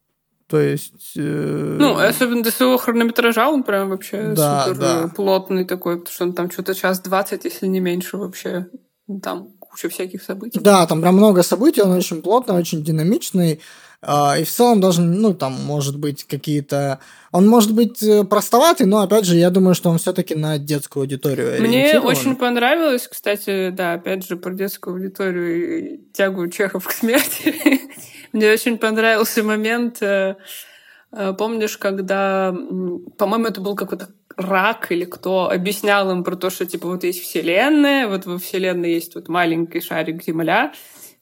То 0.52 0.60
есть... 0.60 1.14
Э... 1.16 1.78
Ну, 1.80 1.98
особенно 1.98 2.44
для 2.44 2.52
своего 2.52 2.78
хронометража 2.78 3.48
он 3.50 3.64
прям 3.64 3.90
вообще 3.90 4.34
да, 4.36 4.66
супер 4.66 4.80
да. 4.80 5.08
плотный 5.16 5.64
такой, 5.64 5.98
потому 5.98 6.14
что 6.14 6.26
он 6.26 6.34
там 6.34 6.52
что-то 6.52 6.76
час 6.76 7.00
двадцать, 7.00 7.46
если 7.46 7.68
не 7.68 7.80
меньше 7.80 8.18
вообще. 8.18 8.68
Там 9.24 9.54
куча 9.60 9.88
всяких 9.88 10.22
событий. 10.22 10.60
Да, 10.60 10.86
там 10.86 11.02
прям 11.02 11.16
много 11.16 11.42
событий, 11.42 11.82
он 11.82 11.92
очень 11.92 12.22
плотный, 12.22 12.56
очень 12.56 12.84
динамичный. 12.84 13.62
А, 14.02 14.38
и 14.38 14.44
в 14.44 14.50
целом 14.50 14.82
даже, 14.82 15.02
ну, 15.02 15.34
там, 15.34 15.54
может 15.54 15.98
быть, 15.98 16.26
какие-то... 16.26 17.00
Он 17.32 17.48
может 17.48 17.74
быть 17.74 18.04
э, 18.04 18.26
простоватый, 18.26 18.86
но, 18.86 19.00
опять 19.00 19.26
же, 19.26 19.38
я 19.38 19.50
думаю, 19.50 19.74
что 19.74 19.90
он 19.90 19.98
все 20.00 20.12
таки 20.12 20.36
на 20.36 20.58
детскую 20.58 21.04
аудиторию 21.04 21.62
Мне 21.62 22.00
очень 22.00 22.36
понравилось, 22.36 23.08
кстати, 23.08 23.70
да, 23.70 23.94
опять 23.94 24.28
же, 24.28 24.36
про 24.36 24.54
детскую 24.54 24.96
аудиторию 24.96 25.80
и 25.80 25.98
тягу 26.12 26.50
Чехов 26.50 26.86
к 26.86 26.92
смерти. 26.92 27.80
Мне 28.34 28.52
очень 28.52 28.78
понравился 28.78 29.44
момент, 29.44 30.02
э, 30.02 30.36
э, 31.14 31.34
помнишь, 31.38 31.78
когда, 31.78 32.54
по-моему, 33.18 33.46
это 33.46 33.62
был 33.62 33.76
какой-то 33.76 34.10
рак 34.36 34.92
или 34.92 35.06
кто 35.06 35.50
объяснял 35.50 36.12
им 36.12 36.24
про 36.24 36.36
то, 36.36 36.50
что 36.50 36.66
типа 36.66 36.88
вот 36.88 37.04
есть 37.04 37.22
вселенная, 37.22 38.08
вот 38.08 38.26
во 38.26 38.40
вселенной 38.40 38.94
есть 38.94 39.16
вот 39.16 39.30
маленький 39.30 39.82
шарик 39.82 40.24
Земля, 40.24 40.74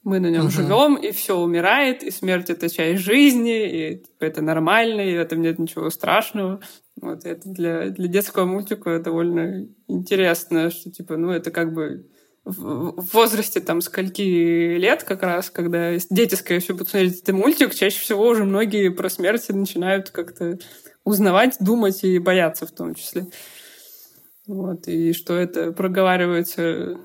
мы 0.02 0.18
на 0.18 0.30
нем 0.30 0.46
uh-huh. 0.46 0.50
живем, 0.50 0.96
и 0.96 1.12
все 1.12 1.38
умирает, 1.38 2.02
и 2.02 2.10
смерть 2.10 2.48
это 2.48 2.68
часть 2.68 3.02
жизни, 3.02 3.90
и 3.90 3.98
типа, 3.98 4.24
это 4.24 4.40
нормально, 4.40 5.02
и 5.02 5.16
в 5.16 5.20
этом 5.20 5.42
нет 5.42 5.58
ничего 5.58 5.90
страшного. 5.90 6.60
Вот 7.00 7.24
это 7.24 7.48
для, 7.48 7.90
для 7.90 8.08
детского 8.08 8.46
мультика 8.46 8.98
довольно 8.98 9.68
интересно, 9.88 10.70
что 10.70 10.90
типа, 10.90 11.16
ну, 11.16 11.30
это 11.30 11.50
как 11.50 11.74
бы 11.74 12.06
в 12.44 13.12
возрасте 13.12 13.60
там 13.60 13.80
скольки 13.82 14.22
лет 14.76 15.04
как 15.04 15.22
раз, 15.22 15.50
когда 15.50 15.94
дети, 16.10 16.34
скорее 16.34 16.60
всего, 16.60 16.78
будут 16.78 16.90
смотреть 16.90 17.20
этот 17.20 17.34
мультик, 17.34 17.74
чаще 17.74 18.00
всего 18.00 18.26
уже 18.26 18.44
многие 18.44 18.88
про 18.88 19.10
смерть 19.10 19.48
начинают 19.50 20.10
как-то 20.10 20.58
узнавать, 21.04 21.56
думать 21.60 22.02
и 22.04 22.18
бояться 22.18 22.66
в 22.66 22.72
том 22.72 22.94
числе. 22.94 23.26
Вот, 24.46 24.88
и 24.88 25.12
что 25.12 25.36
это 25.36 25.72
проговаривается 25.72 26.98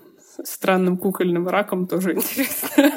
странным 0.43 0.98
кукольным 0.98 1.48
раком, 1.48 1.88
тоже 1.88 2.13
интересно. 2.13 2.91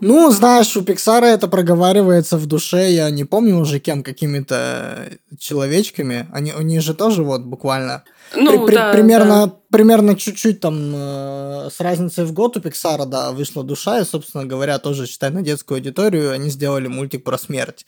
Ну, 0.00 0.30
знаешь, 0.30 0.76
у 0.76 0.82
Пиксара 0.82 1.26
это 1.26 1.48
проговаривается 1.48 2.36
в 2.36 2.46
душе, 2.46 2.92
я 2.92 3.08
не 3.10 3.24
помню 3.24 3.56
уже 3.56 3.78
кем, 3.78 4.02
какими-то 4.02 5.08
человечками. 5.38 6.28
Они, 6.32 6.52
у 6.52 6.62
них 6.62 6.82
же 6.82 6.94
тоже 6.94 7.22
вот 7.22 7.42
буквально 7.42 8.04
ну, 8.34 8.66
при, 8.66 8.74
да, 8.74 8.92
примерно, 8.92 9.46
да. 9.46 9.56
примерно 9.70 10.16
чуть-чуть 10.16 10.60
там 10.60 10.92
э, 10.94 11.68
с 11.70 11.80
разницей 11.80 12.24
в 12.24 12.32
год 12.32 12.56
у 12.56 12.60
Пиксара, 12.60 13.06
да, 13.06 13.32
вышла 13.32 13.64
душа, 13.64 14.00
и, 14.00 14.04
собственно 14.04 14.44
говоря, 14.44 14.78
тоже, 14.78 15.06
считай, 15.06 15.30
на 15.30 15.42
детскую 15.42 15.76
аудиторию 15.76 16.32
они 16.32 16.50
сделали 16.50 16.88
мультик 16.88 17.24
про 17.24 17.38
смерть. 17.38 17.86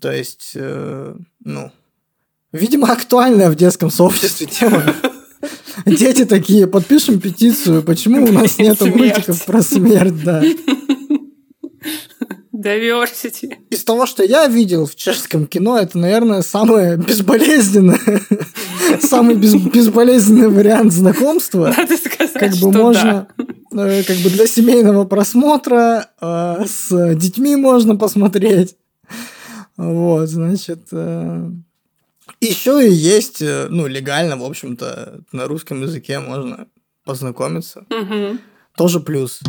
То 0.00 0.12
есть, 0.12 0.52
э, 0.54 1.14
ну, 1.44 1.72
видимо, 2.52 2.92
актуальная 2.92 3.50
в 3.50 3.56
детском 3.56 3.90
сообществе 3.90 4.46
тема. 4.46 4.82
Дети 5.86 6.24
такие, 6.24 6.66
подпишем 6.66 7.20
петицию, 7.20 7.82
почему 7.82 8.24
у 8.24 8.32
нас 8.32 8.58
нет 8.58 8.80
мультиков 8.80 9.44
про 9.44 9.62
смерть, 9.62 10.22
да. 10.22 10.42
Diversity. 12.54 13.56
Из 13.68 13.84
того, 13.84 14.06
что 14.06 14.22
я 14.22 14.46
видел 14.46 14.86
в 14.86 14.94
чешском 14.94 15.46
кино, 15.46 15.78
это, 15.78 15.98
наверное, 15.98 16.40
самое 16.40 16.96
безболезненное, 16.96 17.98
самый 19.02 19.34
без, 19.34 19.54
безболезненный 19.54 20.48
вариант 20.48 20.92
знакомства. 20.92 21.74
Надо 21.76 21.96
сказать, 21.96 22.32
как 22.32 22.54
бы 22.54 22.72
можно, 22.72 23.28
да. 23.36 23.88
Э, 23.88 24.02
как 24.04 24.16
бы 24.18 24.30
для 24.30 24.46
семейного 24.46 25.04
просмотра 25.04 26.08
э, 26.20 26.64
с 26.66 27.14
детьми 27.16 27.56
можно 27.56 27.96
посмотреть. 27.96 28.76
Вот, 29.76 30.28
значит, 30.28 30.86
э, 30.92 31.50
еще 32.46 32.86
и 32.86 32.92
есть, 32.92 33.42
э, 33.42 33.66
ну, 33.68 33.86
легально, 33.86 34.36
в 34.36 34.44
общем-то, 34.44 35.20
на 35.32 35.46
русском 35.46 35.82
языке 35.82 36.20
можно 36.20 36.66
познакомиться. 37.04 37.86
Угу. 37.90 38.38
Тоже 38.76 39.00
плюс. 39.00 39.40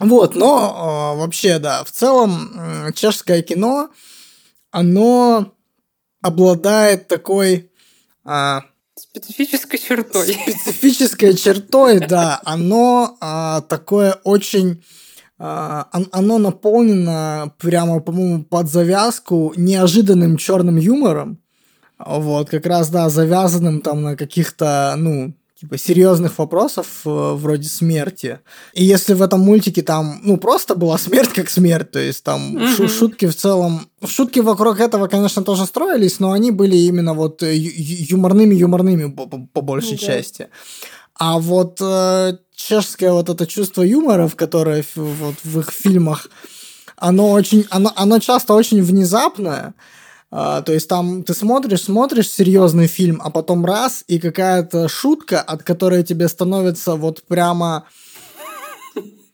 Вот, 0.00 0.34
но 0.34 1.14
э, 1.14 1.18
вообще, 1.18 1.58
да, 1.58 1.82
в 1.84 1.90
целом 1.90 2.92
чешское 2.94 3.42
кино, 3.42 3.90
оно 4.70 5.52
обладает 6.22 7.08
такой... 7.08 7.70
А, 8.24 8.64
Специфической 8.98 9.78
чертой. 9.78 10.32
Специфической 10.32 11.34
чертой, 11.36 12.00
да. 12.00 12.40
Оно 12.44 13.16
а, 13.20 13.60
такое 13.60 14.14
очень... 14.24 14.82
А, 15.38 15.88
оно 16.12 16.38
наполнено 16.38 17.52
прямо, 17.58 18.00
по-моему, 18.00 18.44
под 18.44 18.70
завязку 18.70 19.52
неожиданным 19.54 20.38
черным 20.38 20.76
юмором. 20.76 21.38
Вот, 21.98 22.48
как 22.48 22.64
раз, 22.64 22.88
да, 22.88 23.10
завязанным 23.10 23.82
там 23.82 24.02
на 24.02 24.16
каких-то, 24.16 24.94
ну, 24.96 25.34
типа 25.58 25.78
серьезных 25.78 26.38
вопросов 26.38 26.86
э, 27.06 27.08
вроде 27.08 27.68
смерти. 27.68 28.40
И 28.74 28.84
если 28.84 29.14
в 29.14 29.22
этом 29.22 29.40
мультике 29.40 29.82
там, 29.82 30.20
ну, 30.22 30.36
просто 30.36 30.74
была 30.74 30.98
смерть 31.06 31.32
как 31.32 31.48
смерть, 31.48 31.90
то 31.92 31.98
есть 31.98 32.22
там 32.22 32.56
mm-hmm. 32.56 32.88
шутки 32.88 33.26
в 33.26 33.34
целом... 33.34 33.88
Шутки 34.04 34.40
вокруг 34.40 34.80
этого, 34.80 35.06
конечно, 35.08 35.42
тоже 35.42 35.64
строились, 35.64 36.20
но 36.20 36.32
они 36.32 36.50
были 36.50 36.76
именно 36.76 37.14
вот 37.14 37.42
юморными-юморными 37.42 39.10
по, 39.10 39.26
по, 39.26 39.38
по 39.52 39.60
большей 39.62 39.94
mm-hmm. 39.94 40.06
части. 40.06 40.48
А 41.18 41.38
вот 41.38 41.78
э, 41.80 42.36
чешское 42.54 43.12
вот 43.12 43.30
это 43.30 43.46
чувство 43.46 43.82
юмора, 43.82 44.28
в 44.28 44.36
которое 44.36 44.84
вот 44.94 45.36
в 45.42 45.60
их 45.60 45.70
фильмах, 45.70 46.28
оно 46.96 47.30
очень, 47.30 47.64
оно, 47.70 47.90
оно 47.96 48.18
часто 48.18 48.52
очень 48.52 48.82
внезапное, 48.82 49.72
а, 50.38 50.60
то 50.60 50.74
есть 50.74 50.86
там 50.86 51.22
ты 51.22 51.32
смотришь, 51.32 51.84
смотришь 51.84 52.30
серьезный 52.30 52.88
фильм, 52.88 53.22
а 53.24 53.30
потом 53.30 53.64
раз, 53.64 54.04
и 54.06 54.18
какая-то 54.18 54.86
шутка, 54.86 55.40
от 55.40 55.62
которой 55.62 56.02
тебе 56.02 56.28
становится 56.28 56.94
вот 56.94 57.22
прямо 57.22 57.86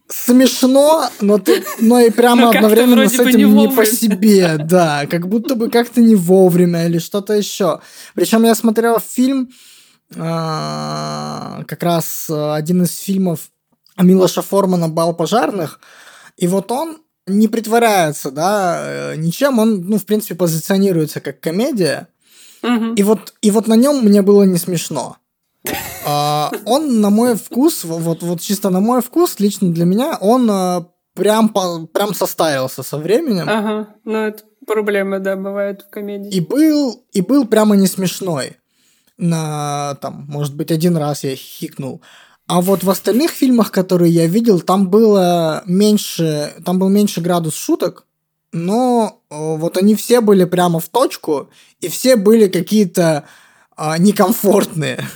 смешно, 0.06 1.08
но 1.20 1.38
ты, 1.38 1.64
но 1.80 1.98
и 1.98 2.10
прямо 2.10 2.42
но 2.42 2.50
одновременно 2.50 3.08
с 3.08 3.18
этим 3.18 3.52
не, 3.52 3.66
не 3.66 3.68
по 3.68 3.84
себе, 3.84 4.58
да, 4.58 5.06
как 5.10 5.26
будто 5.26 5.56
бы 5.56 5.70
как-то 5.70 6.00
не 6.00 6.14
вовремя 6.14 6.86
или 6.86 7.00
что-то 7.00 7.32
еще. 7.32 7.80
Причем 8.14 8.44
я 8.44 8.54
смотрел 8.54 9.00
фильм, 9.00 9.50
а, 10.16 11.64
как 11.66 11.82
раз 11.82 12.30
один 12.30 12.84
из 12.84 12.96
фильмов 12.96 13.50
Милоша 14.00 14.40
Формана 14.40 14.88
«Бал 14.88 15.16
пожарных», 15.16 15.80
и 16.36 16.46
вот 16.46 16.70
он 16.70 17.01
не 17.26 17.48
притворяется, 17.48 18.30
да, 18.30 19.12
э, 19.12 19.16
ничем, 19.16 19.58
он, 19.58 19.82
ну, 19.82 19.98
в 19.98 20.04
принципе, 20.04 20.34
позиционируется 20.34 21.20
как 21.20 21.40
комедия, 21.40 22.08
угу. 22.62 22.94
и, 22.94 23.02
вот, 23.02 23.34
и 23.42 23.50
вот 23.50 23.68
на 23.68 23.74
нем 23.74 24.04
мне 24.04 24.22
было 24.22 24.42
не 24.44 24.58
смешно. 24.58 25.16
А, 26.04 26.50
он, 26.64 27.00
на 27.00 27.10
мой 27.10 27.36
вкус, 27.36 27.84
вот, 27.84 28.24
вот 28.24 28.40
чисто 28.40 28.70
на 28.70 28.80
мой 28.80 29.02
вкус, 29.02 29.38
лично 29.38 29.72
для 29.72 29.84
меня, 29.84 30.18
он 30.20 30.50
а, 30.50 30.88
прям, 31.14 31.48
прям 31.48 32.12
состарился 32.12 32.82
со 32.82 32.98
временем. 32.98 33.48
Ага, 33.48 33.94
ну 34.04 34.18
это 34.18 34.42
проблема, 34.66 35.20
да, 35.20 35.36
бывает 35.36 35.82
в 35.82 35.90
комедии. 35.90 36.30
И 36.30 36.40
был, 36.40 37.04
и 37.12 37.20
был 37.20 37.46
прямо 37.46 37.76
не 37.76 37.86
смешной. 37.86 38.56
На, 39.16 39.96
там, 40.00 40.26
может 40.28 40.56
быть, 40.56 40.72
один 40.72 40.96
раз 40.96 41.22
я 41.22 41.36
хикнул. 41.36 42.02
А 42.46 42.60
вот 42.60 42.84
в 42.84 42.90
остальных 42.90 43.30
фильмах, 43.30 43.70
которые 43.70 44.12
я 44.12 44.26
видел, 44.26 44.60
там 44.60 44.88
было 44.88 45.62
меньше, 45.66 46.54
там 46.64 46.78
был 46.78 46.88
меньше 46.88 47.20
градус 47.20 47.54
шуток, 47.54 48.06
но 48.52 49.22
э, 49.30 49.36
вот 49.56 49.76
они 49.78 49.94
все 49.94 50.20
были 50.20 50.44
прямо 50.44 50.80
в 50.80 50.88
точку, 50.88 51.48
и 51.80 51.88
все 51.88 52.16
были 52.16 52.48
какие-то 52.48 53.24
а, 53.76 53.96
некомфортные. 53.98 55.06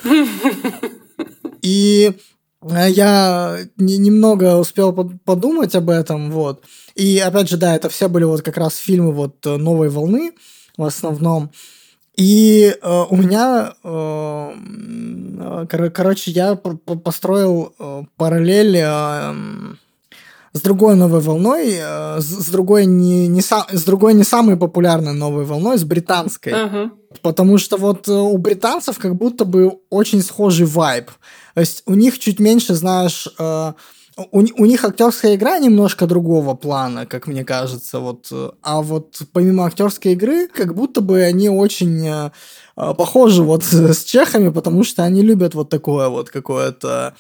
И 1.62 2.12
э, 2.62 2.90
я 2.90 3.58
немного 3.76 4.56
успел 4.56 4.92
подумать 4.92 5.74
об 5.74 5.90
этом, 5.90 6.30
вот. 6.30 6.62
И 6.94 7.18
опять 7.18 7.50
же, 7.50 7.56
да, 7.56 7.76
это 7.76 7.88
все 7.88 8.08
были 8.08 8.24
вот 8.24 8.42
как 8.42 8.56
раз 8.56 8.76
фильмы 8.76 9.12
вот 9.12 9.44
новой 9.44 9.90
волны 9.90 10.32
в 10.76 10.84
основном. 10.84 11.50
И 12.16 12.74
э, 12.81 13.05
у 13.11 13.16
меня, 13.16 13.74
э, 13.85 15.66
кор- 15.70 15.90
короче, 15.90 16.31
я 16.31 16.55
построил 16.55 17.74
э, 17.79 18.02
параллель 18.16 18.79
э, 18.79 19.35
с 20.55 20.61
другой 20.62 20.96
новой 20.96 21.20
волной, 21.20 21.74
э, 21.79 22.20
с, 22.20 22.24
с 22.24 22.48
другой 22.48 22.87
не, 22.87 23.29
не 23.29 23.40
са- 23.40 23.66
с 23.70 23.85
другой 23.85 24.14
не 24.14 24.24
самой 24.24 24.57
популярной 24.57 25.12
новой 25.12 25.44
волной, 25.44 25.76
с 25.76 25.85
британской. 25.85 26.52
Uh-huh. 26.55 26.90
Потому 27.20 27.59
что 27.59 27.76
вот 27.76 28.09
э, 28.09 28.12
у 28.12 28.38
британцев 28.38 28.98
как 28.98 29.14
будто 29.14 29.44
бы 29.44 29.79
очень 29.90 30.22
схожий 30.22 30.66
вайб. 30.66 31.11
То 31.55 31.61
есть 31.61 31.83
у 31.87 31.94
них 31.94 32.18
чуть 32.18 32.40
меньше, 32.40 32.74
знаешь, 32.74 33.29
э, 33.38 33.72
у, 34.16 34.38
у 34.40 34.64
них 34.64 34.85
актерская 34.85 35.35
игра 35.35 35.59
немножко 35.59 36.07
другого 36.07 36.55
плана, 36.55 37.07
как 37.07 37.26
мне 37.26 37.44
кажется, 37.44 38.00
вот. 38.00 38.33
А 38.62 38.81
вот 38.81 39.20
помимо 39.33 39.66
актерской 39.66 40.12
игры, 40.12 40.48
как 40.48 40.74
будто 40.74 41.00
бы 41.00 41.22
они 41.22 41.50
очень 41.50 42.07
э, 42.07 42.31
э 42.76 42.94
похожи 42.94 43.42
вот 43.42 43.64
с 43.64 44.05
чехами, 44.05 44.48
потому 44.48 44.85
что 44.85 45.02
они 45.05 45.22
любят 45.22 45.55
вот 45.55 45.68
такое 45.68 46.09
вот 46.09 46.31
какое-то 46.31 47.14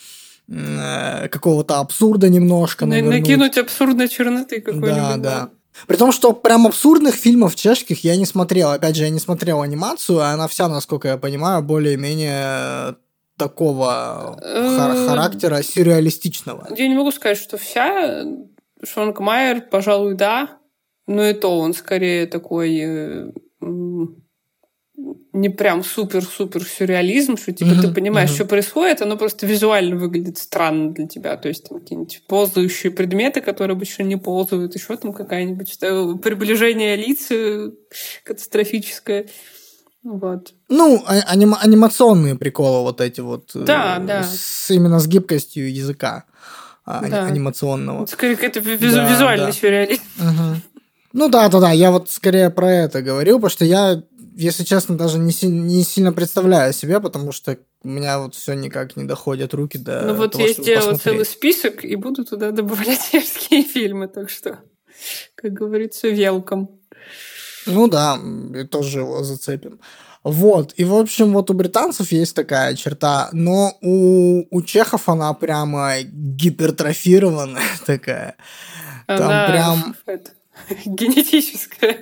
э, 0.48 1.28
какого-то 1.28 1.80
абсурда 1.80 2.28
немножко. 2.30 2.86
На, 2.86 3.02
накинуть 3.02 3.58
абсурдной 3.58 4.08
черноты 4.08 4.60
какой-нибудь. 4.60 4.92
Да, 4.94 5.16
да. 5.16 5.50
При 5.86 5.96
том, 5.96 6.10
что 6.12 6.32
прям 6.32 6.66
абсурдных 6.66 7.14
фильмов 7.14 7.54
чешских 7.54 8.04
я 8.04 8.16
не 8.16 8.24
смотрел. 8.24 8.70
Опять 8.70 8.96
же, 8.96 9.04
я 9.04 9.10
не 9.10 9.20
смотрел 9.20 9.60
анимацию, 9.60 10.20
а 10.20 10.30
она 10.30 10.48
вся, 10.48 10.68
насколько 10.68 11.08
я 11.08 11.18
понимаю, 11.18 11.62
более-менее 11.62 12.96
такого 13.36 14.38
хар- 14.42 15.08
характера 15.08 15.62
сюрреалистичного? 15.62 16.68
Я 16.76 16.88
не 16.88 16.94
могу 16.94 17.10
сказать, 17.10 17.38
что 17.38 17.56
вся. 17.56 18.24
Шонг 18.84 19.20
Майер, 19.20 19.62
пожалуй, 19.62 20.14
да. 20.14 20.58
Но 21.06 21.24
и 21.24 21.34
то 21.34 21.58
он 21.58 21.72
скорее 21.72 22.26
такой 22.26 22.78
э, 22.78 23.30
не 25.32 25.50
прям 25.50 25.84
супер-супер 25.84 26.64
сюрреализм, 26.64 27.36
что 27.36 27.52
типа 27.52 27.68
mm-hmm, 27.68 27.82
ты 27.82 27.94
понимаешь, 27.94 28.30
mm-hmm. 28.30 28.34
что 28.34 28.44
происходит, 28.46 29.02
оно 29.02 29.16
просто 29.16 29.46
визуально 29.46 29.96
выглядит 29.96 30.38
странно 30.38 30.92
для 30.92 31.06
тебя. 31.06 31.36
То 31.36 31.48
есть 31.48 31.68
там 31.68 31.80
какие-нибудь 31.80 32.22
ползающие 32.26 32.90
предметы, 32.90 33.40
которые 33.40 33.74
обычно 33.74 34.02
не 34.04 34.16
ползают, 34.16 34.74
еще 34.74 34.96
там 34.96 35.12
какая-нибудь 35.12 35.78
приближение 36.22 36.96
лиц 36.96 37.30
э, 37.30 37.70
катастрофическое. 38.24 39.26
Вот. 40.06 40.54
Ну, 40.68 41.02
а, 41.04 41.20
аним, 41.26 41.56
анимационные 41.60 42.36
приколы 42.36 42.82
вот 42.82 43.00
эти 43.00 43.20
вот. 43.20 43.50
Да, 43.54 43.98
э, 43.98 44.06
да. 44.06 44.22
С, 44.22 44.70
именно 44.70 45.00
с 45.00 45.08
гибкостью 45.08 45.72
языка 45.72 46.24
а, 46.84 47.04
да. 47.08 47.24
анимационного. 47.26 48.06
Скорее, 48.06 48.36
какой-то 48.36 48.60
визу- 48.60 48.94
да, 48.94 49.12
визуальный 49.12 49.46
да. 49.46 49.52
сюрреализм. 49.52 50.02
Угу. 50.18 50.80
Ну 51.12 51.28
да, 51.28 51.48
да, 51.48 51.58
да, 51.58 51.72
я 51.72 51.90
вот 51.90 52.08
скорее 52.08 52.50
про 52.50 52.70
это 52.70 53.02
говорил, 53.02 53.38
потому 53.38 53.50
что 53.50 53.64
я, 53.64 54.00
если 54.36 54.62
честно, 54.62 54.96
даже 54.96 55.18
не, 55.18 55.32
си- 55.32 55.48
не 55.48 55.82
сильно 55.82 56.12
представляю 56.12 56.72
себе, 56.72 57.00
потому 57.00 57.32
что 57.32 57.58
у 57.82 57.88
меня 57.88 58.20
вот 58.20 58.36
все 58.36 58.54
никак 58.54 58.96
не 58.96 59.04
доходят 59.04 59.54
руки 59.54 59.76
до 59.76 60.02
Ну 60.02 60.14
вот 60.14 60.32
того, 60.32 60.46
я 60.46 60.52
сделала 60.52 60.96
целый 60.96 61.24
список 61.24 61.84
и 61.84 61.96
буду 61.96 62.24
туда 62.24 62.52
добавлять 62.52 63.08
чешские 63.10 63.64
фильмы, 63.64 64.06
так 64.06 64.30
что, 64.30 64.60
как 65.34 65.52
говорится, 65.52 66.06
велком. 66.08 66.78
Ну 67.66 67.88
да, 67.88 68.18
тоже 68.70 69.00
его 69.00 69.22
зацепим. 69.22 69.80
Вот, 70.22 70.72
и 70.76 70.84
в 70.84 70.94
общем, 70.94 71.32
вот 71.32 71.50
у 71.50 71.54
британцев 71.54 72.10
есть 72.10 72.34
такая 72.34 72.74
черта, 72.74 73.28
но 73.30 73.72
у, 73.80 74.42
у 74.50 74.62
чехов 74.62 75.08
она 75.08 75.32
прямо 75.34 76.02
гипертрофированная 76.02 77.62
такая. 77.86 78.34
Там 79.06 79.22
она 79.22 79.46
прям... 79.48 79.96
Это, 80.06 80.30
генетическая. 80.84 81.98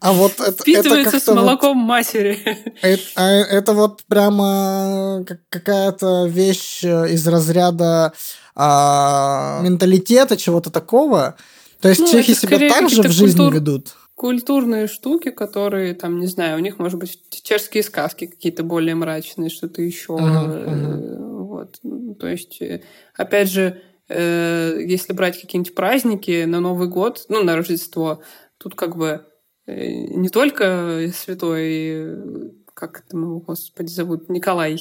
А 0.00 0.12
вот 0.12 0.38
это, 0.38 0.62
Впитывается 0.62 1.16
это 1.16 1.20
с 1.20 1.34
молоком 1.34 1.78
вот, 1.78 1.88
матери. 1.88 2.38
Это, 2.82 3.02
а 3.16 3.30
это 3.30 3.72
вот 3.72 4.04
прямо 4.04 5.24
какая-то 5.48 6.26
вещь 6.26 6.84
из 6.84 7.26
разряда 7.26 8.12
а, 8.54 9.60
менталитета, 9.62 10.36
чего-то 10.36 10.70
такого. 10.70 11.36
То 11.84 11.90
есть 11.90 12.00
ну, 12.00 12.06
чехи 12.10 12.32
себя 12.32 12.66
так 12.70 12.88
же 12.88 13.02
в 13.02 13.10
жизни 13.10 13.36
культур... 13.36 13.54
ведут? 13.54 13.94
Культурные 14.14 14.86
штуки, 14.86 15.30
которые, 15.30 15.94
там, 15.94 16.18
не 16.18 16.26
знаю, 16.26 16.56
у 16.56 16.60
них, 16.60 16.78
может 16.78 16.98
быть, 16.98 17.20
чешские 17.42 17.82
сказки 17.82 18.24
какие-то 18.24 18.62
более 18.62 18.94
мрачные, 18.94 19.50
что-то 19.50 19.82
еще. 19.82 20.14
Uh-huh, 20.14 20.66
uh-huh. 20.66 21.18
Вот. 21.44 21.78
То 22.18 22.26
есть, 22.26 22.62
э, 22.62 22.80
опять 23.14 23.50
же, 23.50 23.82
э, 24.08 24.78
если 24.80 25.12
брать 25.12 25.38
какие-нибудь 25.38 25.74
праздники 25.74 26.44
на 26.44 26.60
Новый 26.60 26.88
год, 26.88 27.26
ну, 27.28 27.42
на 27.42 27.54
Рождество, 27.54 28.22
тут 28.56 28.76
как 28.76 28.96
бы 28.96 29.26
э, 29.66 29.90
не 29.90 30.30
только 30.30 31.10
святой, 31.14 32.54
как 32.72 33.04
это 33.06 33.18
его, 33.18 33.40
господи, 33.40 33.90
зовут, 33.90 34.30
Николай, 34.30 34.80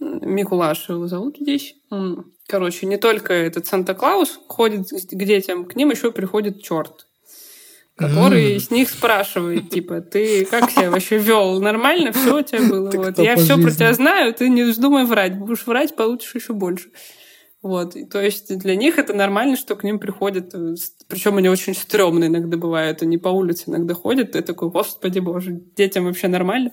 Микулаш 0.00 0.88
его 0.88 1.06
зовут 1.06 1.36
здесь. 1.38 1.76
Короче, 2.46 2.86
не 2.86 2.98
только 2.98 3.32
этот 3.32 3.66
Санта-Клаус 3.66 4.40
ходит 4.48 4.88
к 4.90 5.24
детям, 5.24 5.64
к 5.64 5.76
ним 5.76 5.90
еще 5.90 6.12
приходит 6.12 6.62
черт, 6.62 7.06
который 7.96 8.56
mm. 8.56 8.60
с 8.60 8.70
них 8.70 8.90
спрашивает, 8.90 9.70
типа, 9.70 10.02
ты 10.02 10.44
как 10.44 10.70
себя 10.70 10.90
вообще 10.90 11.16
вел? 11.18 11.60
Нормально? 11.60 12.12
Все 12.12 12.38
у 12.38 12.42
тебя 12.42 12.68
было? 12.68 12.90
вот. 12.90 13.18
Я 13.18 13.36
все 13.36 13.56
про 13.56 13.70
тебя 13.70 13.94
знаю, 13.94 14.34
ты 14.34 14.50
не 14.50 14.62
вздумай 14.62 15.04
врать. 15.04 15.38
Будешь 15.38 15.66
врать, 15.66 15.96
получишь 15.96 16.34
еще 16.34 16.52
больше. 16.52 16.90
Вот. 17.64 17.96
И, 17.96 18.04
то 18.04 18.20
есть 18.20 18.58
для 18.58 18.76
них 18.76 18.98
это 18.98 19.14
нормально, 19.14 19.56
что 19.56 19.74
к 19.74 19.84
ним 19.84 19.98
приходят, 19.98 20.54
э, 20.54 20.74
причем 21.08 21.38
они 21.38 21.48
очень 21.48 21.74
стрёмные 21.74 22.28
иногда 22.28 22.58
бывают, 22.58 23.00
они 23.00 23.16
по 23.16 23.30
улице 23.30 23.64
иногда 23.68 23.94
ходят, 23.94 24.32
ты 24.32 24.42
такой, 24.42 24.68
господи 24.68 25.18
боже, 25.20 25.62
детям 25.74 26.04
вообще 26.04 26.28
нормально. 26.28 26.72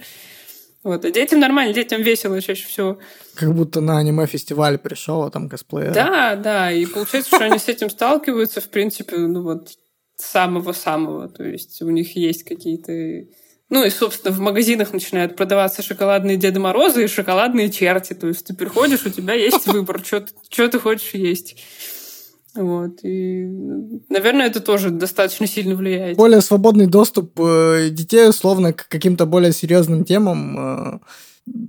Вот. 0.83 1.05
А 1.05 1.11
детям 1.11 1.39
нормально, 1.39 1.73
детям 1.73 2.01
весело 2.01 2.41
чаще 2.41 2.67
всего. 2.67 2.97
Как 3.35 3.53
будто 3.53 3.81
на 3.81 3.99
аниме-фестиваль 3.99 4.77
пришел, 4.79 5.23
а 5.23 5.31
там 5.31 5.47
косплеер. 5.47 5.93
Да, 5.93 6.35
да, 6.35 6.71
и 6.71 6.85
получается, 6.85 7.35
что 7.35 7.45
они 7.45 7.59
с 7.59 7.67
этим 7.67 7.89
сталкиваются, 7.89 8.61
в 8.61 8.69
принципе, 8.69 9.17
ну 9.17 9.43
вот, 9.43 9.69
самого-самого. 10.15 11.29
То 11.29 11.43
есть 11.43 11.81
у 11.81 11.89
них 11.89 12.15
есть 12.15 12.43
какие-то 12.43 13.27
ну 13.71 13.85
и, 13.85 13.89
собственно, 13.89 14.35
в 14.35 14.39
магазинах 14.39 14.91
начинают 14.91 15.37
продаваться 15.37 15.81
шоколадные 15.81 16.35
Деды 16.35 16.59
Морозы 16.59 17.05
и 17.05 17.07
шоколадные 17.07 17.71
черти. 17.71 18.11
То 18.11 18.27
есть 18.27 18.45
ты 18.45 18.53
приходишь, 18.53 19.05
у 19.05 19.09
тебя 19.09 19.33
есть 19.33 19.65
выбор, 19.65 20.03
что 20.03 20.67
ты 20.67 20.77
хочешь 20.77 21.13
есть. 21.13 21.55
Вот. 22.55 23.03
И, 23.03 23.45
наверное, 24.09 24.47
это 24.47 24.59
тоже 24.59 24.89
достаточно 24.89 25.47
сильно 25.47 25.75
влияет. 25.75 26.17
Более 26.17 26.41
свободный 26.41 26.87
доступ 26.87 27.39
э, 27.39 27.89
детей, 27.91 28.27
условно, 28.27 28.73
к 28.73 28.87
каким-то 28.89 29.25
более 29.25 29.53
серьезным 29.53 30.03
темам, 30.03 30.57
э, 30.59 30.99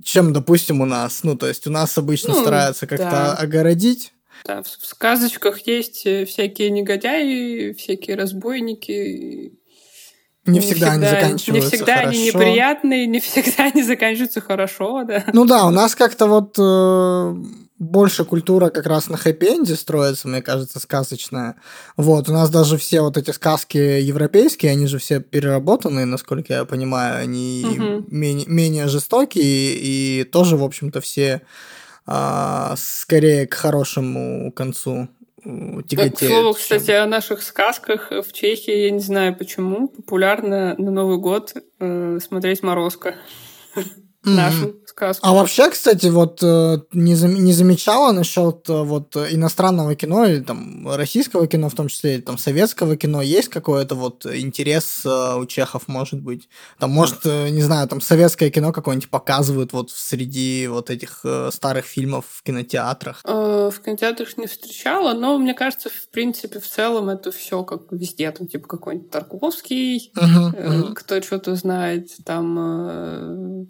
чем, 0.03 0.33
допустим, 0.33 0.81
у 0.81 0.85
нас. 0.85 1.23
Ну, 1.23 1.37
то 1.37 1.47
есть 1.47 1.67
у 1.67 1.71
нас 1.71 1.97
обычно 1.97 2.33
ну, 2.33 2.41
стараются 2.41 2.85
как-то 2.85 3.09
да. 3.09 3.33
огородить. 3.33 4.13
Да, 4.45 4.61
в 4.61 4.67
сказочках 4.67 5.65
есть 5.65 6.05
э, 6.05 6.25
всякие 6.25 6.69
негодяи, 6.69 7.71
всякие 7.71 8.17
разбойники, 8.17 9.53
не, 10.45 10.55
не 10.55 10.59
всегда, 10.59 10.91
всегда 10.91 10.91
они 10.91 11.05
заканчиваются 11.05 11.51
Не 11.51 11.61
всегда 11.61 11.95
хорошо. 11.95 12.09
они 12.09 12.25
неприятные, 12.25 13.07
не 13.07 13.19
всегда 13.21 13.63
они 13.63 13.83
заканчиваются 13.83 14.41
хорошо, 14.41 15.03
да. 15.05 15.23
Ну 15.31 15.45
да, 15.45 15.65
у 15.65 15.69
нас 15.69 15.95
как-то 15.95 16.27
вот 16.27 16.57
больше 17.83 18.25
культура 18.25 18.69
как 18.69 18.87
раз 18.87 19.09
на 19.09 19.17
хэппи-энде 19.17 19.75
строится, 19.75 20.27
мне 20.27 20.41
кажется, 20.41 20.79
сказочная. 20.79 21.55
Вот, 21.97 22.29
у 22.29 22.33
нас 22.33 22.49
даже 22.49 22.77
все 22.77 23.01
вот 23.01 23.17
эти 23.17 23.31
сказки 23.31 23.77
европейские, 23.77 24.71
они 24.71 24.87
же 24.87 24.97
все 24.97 25.19
переработанные, 25.19 26.05
насколько 26.05 26.53
я 26.53 26.65
понимаю, 26.65 27.21
они 27.21 27.65
угу. 27.65 28.05
менее, 28.09 28.47
менее 28.47 28.87
жестокие 28.87 29.75
и 29.75 30.23
тоже, 30.23 30.57
в 30.57 30.63
общем-то, 30.63 31.01
все 31.01 31.41
а, 32.05 32.75
скорее 32.77 33.47
к 33.47 33.53
хорошему 33.53 34.51
концу 34.51 35.09
тяготеют. 35.43 36.19
К 36.19 36.25
слову, 36.27 36.53
кстати, 36.53 36.91
о 36.91 37.05
наших 37.05 37.43
сказках 37.43 38.11
в 38.11 38.31
Чехии, 38.31 38.85
я 38.85 38.91
не 38.91 38.99
знаю 38.99 39.35
почему, 39.35 39.89
популярно 39.89 40.75
на 40.77 40.91
Новый 40.91 41.17
год 41.17 41.53
э, 41.79 42.19
смотреть 42.21 42.63
«Морозко». 42.63 43.15
нашу 44.23 44.75
сказку. 44.93 45.27
А 45.27 45.33
вообще, 45.33 45.69
кстати, 45.69 46.07
вот 46.07 46.39
э, 46.41 46.79
не, 46.93 47.15
зам, 47.15 47.33
не 47.33 47.53
замечала 47.53 48.11
насчет 48.11 48.69
э, 48.69 48.83
вот 48.83 49.15
иностранного 49.15 49.95
кино 49.95 50.25
или 50.25 50.39
там 50.41 50.87
российского 50.95 51.47
кино 51.47 51.69
в 51.69 51.75
том 51.75 51.87
числе, 51.87 52.15
или 52.15 52.21
там 52.21 52.37
советского 52.37 52.95
кино, 52.95 53.21
есть 53.21 53.49
какой-то 53.49 53.95
вот 53.95 54.25
интерес 54.25 55.01
э, 55.05 55.35
у 55.37 55.45
чехов, 55.45 55.87
может 55.87 56.21
быть? 56.21 56.47
Там, 56.79 56.91
может, 56.91 57.25
не 57.25 57.61
знаю, 57.61 57.87
там 57.87 58.01
советское 58.01 58.49
кино 58.49 58.71
какое-нибудь 58.71 59.09
показывают 59.09 59.73
вот 59.73 59.91
среди 59.91 60.67
вот 60.67 60.89
этих 60.89 61.25
старых 61.51 61.85
фильмов 61.85 62.25
в 62.29 62.43
кинотеатрах? 62.43 63.21
В 63.23 63.73
кинотеатрах 63.83 64.37
не 64.37 64.47
встречала, 64.47 65.13
но 65.13 65.37
мне 65.37 65.53
кажется, 65.53 65.89
в 65.89 66.09
принципе, 66.09 66.59
в 66.59 66.67
целом 66.67 67.09
это 67.09 67.31
все 67.31 67.63
как 67.63 67.91
везде, 67.91 68.31
там 68.31 68.47
типа 68.47 68.67
какой-нибудь 68.67 69.09
Тарковский, 69.09 70.11
uh-huh, 70.15 70.53
uh-huh. 70.53 70.93
кто 70.93 71.21
что-то 71.21 71.55
знает, 71.55 72.09
там 72.25 73.67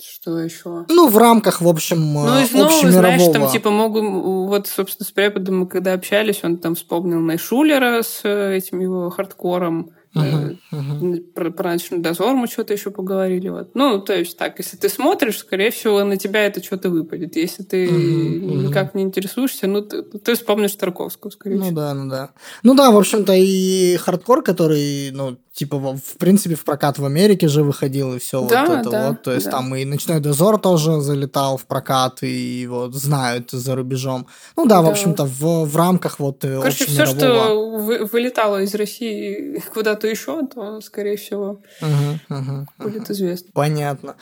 что 0.00 0.38
еще? 0.38 0.84
Ну, 0.88 1.08
в 1.08 1.16
рамках, 1.16 1.60
в 1.60 1.68
общем, 1.68 2.12
ну, 2.12 2.38
из 2.40 2.52
нового, 2.52 2.90
знаешь, 2.90 3.22
там, 3.32 3.50
типа, 3.50 3.70
могу... 3.70 4.46
Вот, 4.46 4.66
собственно, 4.66 5.06
с 5.06 5.10
преподом 5.10 5.60
мы 5.60 5.66
когда 5.66 5.94
общались, 5.94 6.40
он 6.42 6.58
там 6.58 6.74
вспомнил 6.74 7.20
Найшулера 7.20 8.02
с 8.02 8.20
э, 8.24 8.56
этим 8.56 8.80
его 8.80 9.10
хардкором. 9.10 9.90
Uh-huh, 10.14 10.56
uh-huh. 10.72 11.20
Про, 11.34 11.50
про 11.50 11.72
ночной 11.72 12.00
дозор 12.00 12.34
мы 12.34 12.46
что-то 12.46 12.72
еще 12.72 12.90
поговорили. 12.90 13.50
Вот. 13.50 13.74
Ну, 13.74 14.00
то 14.00 14.14
есть 14.14 14.38
так, 14.38 14.58
если 14.58 14.78
ты 14.78 14.88
смотришь, 14.88 15.38
скорее 15.38 15.70
всего, 15.70 16.02
на 16.04 16.16
тебя 16.16 16.46
это 16.46 16.62
что-то 16.64 16.88
выпадет. 16.88 17.36
Если 17.36 17.62
ты 17.64 17.86
uh-huh, 17.86 18.66
никак 18.66 18.94
не 18.94 19.02
интересуешься, 19.02 19.66
ну, 19.66 19.82
ты, 19.82 20.02
ты 20.02 20.34
вспомнишь 20.34 20.74
Тарковского, 20.74 21.30
скорее 21.30 21.56
ну, 21.56 21.62
всего. 21.64 21.74
Ну 21.74 21.76
да, 21.76 21.94
ну 21.94 22.10
да. 22.10 22.30
Ну 22.62 22.74
да, 22.74 22.90
в 22.90 22.96
общем-то, 22.96 23.34
и 23.34 23.96
хардкор, 23.96 24.42
который, 24.42 25.10
ну, 25.10 25.36
типа, 25.56 25.78
в 25.78 26.18
принципе, 26.18 26.54
в 26.54 26.64
прокат 26.64 26.98
в 26.98 27.04
Америке 27.04 27.48
же 27.48 27.62
выходил, 27.62 28.14
и 28.14 28.18
все 28.18 28.46
да, 28.46 28.66
вот 28.66 28.78
это 28.78 28.90
да, 28.90 29.08
вот. 29.08 29.22
То 29.22 29.32
есть 29.32 29.46
да. 29.46 29.52
там 29.52 29.74
и 29.74 29.86
«Ночной 29.86 30.20
дозор» 30.20 30.60
тоже 30.60 31.00
залетал 31.00 31.56
в 31.56 31.64
прокат, 31.64 32.18
и 32.22 32.66
вот 32.68 32.94
знают 32.94 33.50
за 33.50 33.74
рубежом. 33.74 34.26
Ну 34.56 34.66
да, 34.66 34.76
да. 34.76 34.82
в 34.82 34.90
общем-то, 34.90 35.24
в, 35.24 35.64
в 35.64 35.76
рамках 35.76 36.20
вот 36.20 36.42
Короче, 36.42 36.84
все, 36.84 37.06
мирового... 37.06 37.18
что 37.18 37.78
вы, 37.78 38.04
вылетало 38.04 38.62
из 38.62 38.74
России 38.74 39.62
куда-то 39.74 40.06
еще, 40.06 40.46
то, 40.46 40.82
скорее 40.82 41.16
всего, 41.16 41.62
угу, 41.80 42.38
угу, 42.38 42.66
будет 42.78 43.04
угу. 43.04 43.12
известно. 43.12 43.48
Понятно. 43.54 44.16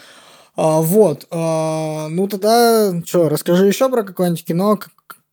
А, 0.57 0.80
вот. 0.80 1.26
А, 1.30 2.07
ну 2.09 2.28
тогда, 2.28 2.95
что, 3.05 3.28
расскажи 3.28 3.66
еще 3.66 3.89
про 3.89 4.05
какое-нибудь 4.05 4.45
кино, 4.45 4.78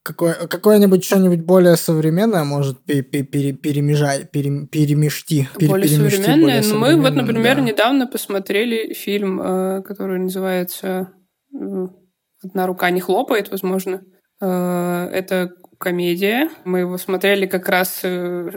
какое, 0.04 0.34
какое-нибудь 0.48 1.04
что-нибудь 1.04 1.42
более 1.42 1.76
современное 1.76 2.44
может 2.44 2.84
пере, 2.84 3.04
пере, 3.04 3.54
перемежать, 3.54 4.32
пере, 4.32 4.68
перемешти. 4.68 5.48
Пере, 5.58 5.70
более 5.70 5.88
современное? 5.88 6.62
Более 6.62 6.74
ну, 6.74 6.80
мы 6.80 7.02
вот, 7.02 7.14
например, 7.14 7.58
да. 7.58 7.62
недавно 7.62 8.08
посмотрели 8.08 8.94
фильм, 8.94 9.42
э, 9.42 9.82
который 9.84 10.20
называется 10.20 11.14
«Одна 11.54 12.66
рука 12.66 12.90
не 12.90 13.02
хлопает», 13.02 13.52
возможно. 13.52 14.02
Э, 14.42 15.10
это 15.12 15.52
комедия. 15.78 16.50
Мы 16.66 16.80
его 16.80 16.98
смотрели 16.98 17.46
как 17.46 17.70
раз 17.70 18.02
э, 18.04 18.50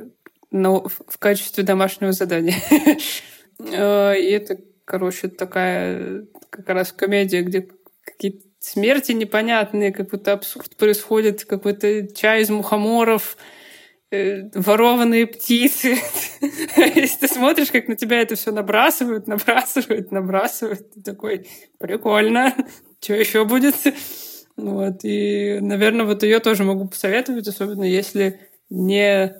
в 0.50 1.18
качестве 1.18 1.64
домашнего 1.64 2.12
задания. 2.12 2.56
И 3.60 4.30
это, 4.30 4.58
короче, 4.84 5.28
такая 5.28 6.26
как 6.50 6.68
раз 6.68 6.92
комедия, 6.92 7.42
где 7.42 7.68
какие-то 8.04 8.46
смерти 8.64 9.12
непонятные, 9.12 9.92
какой-то 9.92 10.32
абсурд 10.32 10.76
происходит, 10.76 11.44
какой-то 11.44 12.08
чай 12.14 12.42
из 12.42 12.50
мухоморов, 12.50 13.36
э, 14.10 14.48
ворованные 14.54 15.26
птицы. 15.26 15.96
Если 16.40 17.18
ты 17.20 17.28
смотришь, 17.28 17.70
как 17.70 17.88
на 17.88 17.96
тебя 17.96 18.20
это 18.20 18.36
все 18.36 18.52
набрасывают, 18.52 19.26
набрасывают, 19.26 20.10
набрасывают, 20.12 20.92
ты 20.92 21.02
такой, 21.02 21.46
прикольно, 21.78 22.54
что 23.00 23.14
еще 23.14 23.44
будет? 23.44 23.74
Вот, 24.56 25.04
и, 25.04 25.58
наверное, 25.60 26.06
вот 26.06 26.22
ее 26.22 26.38
тоже 26.38 26.64
могу 26.64 26.88
посоветовать, 26.88 27.48
особенно 27.48 27.84
если 27.84 28.40
не, 28.70 29.34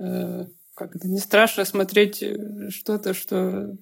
э, 0.00 0.46
как 0.74 0.96
это, 0.96 1.06
не 1.06 1.18
страшно 1.18 1.64
смотреть 1.64 2.22
э, 2.22 2.70
что-то, 2.70 3.14
что 3.14 3.76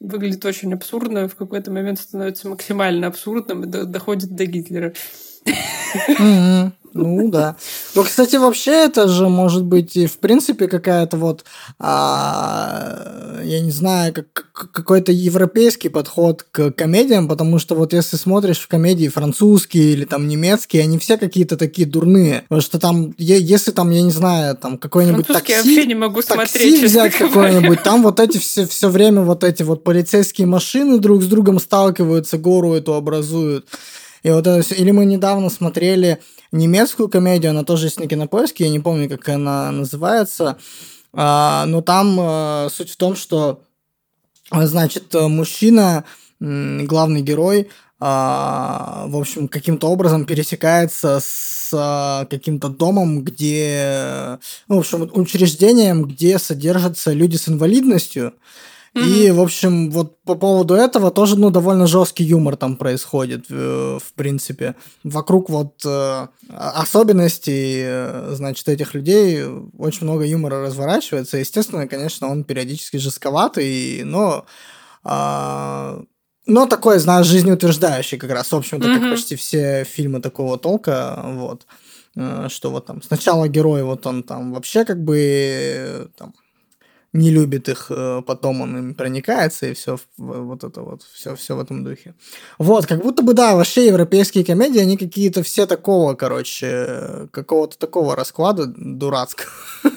выглядит 0.00 0.44
очень 0.44 0.72
абсурдно, 0.74 1.28
в 1.28 1.36
какой-то 1.36 1.70
момент 1.70 1.98
становится 1.98 2.48
максимально 2.48 3.06
абсурдным 3.08 3.64
и 3.64 3.66
доходит 3.66 4.34
до 4.34 4.46
Гитлера. 4.46 4.92
Ну 6.94 7.30
да. 7.30 7.56
Ну, 7.94 8.04
кстати, 8.04 8.36
вообще 8.36 8.72
это 8.84 9.08
же 9.08 9.28
может 9.28 9.64
быть 9.64 9.96
и 9.96 10.06
в 10.06 10.18
принципе 10.18 10.68
какая-то 10.68 11.16
вот, 11.16 11.44
а, 11.78 13.40
я 13.44 13.60
не 13.60 13.70
знаю, 13.70 14.12
как, 14.12 14.70
какой-то 14.72 15.12
европейский 15.12 15.88
подход 15.88 16.44
к 16.50 16.70
комедиям, 16.72 17.28
потому 17.28 17.58
что 17.58 17.74
вот 17.74 17.92
если 17.92 18.16
смотришь 18.16 18.58
в 18.58 18.68
комедии 18.68 19.08
французские 19.08 19.92
или 19.92 20.04
там 20.04 20.28
немецкие, 20.28 20.82
они 20.82 20.98
все 20.98 21.16
какие-то 21.16 21.56
такие 21.56 21.86
дурные. 21.86 22.42
Потому 22.48 22.60
что 22.60 22.78
там, 22.78 23.14
если 23.18 23.70
там, 23.70 23.90
я 23.90 24.02
не 24.02 24.10
знаю, 24.10 24.56
там 24.56 24.78
какой-нибудь 24.78 25.26
такси... 25.26 25.52
я 25.52 25.58
вообще 25.58 25.86
не 25.86 25.94
могу 25.94 26.22
такси 26.22 26.34
смотреть, 26.34 26.82
взять 26.82 27.14
какой-нибудь, 27.14 27.82
там 27.82 28.02
вот 28.02 28.20
эти 28.20 28.38
все, 28.38 28.66
все 28.66 28.88
время 28.88 29.22
вот 29.22 29.44
эти 29.44 29.62
вот 29.62 29.84
полицейские 29.84 30.46
машины 30.46 30.98
друг 30.98 31.22
с 31.22 31.26
другом 31.26 31.58
сталкиваются, 31.60 32.38
гору 32.38 32.74
эту 32.74 32.94
образуют. 32.94 33.66
И 34.22 34.30
вот 34.30 34.46
это, 34.46 34.74
или 34.74 34.90
мы 34.90 35.04
недавно 35.04 35.50
смотрели 35.50 36.20
немецкую 36.52 37.08
комедию, 37.08 37.50
она 37.50 37.64
тоже 37.64 37.86
есть 37.86 38.00
на 38.00 38.06
кинопоиске, 38.06 38.64
я 38.64 38.70
не 38.70 38.80
помню, 38.80 39.08
как 39.08 39.28
она 39.28 39.70
называется, 39.70 40.58
а, 41.12 41.66
но 41.66 41.82
там 41.82 42.16
а, 42.20 42.68
суть 42.70 42.90
в 42.90 42.96
том, 42.96 43.16
что, 43.16 43.62
значит, 44.50 45.14
мужчина, 45.14 46.04
главный 46.40 47.22
герой, 47.22 47.68
а, 48.00 49.06
в 49.08 49.16
общем, 49.16 49.48
каким-то 49.48 49.88
образом 49.88 50.24
пересекается 50.24 51.20
с 51.20 52.26
каким-то 52.30 52.68
домом, 52.68 53.22
где, 53.22 54.38
ну, 54.68 54.76
в 54.76 54.78
общем, 54.78 55.10
учреждением, 55.12 56.04
где 56.04 56.38
содержатся 56.38 57.12
люди 57.12 57.36
с 57.36 57.48
инвалидностью, 57.48 58.34
и, 58.94 59.30
в 59.30 59.40
общем, 59.40 59.90
вот 59.90 60.22
по 60.22 60.34
поводу 60.34 60.74
этого 60.74 61.10
тоже, 61.10 61.38
ну, 61.38 61.50
довольно 61.50 61.86
жесткий 61.86 62.24
юмор 62.24 62.56
там 62.56 62.76
происходит, 62.76 63.48
в, 63.48 63.98
в 63.98 64.12
принципе. 64.14 64.74
Вокруг 65.04 65.50
вот 65.50 65.84
э, 65.84 66.26
особенностей, 66.48 67.82
э, 67.84 68.32
значит, 68.34 68.68
этих 68.68 68.94
людей 68.94 69.44
очень 69.78 70.04
много 70.04 70.24
юмора 70.24 70.62
разворачивается. 70.62 71.38
Естественно, 71.38 71.86
конечно, 71.86 72.28
он 72.28 72.44
периодически 72.44 72.96
жестковатый, 72.96 74.02
но... 74.04 74.46
Э, 75.04 76.02
но 76.50 76.66
такой, 76.66 76.98
знаешь, 76.98 77.26
жизнеутверждающий 77.26 78.16
как 78.16 78.30
раз, 78.30 78.50
в 78.50 78.56
общем-то, 78.56 78.88
mm-hmm. 78.88 79.00
как 79.00 79.10
почти 79.10 79.36
все 79.36 79.84
фильмы 79.84 80.22
такого 80.22 80.56
толка, 80.56 81.22
вот. 81.22 81.66
э, 82.16 82.46
что 82.48 82.70
вот 82.70 82.86
там 82.86 83.02
сначала 83.02 83.48
герой, 83.48 83.82
вот 83.82 84.06
он 84.06 84.22
там 84.22 84.54
вообще 84.54 84.86
как 84.86 85.04
бы 85.04 85.18
э, 85.18 86.06
там 86.16 86.32
не 87.12 87.30
любит 87.30 87.68
их, 87.68 87.86
э, 87.90 88.22
потом 88.26 88.60
он 88.60 88.78
им 88.78 88.94
проникается, 88.94 89.66
и 89.66 89.74
все 89.74 89.98
вот 90.18 90.64
это 90.64 90.82
вот, 90.82 91.02
все, 91.02 91.34
все 91.36 91.56
в 91.56 91.60
этом 91.60 91.84
духе. 91.84 92.14
Вот, 92.58 92.86
как 92.86 93.02
будто 93.02 93.22
бы, 93.22 93.32
да, 93.34 93.56
вообще 93.56 93.86
европейские 93.86 94.44
комедии, 94.44 94.80
они 94.80 94.96
какие-то 94.96 95.42
все 95.42 95.66
такого, 95.66 96.14
короче, 96.14 97.28
какого-то 97.30 97.78
такого 97.78 98.14
расклада 98.14 98.66
дурацкого. 98.66 99.50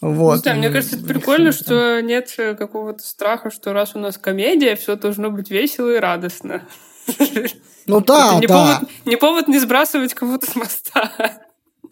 Вот. 0.00 0.42
Да, 0.42 0.54
мне 0.54 0.70
кажется, 0.70 0.96
это 0.96 1.06
прикольно, 1.06 1.52
что 1.52 2.00
нет 2.00 2.34
какого-то 2.36 3.00
страха, 3.04 3.50
что 3.50 3.72
раз 3.72 3.94
у 3.94 4.00
нас 4.00 4.18
комедия, 4.18 4.74
все 4.74 4.96
должно 4.96 5.30
быть 5.30 5.50
весело 5.50 5.94
и 5.94 5.98
радостно. 5.98 6.62
Ну 7.86 8.00
да, 8.00 8.38
не 8.40 8.46
да. 8.46 8.54
Повод, 8.54 8.90
не 9.04 9.16
повод 9.16 9.48
не 9.48 9.58
сбрасывать 9.60 10.14
кого-то 10.14 10.50
с 10.50 10.56
моста. 10.56 11.12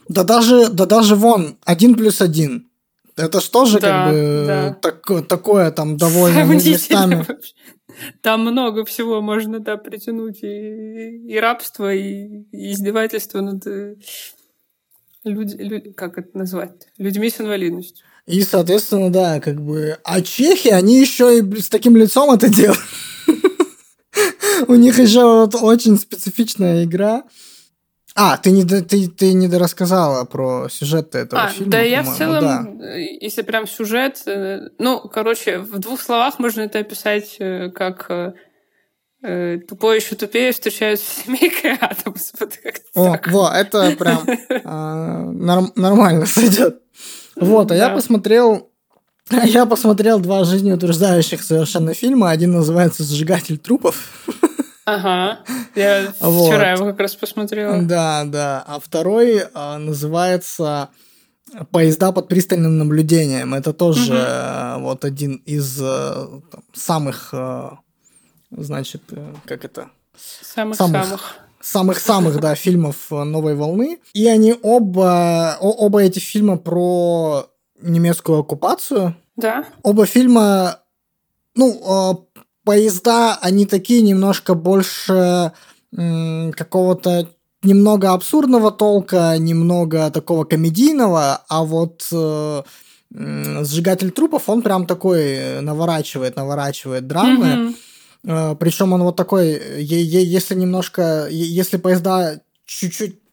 Да 0.08 0.24
даже, 0.24 0.68
да 0.68 0.84
даже 0.84 1.14
вон, 1.14 1.58
один 1.64 1.94
плюс 1.94 2.20
один. 2.20 2.68
Это 3.16 3.40
что 3.40 3.64
же 3.64 3.80
да, 3.80 4.04
как 4.04 4.12
бы 4.12 4.44
да. 4.46 4.74
так, 4.74 5.26
такое 5.26 5.70
там 5.70 5.96
довольно 5.96 6.44
местами. 6.44 7.26
Там 8.20 8.42
много 8.42 8.84
всего 8.84 9.22
можно, 9.22 9.58
да, 9.58 9.78
притянуть 9.78 10.42
и, 10.42 11.26
и 11.28 11.38
рабство, 11.38 11.94
и, 11.94 12.42
и 12.52 12.72
издевательство 12.72 13.40
над 13.40 13.66
э, 13.66 13.96
люди, 15.24 15.56
люди, 15.56 15.92
как 15.92 16.18
это 16.18 16.36
назвать, 16.36 16.88
людьми 16.98 17.30
с 17.30 17.40
инвалидностью. 17.40 18.04
И, 18.26 18.42
соответственно, 18.42 19.10
да, 19.10 19.40
как 19.40 19.62
бы... 19.62 19.98
А 20.04 20.20
чехи, 20.20 20.68
они 20.68 21.00
еще 21.00 21.38
и 21.38 21.60
с 21.60 21.68
таким 21.68 21.96
лицом 21.96 22.30
это 22.32 22.48
делают. 22.48 22.80
У 24.68 24.74
них 24.74 24.98
еще 24.98 25.22
вот 25.22 25.54
очень 25.54 25.96
специфичная 25.96 26.84
игра. 26.84 27.24
А, 28.18 28.38
ты 28.38 28.50
не, 28.50 28.64
ты, 28.64 29.08
ты 29.08 29.34
не 29.34 29.46
рассказала 29.48 30.24
про 30.24 30.68
сюжет 30.70 31.14
этого 31.14 31.42
а, 31.42 31.48
фильма. 31.48 31.72
Да, 31.72 31.80
я 31.80 32.02
в 32.02 32.16
целом, 32.16 32.78
да. 32.78 32.94
если 32.96 33.42
прям 33.42 33.66
сюжет, 33.66 34.22
э, 34.26 34.70
ну, 34.78 35.00
короче, 35.00 35.58
в 35.58 35.78
двух 35.78 36.00
словах 36.00 36.38
можно 36.38 36.62
это 36.62 36.78
описать 36.78 37.36
э, 37.38 37.70
как 37.70 38.10
э, 39.22 39.58
тупой 39.68 39.96
еще 39.96 40.14
тупее 40.14 40.52
встречаются 40.52 41.04
с 41.04 41.24
семейкой 41.24 41.76
Адамс. 41.80 42.32
Вот 42.40 42.58
О, 42.94 43.18
во, 43.26 43.50
это 43.54 43.94
прям 43.98 44.26
а, 44.64 45.70
нормально 45.76 46.24
сойдет. 46.26 46.80
Вот, 47.36 47.70
а 47.70 47.76
я 47.76 47.90
посмотрел 47.90 48.70
я 49.44 49.66
посмотрел 49.66 50.20
два 50.20 50.44
жизнеутверждающих 50.44 51.42
совершенно 51.42 51.94
фильма. 51.94 52.30
Один 52.30 52.52
называется 52.52 53.02
«Сжигатель 53.02 53.58
трупов». 53.58 54.24
Ага, 54.86 55.40
я 55.74 56.14
вот. 56.20 56.46
вчера 56.46 56.70
его 56.70 56.86
как 56.86 57.00
раз 57.00 57.16
посмотрела. 57.16 57.82
Да, 57.82 58.22
да. 58.24 58.64
А 58.68 58.78
второй 58.78 59.42
а, 59.52 59.78
называется 59.78 60.90
«Поезда 61.72 62.12
под 62.12 62.28
пристальным 62.28 62.78
наблюдением». 62.78 63.52
Это 63.54 63.72
тоже 63.72 64.14
угу. 64.14 64.84
вот 64.84 65.04
один 65.04 65.42
из 65.44 65.80
а, 65.82 66.40
там, 66.52 66.62
самых, 66.72 67.30
а, 67.34 67.80
значит, 68.52 69.02
э, 69.10 69.34
как 69.44 69.64
это? 69.64 69.90
Самых-самых. 70.16 71.34
Самых-самых, 71.60 72.40
да, 72.40 72.54
фильмов 72.54 73.10
«Новой 73.10 73.56
волны». 73.56 73.98
И 74.14 74.28
они 74.28 74.54
оба, 74.62 75.56
оба 75.60 76.04
эти 76.04 76.20
фильма 76.20 76.58
про 76.58 77.50
немецкую 77.82 78.38
оккупацию. 78.38 79.16
Да. 79.34 79.64
Оба 79.82 80.06
фильма, 80.06 80.78
ну, 81.56 82.25
поезда, 82.66 83.38
они 83.40 83.64
такие 83.64 84.02
немножко 84.02 84.54
больше 84.54 85.52
какого-то 85.92 87.28
немного 87.62 88.12
абсурдного 88.12 88.70
толка, 88.70 89.36
немного 89.38 90.10
такого 90.10 90.44
комедийного, 90.44 91.42
а 91.48 91.62
вот 91.64 92.06
э, 92.12 92.62
сжигатель 93.10 94.10
трупов, 94.10 94.48
он 94.48 94.62
прям 94.62 94.86
такой 94.86 95.62
наворачивает, 95.62 96.36
наворачивает 96.36 97.06
драмы. 97.06 97.46
Mm-hmm. 97.46 97.74
Э, 98.24 98.56
причем 98.56 98.92
он 98.92 99.02
вот 99.04 99.16
такой, 99.16 99.80
если 99.80 100.54
немножко, 100.54 101.28
если 101.30 101.78
поезда 101.78 102.40
чуть-чуть 102.66 103.25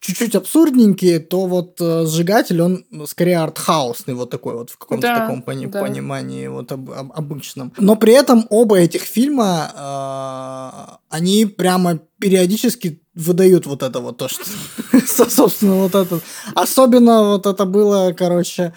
чуть-чуть 0.00 0.34
абсурдненькие, 0.34 1.18
то 1.20 1.46
вот 1.46 1.80
э, 1.80 2.06
сжигатель, 2.06 2.60
он 2.60 2.84
скорее 3.06 3.38
артхаусный, 3.38 4.14
вот 4.14 4.30
такой 4.30 4.54
вот 4.54 4.70
в 4.70 4.78
каком-то 4.78 5.02
да, 5.08 5.20
таком 5.20 5.42
пони- 5.42 5.66
да. 5.66 5.80
понимании 5.80 6.46
вот 6.48 6.72
об- 6.72 6.90
об- 6.90 7.12
обычном. 7.12 7.72
Но 7.78 7.96
при 7.96 8.12
этом 8.12 8.46
оба 8.50 8.78
этих 8.78 9.02
фильма, 9.02 9.70
э, 9.74 10.96
они 11.08 11.46
прямо 11.46 11.98
периодически 12.18 13.00
выдают 13.14 13.66
вот 13.66 13.82
это 13.82 14.00
вот 14.00 14.16
то, 14.18 14.28
что, 14.28 14.44
собственно, 15.30 15.74
вот 15.76 15.94
это. 15.94 16.20
Особенно 16.54 17.24
вот 17.24 17.46
это 17.46 17.64
было, 17.64 18.12
короче, 18.12 18.72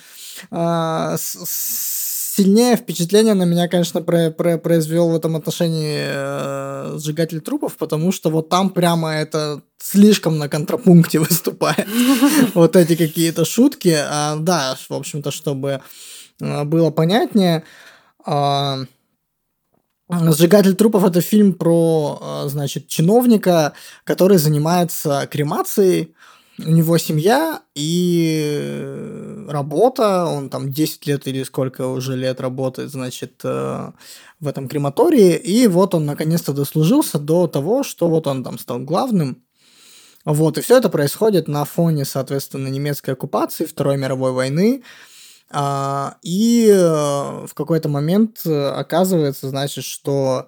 э, 0.51 1.15
сильнее 2.35 2.75
впечатление 2.75 3.33
на 3.33 3.43
меня, 3.43 3.67
конечно, 3.67 4.01
про, 4.01 4.29
про, 4.29 4.57
произвел 4.57 5.09
в 5.09 5.15
этом 5.15 5.35
отношении 5.35 5.99
э, 6.05 6.97
сжигатель 6.97 7.39
трупов, 7.39 7.77
потому 7.77 8.11
что 8.11 8.29
вот 8.29 8.49
там 8.49 8.69
прямо 8.69 9.13
это 9.13 9.61
слишком 9.77 10.37
на 10.37 10.49
контрапункте 10.49 11.19
выступает. 11.27 11.87
Вот 12.53 12.75
эти 12.75 12.95
какие-то 12.95 13.45
шутки. 13.45 13.95
А, 13.97 14.35
да, 14.35 14.75
в 14.89 14.93
общем-то, 14.93 15.31
чтобы 15.31 15.81
э, 16.41 16.63
было 16.63 16.91
понятнее. 16.91 17.63
А, 18.25 18.79
Сжигатель 20.09 20.75
трупов 20.75 21.03
это 21.03 21.21
фильм 21.21 21.53
про, 21.53 22.19
э, 22.21 22.49
значит, 22.49 22.87
чиновника, 22.87 23.73
который 24.03 24.37
занимается 24.37 25.27
кремацией 25.31 26.13
у 26.57 26.69
него 26.69 26.97
семья 26.97 27.61
и 27.75 29.45
работа, 29.49 30.25
он 30.25 30.49
там 30.49 30.71
10 30.71 31.05
лет 31.07 31.27
или 31.27 31.43
сколько 31.43 31.87
уже 31.87 32.15
лет 32.15 32.39
работает, 32.39 32.91
значит, 32.91 33.41
э, 33.43 33.91
в 34.39 34.47
этом 34.47 34.67
крематории, 34.67 35.35
и 35.35 35.67
вот 35.67 35.93
он 35.95 36.05
наконец-то 36.05 36.53
дослужился 36.53 37.19
до 37.19 37.47
того, 37.47 37.83
что 37.83 38.07
вот 38.07 38.27
он 38.27 38.43
там 38.43 38.57
стал 38.57 38.79
главным. 38.79 39.43
Вот, 40.23 40.57
и 40.57 40.61
все 40.61 40.77
это 40.77 40.89
происходит 40.89 41.47
на 41.47 41.65
фоне, 41.65 42.05
соответственно, 42.05 42.69
немецкой 42.69 43.11
оккупации, 43.11 43.65
Второй 43.65 43.97
мировой 43.97 44.31
войны, 44.31 44.81
а, 45.51 46.17
и 46.23 46.67
э, 46.73 47.45
в 47.45 47.53
какой-то 47.53 47.89
момент 47.89 48.41
э, 48.45 48.69
оказывается, 48.69 49.49
значит, 49.49 49.83
что 49.83 50.47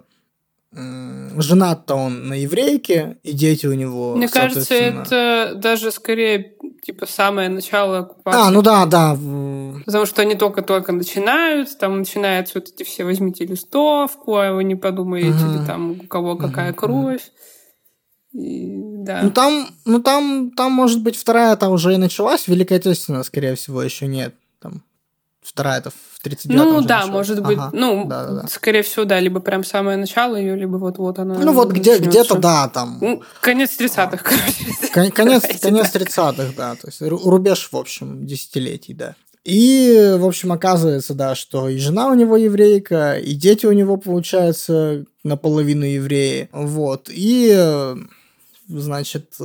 женат-то 0.74 1.95
он 1.95 2.28
на 2.28 2.34
еврейке, 2.34 3.18
и 3.24 3.32
дети 3.32 3.65
у 3.65 3.74
него, 3.74 4.15
Мне 4.15 4.28
кажется, 4.28 4.74
это 4.74 5.53
даже 5.55 5.91
скорее 5.91 6.55
типа 6.82 7.05
самое 7.05 7.49
начало 7.49 7.99
оккупации. 7.99 8.47
А, 8.47 8.51
ну 8.51 8.61
да, 8.61 8.86
да. 8.86 9.18
Потому 9.86 10.05
что 10.05 10.22
они 10.22 10.36
только-только 10.36 10.91
начинают, 10.91 11.78
там 11.78 11.99
начинаются 11.99 12.59
вот 12.59 12.70
эти 12.70 12.84
все 12.84 13.03
«возьмите 13.03 13.45
листовку», 13.45 14.36
а 14.36 14.53
вы 14.53 14.63
не 14.63 14.76
подумаете, 14.76 15.30
угу. 15.30 15.65
там 15.65 15.91
у 15.91 16.07
кого 16.07 16.36
какая 16.36 16.72
угу. 16.72 16.80
кровь. 16.80 17.32
И, 18.34 18.74
да. 19.03 19.22
Ну 19.24 19.32
там, 19.32 19.68
ну 19.86 20.01
там, 20.01 20.51
там, 20.51 20.72
может 20.72 21.01
быть, 21.01 21.15
вторая 21.15 21.55
там 21.55 21.72
уже 21.72 21.93
и 21.93 21.97
началась, 21.97 22.47
Великая 22.47 22.76
Отечественная, 22.76 23.24
скорее 23.24 23.55
всего, 23.55 23.82
еще 23.82 24.07
нет. 24.07 24.36
Вторая 25.48 25.80
это 25.80 25.91
в 25.91 26.20
39 26.22 26.58
Ну 26.58 26.82
да, 26.82 26.98
началась. 26.98 27.14
может 27.14 27.41
быть, 27.41 27.58
ага. 27.58 27.70
ну, 27.74 28.06
да, 28.06 28.26
да, 28.26 28.41
да. 28.41 28.48
скорее 28.48 28.82
всего, 28.82 29.06
да, 29.06 29.20
либо 29.20 29.39
прям 29.39 29.64
самое 29.64 29.98
начало 29.98 30.36
ее, 30.36 30.56
либо 30.56 30.76
вот-вот 30.76 31.20
она 31.20 31.36
Ну 31.36 31.54
вот 31.54 31.72
где, 31.72 31.98
где-то, 31.98 32.38
да, 32.38 32.68
там. 32.68 32.98
Ну, 33.00 33.24
конец 33.39 33.80
30-х, 33.80 34.18
короче. 34.18 34.89
Конец, 35.12 35.43
конец 35.62 35.95
30-х, 35.95 36.54
да, 36.58 36.76
то 36.76 36.88
есть 36.88 37.02
рубеж, 37.02 37.70
в 37.72 37.78
общем, 37.78 38.26
десятилетий, 38.26 38.93
да. 38.93 39.16
И, 39.45 40.16
в 40.18 40.26
общем, 40.26 40.52
оказывается, 40.52 41.14
да, 41.14 41.34
что 41.34 41.70
и 41.70 41.78
жена 41.78 42.10
у 42.10 42.16
него 42.16 42.36
еврейка, 42.36 43.18
и 43.18 43.34
дети 43.34 43.66
у 43.66 43.72
него, 43.72 43.95
получается, 43.95 45.06
наполовину 45.24 45.86
евреи. 45.86 46.50
Вот. 46.52 47.10
И, 47.10 47.95
значит, 48.68 49.36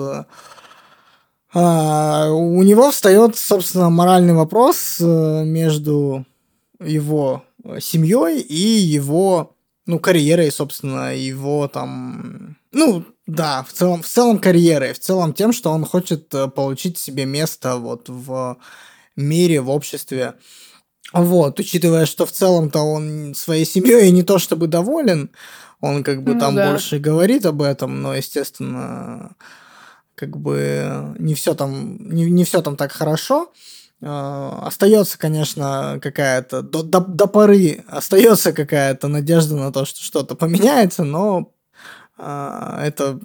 а, 1.54 2.30
у 2.30 2.62
него 2.62 2.90
встает, 2.90 3.36
собственно, 3.36 3.90
моральный 3.90 4.32
вопрос 4.32 4.96
э, 5.00 5.44
между 5.44 6.24
его 6.80 7.44
семьей 7.78 8.40
и 8.40 8.54
его, 8.56 9.54
ну, 9.86 9.98
карьерой, 9.98 10.50
собственно, 10.50 11.14
его 11.14 11.68
там, 11.68 12.56
ну, 12.72 13.04
да, 13.26 13.64
в 13.68 13.72
целом, 13.72 14.02
в 14.02 14.08
целом 14.08 14.38
карьерой, 14.38 14.94
в 14.94 14.98
целом 14.98 15.32
тем, 15.32 15.52
что 15.52 15.70
он 15.70 15.84
хочет 15.84 16.34
э, 16.34 16.48
получить 16.48 16.98
себе 16.98 17.24
место 17.24 17.76
вот 17.76 18.08
в 18.08 18.56
мире, 19.14 19.60
в 19.60 19.70
обществе. 19.70 20.34
Вот, 21.12 21.60
учитывая, 21.60 22.06
что 22.06 22.24
в 22.24 22.32
целом-то 22.32 22.80
он 22.80 23.34
своей 23.34 23.66
семьей 23.66 24.10
не 24.10 24.22
то 24.22 24.38
чтобы 24.38 24.66
доволен, 24.66 25.30
он 25.80 26.02
как 26.02 26.22
бы 26.22 26.34
ну, 26.34 26.40
там 26.40 26.54
да. 26.54 26.70
больше 26.70 26.98
говорит 26.98 27.44
об 27.44 27.60
этом, 27.60 28.00
но, 28.00 28.14
естественно, 28.14 29.36
как 30.22 30.36
бы 30.36 31.16
не 31.18 31.34
все 31.34 31.54
там, 31.54 31.98
не, 32.14 32.30
не 32.30 32.44
все 32.44 32.62
там 32.62 32.76
так 32.76 32.92
хорошо. 32.92 33.52
Э, 34.00 34.58
остается, 34.62 35.18
конечно, 35.18 35.98
какая-то 36.00 36.62
до, 36.62 36.84
до, 36.84 37.00
до 37.00 37.26
поры 37.26 37.84
остается 37.88 38.52
какая-то 38.52 39.08
надежда 39.08 39.56
на 39.56 39.72
то, 39.72 39.84
что 39.84 40.00
что-то 40.04 40.36
поменяется, 40.36 41.02
но 41.02 41.52
А, 42.16 42.80
это 42.86 43.18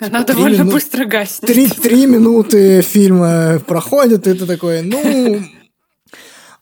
она 0.00 0.24
довольно 0.24 0.62
минут... 0.62 0.72
быстро 0.72 1.04
гаснет. 1.04 1.46
Три, 1.46 1.68
три 1.68 2.06
минуты 2.06 2.82
фильма 2.82 3.60
проходит, 3.60 4.26
и 4.26 4.34
ты 4.34 4.44
такой, 4.44 4.82
ну... 4.82 5.40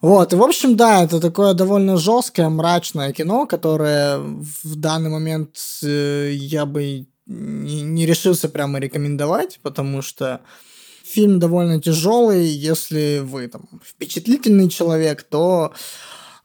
Вот, 0.01 0.32
и 0.32 0.36
в 0.36 0.43
общем, 0.43 0.76
да, 0.76 1.03
это 1.03 1.18
такое 1.18 1.55
довольно 1.55 1.97
жесткое, 1.97 2.49
мрачное 2.51 3.12
кино, 3.12 3.47
которое 3.47 4.18
в 4.18 4.76
данный 4.76 5.11
момент 5.11 5.57
э, 5.82 6.30
я 6.34 6.66
бы 6.66 7.07
не, 7.29 7.83
не 7.83 8.07
решился 8.07 8.49
прямо 8.49 8.79
рекомендовать, 8.79 9.61
потому 9.62 10.03
что 10.03 10.41
фильм 11.05 11.39
довольно 11.39 11.81
тяжелый. 11.81 12.47
Если 12.47 13.20
вы 13.22 13.49
там 13.49 13.68
впечатлительный 13.85 14.68
человек, 14.68 15.22
то 15.22 15.72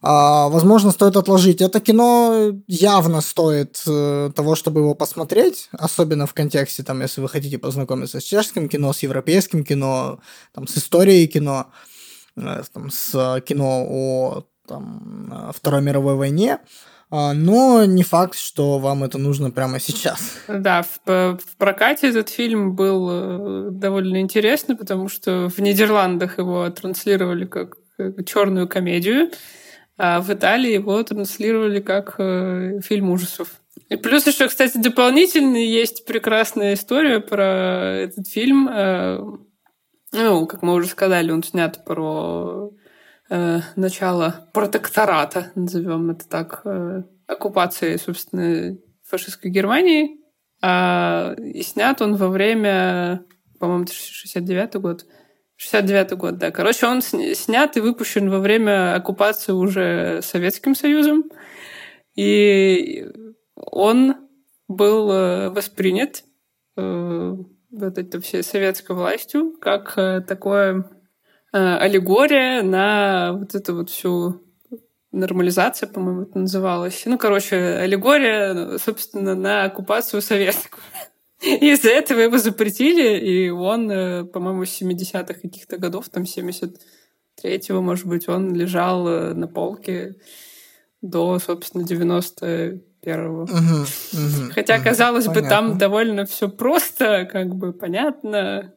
а, 0.06 0.48
возможно, 0.50 0.90
стоит 0.90 1.16
отложить. 1.16 1.62
Это 1.62 1.80
кино 1.80 2.52
явно 2.66 3.22
стоит 3.22 3.82
э, 3.86 4.30
того, 4.36 4.54
чтобы 4.54 4.80
его 4.80 4.94
посмотреть, 4.94 5.70
особенно 5.72 6.26
в 6.26 6.34
контексте, 6.34 6.82
там, 6.82 7.00
если 7.00 7.22
вы 7.22 7.28
хотите 7.30 7.56
познакомиться 7.56 8.20
с 8.20 8.22
чешским 8.22 8.68
кино, 8.68 8.92
с 8.92 9.02
европейским 9.02 9.64
кино, 9.64 10.18
там, 10.52 10.66
с 10.66 10.76
историей 10.76 11.26
кино, 11.26 11.70
э, 12.36 12.62
там, 12.74 12.90
с 12.90 13.40
кино 13.46 13.86
о 13.88 14.44
там, 14.68 15.50
Второй 15.54 15.80
мировой 15.80 16.16
войне. 16.16 16.58
Но 17.32 17.84
не 17.84 18.02
факт, 18.02 18.36
что 18.36 18.78
вам 18.78 19.04
это 19.04 19.18
нужно 19.18 19.50
прямо 19.50 19.78
сейчас. 19.78 20.38
Да, 20.48 20.82
в, 20.82 20.98
в 21.06 21.56
прокате 21.58 22.08
этот 22.08 22.28
фильм 22.28 22.74
был 22.74 23.08
э, 23.10 23.70
довольно 23.70 24.20
интересный, 24.20 24.76
потому 24.76 25.08
что 25.08 25.48
в 25.48 25.58
Нидерландах 25.60 26.38
его 26.38 26.68
транслировали 26.70 27.44
как 27.44 27.76
черную 28.26 28.68
комедию, 28.68 29.30
а 29.96 30.20
в 30.20 30.30
Италии 30.30 30.72
его 30.72 31.02
транслировали 31.02 31.80
как 31.80 32.16
э, 32.18 32.80
фильм 32.82 33.10
ужасов. 33.10 33.60
И 33.88 33.96
плюс 33.96 34.26
еще, 34.26 34.48
кстати, 34.48 34.78
дополнительно 34.78 35.56
есть 35.56 36.04
прекрасная 36.06 36.74
история 36.74 37.20
про 37.20 37.94
этот 37.96 38.26
фильм. 38.26 38.68
Э, 38.68 39.18
ну, 40.12 40.46
как 40.46 40.62
мы 40.62 40.74
уже 40.74 40.88
сказали, 40.88 41.30
он 41.30 41.42
снят 41.42 41.84
про 41.84 42.70
э, 43.34 43.60
начало 43.76 44.48
протектората, 44.52 45.50
назовем 45.54 46.10
это 46.10 46.28
так, 46.28 46.60
э, 46.64 47.02
оккупации, 47.26 47.96
собственно, 47.96 48.76
фашистской 49.02 49.50
Германии. 49.50 50.20
А, 50.62 51.34
и 51.38 51.62
снят 51.62 52.00
он 52.00 52.16
во 52.16 52.28
время, 52.28 53.24
по-моему, 53.58 53.86
69 53.86 54.76
год, 54.76 55.06
69 55.56 56.12
год, 56.12 56.38
да. 56.38 56.50
Короче, 56.50 56.86
он 56.86 57.02
снят 57.02 57.76
и 57.76 57.80
выпущен 57.80 58.30
во 58.30 58.38
время 58.38 58.94
оккупации 58.94 59.52
уже 59.52 60.20
Советским 60.22 60.74
Союзом. 60.74 61.24
И 62.14 63.06
он 63.56 64.16
был 64.68 65.10
э, 65.10 65.50
воспринят 65.50 66.24
э, 66.76 67.36
вот 67.70 67.98
это 67.98 68.20
все 68.20 68.42
советской 68.42 68.94
властью 68.94 69.56
как 69.60 69.94
э, 69.96 70.20
такое 70.20 70.88
аллегория 71.58 72.62
на 72.62 73.32
вот 73.34 73.54
эту 73.54 73.76
вот 73.76 73.90
всю 73.90 74.40
нормализация, 75.14 75.88
по-моему, 75.88 76.22
это 76.22 76.38
называлось. 76.38 77.02
Ну, 77.06 77.18
короче, 77.18 77.56
аллегория, 77.56 78.78
собственно, 78.78 79.34
на 79.34 79.64
оккупацию 79.64 80.20
советскую. 80.20 80.82
Из-за 81.40 81.90
этого 81.90 82.20
его 82.20 82.38
запретили, 82.38 83.18
и 83.18 83.50
он, 83.50 83.90
э, 83.90 84.24
по-моему, 84.24 84.64
с 84.64 84.80
70-х 84.80 85.34
каких-то 85.34 85.76
годов, 85.78 86.08
там 86.08 86.24
73-го, 86.24 87.80
может 87.80 88.06
быть, 88.06 88.28
он 88.28 88.54
лежал 88.54 89.06
э, 89.06 89.34
на 89.34 89.46
полке 89.46 90.16
до, 91.02 91.38
собственно, 91.38 91.82
91-го. 91.82 93.42
Угу, 93.42 93.50
угу, 93.50 94.52
Хотя, 94.52 94.82
казалось 94.82 95.26
угу, 95.26 95.34
бы, 95.34 95.40
понятно. 95.42 95.68
там 95.68 95.78
довольно 95.78 96.24
все 96.24 96.48
просто, 96.48 97.28
как 97.30 97.54
бы 97.54 97.72
понятно, 97.72 98.74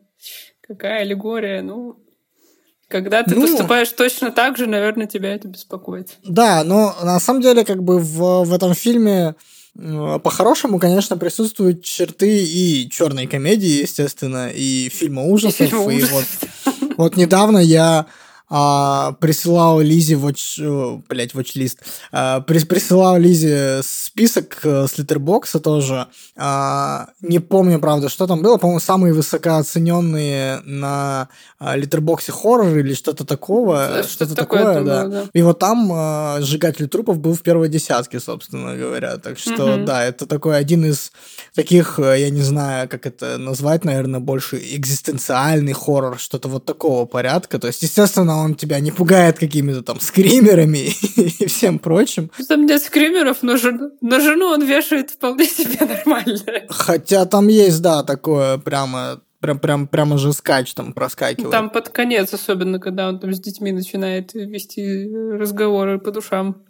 какая 0.61 1.01
аллегория, 1.01 1.61
ну, 1.61 2.03
когда 2.87 3.23
ты 3.23 3.35
ну, 3.35 3.41
поступаешь 3.41 3.89
точно 3.89 4.31
так 4.31 4.57
же, 4.57 4.67
наверное, 4.67 5.07
тебя 5.07 5.33
это 5.33 5.47
беспокоит. 5.47 6.17
Да, 6.23 6.63
но 6.63 6.95
на 7.03 7.19
самом 7.19 7.41
деле, 7.41 7.65
как 7.65 7.83
бы 7.83 7.99
в, 7.99 8.43
в 8.45 8.53
этом 8.53 8.73
фильме 8.73 9.35
Э, 9.77 10.19
по-хорошему, 10.23 10.79
конечно, 10.79 11.17
присутствуют 11.17 11.83
черты 11.83 12.43
и 12.43 12.89
черной 12.89 13.27
комедии, 13.27 13.81
естественно, 13.81 14.49
и 14.49 14.89
фильма 14.89 15.23
ужасов. 15.23 15.61
И, 15.61 15.67
фильма 15.67 15.83
ужасов. 15.83 16.43
и 16.43 16.45
вот, 16.65 16.95
вот 16.97 17.17
недавно 17.17 17.59
я 17.59 18.07
а, 18.49 19.11
присылал 19.19 19.81
Лизе 19.81 20.15
watch, 20.15 20.59
э, 20.59 21.01
блять, 21.09 21.33
watch 21.33 21.77
а, 22.11 22.39
прис, 22.41 22.65
присылал 22.65 23.17
Лизе 23.17 23.81
список 23.83 24.59
э, 24.63 24.87
с 24.87 24.97
литербокса 24.97 25.59
тоже. 25.59 26.07
А, 26.37 27.09
не 27.21 27.39
помню, 27.39 27.79
правда, 27.79 28.07
что 28.07 28.25
там 28.25 28.41
было. 28.41 28.57
По-моему, 28.57 28.79
самые 28.79 29.13
высокооцененные 29.13 30.61
на 30.63 31.27
а, 31.59 31.75
литербоксе 31.75 32.31
хоррор 32.31 32.77
или 32.77 32.93
что-то 32.93 33.25
такого. 33.25 33.85
Что-то, 33.85 34.09
что-то 34.09 34.35
такое, 34.35 34.63
такое 34.63 34.83
да. 34.83 35.03
Было, 35.03 35.11
да. 35.11 35.29
И 35.33 35.41
вот 35.41 35.59
там 35.59 35.91
а, 35.91 36.37
сжигатель 36.39 36.87
трупов 36.87 37.19
был 37.19 37.33
в 37.33 37.41
первой 37.41 37.67
десятке, 37.67 38.21
собственно 38.21 38.77
говоря. 38.77 39.17
Так 39.17 39.37
что, 39.37 39.75
угу. 39.75 39.85
да, 39.85 40.05
это 40.05 40.25
такой 40.25 40.57
один 40.57 40.85
из 40.85 41.11
таких, 41.53 41.99
я 41.99 42.29
не 42.29 42.41
знаю, 42.41 42.87
как 42.87 43.05
это 43.05 43.37
назвать, 43.37 43.83
наверное, 43.83 44.21
больше 44.21 44.57
экзистенциальный 44.57 45.73
хоррор, 45.73 46.17
что-то 46.17 46.47
вот 46.47 46.63
такого 46.63 47.05
порядка. 47.05 47.59
То 47.59 47.67
есть, 47.67 47.81
естественно, 47.83 48.36
он 48.37 48.55
тебя 48.55 48.79
не 48.79 48.91
пугает 48.91 49.39
какими-то 49.39 49.81
там 49.81 49.99
скримерами 49.99 50.89
и 51.39 51.45
всем 51.47 51.79
прочим. 51.79 52.31
Там 52.47 52.65
нет 52.65 52.81
скримеров, 52.81 53.37
но, 53.41 53.57
жен... 53.57 53.91
но 54.01 54.19
жену 54.19 54.47
он 54.47 54.65
вешает 54.65 55.11
вполне 55.11 55.45
себе 55.45 55.85
нормально. 55.85 56.65
Хотя 56.69 57.25
там 57.25 57.47
есть, 57.47 57.81
да, 57.81 58.03
такое 58.03 58.57
прямо 58.57 59.21
прям, 59.39 59.59
прям, 59.59 59.87
прямо 59.87 60.17
же 60.17 60.33
скач 60.33 60.73
там 60.73 60.93
проскакивает. 60.93 61.51
Там 61.51 61.69
под 61.69 61.89
конец, 61.89 62.33
особенно, 62.33 62.79
когда 62.79 63.09
он 63.09 63.19
там 63.19 63.33
с 63.33 63.39
детьми 63.39 63.71
начинает 63.71 64.33
вести 64.33 65.09
разговоры 65.13 65.99
по 65.99 66.11
душам. 66.11 66.63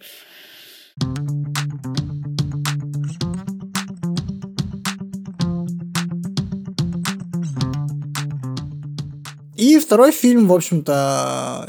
И 9.57 9.79
второй 9.79 10.11
фильм, 10.11 10.47
в 10.47 10.53
общем-то, 10.53 11.67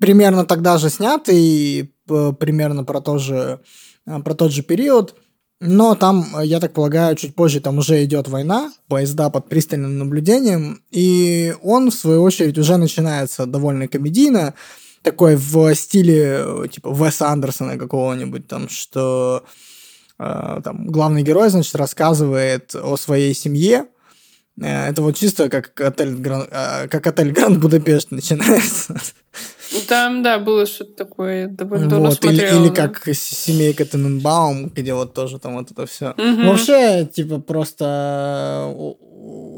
примерно 0.00 0.44
тогда 0.46 0.78
же 0.78 0.88
снят 0.88 1.28
и 1.28 1.92
примерно 2.06 2.84
про, 2.84 3.00
то 3.00 3.18
же, 3.18 3.60
про 4.04 4.34
тот 4.34 4.52
же 4.52 4.62
период. 4.62 5.16
Но 5.60 5.96
там, 5.96 6.24
я 6.44 6.60
так 6.60 6.72
полагаю, 6.72 7.16
чуть 7.16 7.34
позже 7.34 7.60
там 7.60 7.78
уже 7.78 8.04
идет 8.04 8.28
война, 8.28 8.72
поезда 8.86 9.28
под 9.28 9.48
пристальным 9.48 9.98
наблюдением, 9.98 10.84
и 10.92 11.52
он, 11.62 11.90
в 11.90 11.94
свою 11.94 12.22
очередь, 12.22 12.56
уже 12.58 12.76
начинается 12.76 13.44
довольно 13.44 13.88
комедийно, 13.88 14.54
такой 15.02 15.34
в 15.34 15.74
стиле 15.74 16.44
типа 16.70 16.94
Веса 16.94 17.30
Андерсона 17.30 17.76
какого-нибудь, 17.76 18.46
там, 18.46 18.68
что 18.68 19.42
э, 20.20 20.60
там 20.62 20.86
главный 20.86 21.24
герой, 21.24 21.48
значит, 21.48 21.74
рассказывает 21.74 22.76
о 22.76 22.96
своей 22.96 23.34
семье, 23.34 23.86
Э, 23.86 23.97
это 24.60 25.02
вот 25.02 25.16
чисто 25.16 25.48
как 25.48 25.80
отель, 25.80 26.14
Гран... 26.14 26.48
Э, 26.50 26.88
как 26.88 27.06
отель 27.06 27.32
Гранд 27.32 27.58
Будапешт 27.58 28.10
начинается. 28.10 28.96
Там, 29.86 30.22
да, 30.22 30.38
было 30.38 30.66
что-то 30.66 30.92
такое, 30.92 31.48
довольно 31.48 31.98
вот, 31.98 32.24
или, 32.24 32.40
или 32.40 32.74
как 32.74 33.02
семейка 33.12 33.84
Тененбаум, 33.84 34.70
где 34.70 34.94
вот 34.94 35.12
тоже 35.14 35.38
там 35.38 35.56
вот 35.56 35.70
это 35.70 35.86
все. 35.86 36.14
Угу. 36.16 36.48
Вообще, 36.48 37.06
типа, 37.06 37.38
просто 37.38 38.74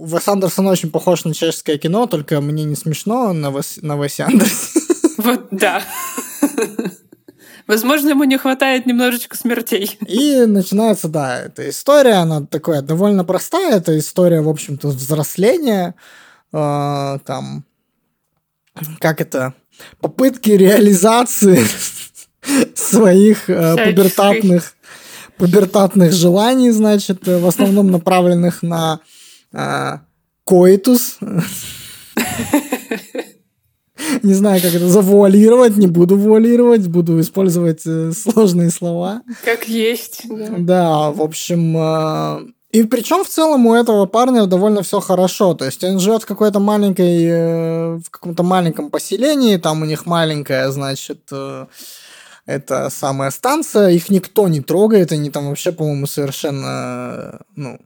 Вес 0.02 0.26
Андерсон 0.28 0.66
очень 0.66 0.90
похож 0.90 1.24
на 1.24 1.34
чешское 1.34 1.78
кино, 1.78 2.06
только 2.06 2.40
мне 2.40 2.64
не 2.64 2.74
смешно 2.74 3.32
на, 3.32 3.50
Вес... 3.50 3.78
на 3.82 3.96
Весе 4.02 4.24
Андерсоне. 4.24 4.84
Вот, 5.18 5.48
да. 5.50 5.82
Возможно, 7.70 8.08
ему 8.08 8.24
не 8.24 8.36
хватает 8.36 8.86
немножечко 8.86 9.36
смертей. 9.36 9.96
И 10.04 10.44
начинается, 10.44 11.06
да, 11.06 11.42
эта 11.42 11.70
история, 11.70 12.14
она 12.14 12.44
такая 12.44 12.82
довольно 12.82 13.24
простая, 13.24 13.76
это 13.76 13.96
история, 13.96 14.40
в 14.40 14.48
общем-то, 14.48 14.88
взросления, 14.88 15.94
э, 16.52 17.18
там, 17.24 17.64
как 18.98 19.20
это, 19.20 19.54
попытки 20.00 20.50
реализации 20.50 21.64
своих 22.74 23.48
э, 23.48 23.76
пубертатных 23.86 24.74
пубертатных 25.38 26.12
желаний, 26.12 26.72
значит, 26.72 27.24
в 27.24 27.46
основном 27.46 27.92
направленных 27.92 28.64
на 28.64 28.98
э, 29.52 29.98
коитус. 30.44 31.18
Не 34.22 34.34
знаю, 34.34 34.60
как 34.60 34.74
это 34.74 34.88
завуалировать, 34.88 35.76
не 35.76 35.86
буду 35.86 36.16
вуалировать, 36.16 36.86
буду 36.88 37.20
использовать 37.20 37.82
э, 37.86 38.12
сложные 38.12 38.70
слова. 38.70 39.22
Как 39.44 39.68
есть. 39.68 40.22
Да, 40.28 40.48
да 40.58 41.10
в 41.10 41.22
общем, 41.22 41.76
э, 41.76 42.52
и 42.72 42.82
причем 42.84 43.24
в 43.24 43.28
целом 43.28 43.66
у 43.66 43.74
этого 43.74 44.06
парня 44.06 44.46
довольно 44.46 44.82
все 44.82 45.00
хорошо. 45.00 45.54
То 45.54 45.64
есть 45.64 45.82
он 45.84 45.98
живет 45.98 46.22
в 46.22 46.26
какой-то 46.26 46.60
маленькой, 46.60 47.24
э, 47.24 47.96
в 47.96 48.10
каком-то 48.10 48.42
маленьком 48.42 48.90
поселении, 48.90 49.56
там 49.56 49.82
у 49.82 49.84
них 49.84 50.06
маленькая, 50.06 50.70
значит, 50.70 51.30
это 52.46 52.90
самая 52.90 53.30
станция, 53.30 53.90
их 53.90 54.10
никто 54.10 54.48
не 54.48 54.60
трогает, 54.60 55.12
они 55.12 55.30
там 55.30 55.48
вообще, 55.48 55.72
по-моему, 55.72 56.06
совершенно, 56.06 57.40
ну, 57.54 57.78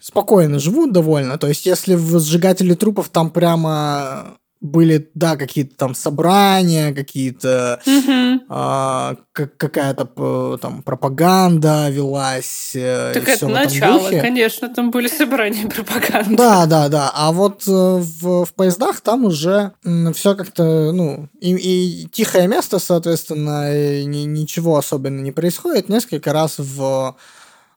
спокойно 0.00 0.58
живут 0.58 0.92
довольно. 0.92 1.38
То 1.38 1.48
есть, 1.48 1.66
если 1.66 1.94
в 1.94 2.20
сжигателе 2.20 2.76
трупов 2.76 3.08
там 3.08 3.30
прямо 3.30 4.36
были, 4.62 5.10
да, 5.14 5.36
какие-то 5.36 5.76
там 5.76 5.94
собрания, 5.94 6.92
какие-то 6.94 7.80
Мгм. 7.86 8.42
а, 8.48 9.16
как- 9.32 9.56
какая-то 9.58 10.58
там 10.60 10.82
пропаганда 10.82 11.90
велась. 11.90 12.72
э, 12.74 13.12
Так 13.14 13.28
это 13.28 13.48
начало, 13.48 14.08
конечно, 14.10 14.68
там 14.68 14.90
были 14.90 15.08
собрания 15.08 15.68
пропаганды. 15.68 16.36
Да, 16.36 16.64
да, 16.66 16.88
да. 16.88 17.10
А 17.14 17.32
вот 17.32 17.64
э, 17.68 17.70
в, 17.70 18.46
в 18.46 18.54
поездах 18.54 19.00
там 19.02 19.24
уже 19.26 19.72
все 20.14 20.34
как-то, 20.34 20.90
ну, 20.92 21.28
и, 21.40 21.54
и 21.54 22.08
тихое 22.10 22.48
место, 22.48 22.78
соответственно, 22.78 23.72
и 24.00 24.04
ни- 24.06 24.24
ничего 24.24 24.78
особенно 24.78 25.20
не 25.20 25.32
происходит. 25.32 25.88
Несколько 25.90 26.32
раз 26.32 26.54
в 26.58 27.14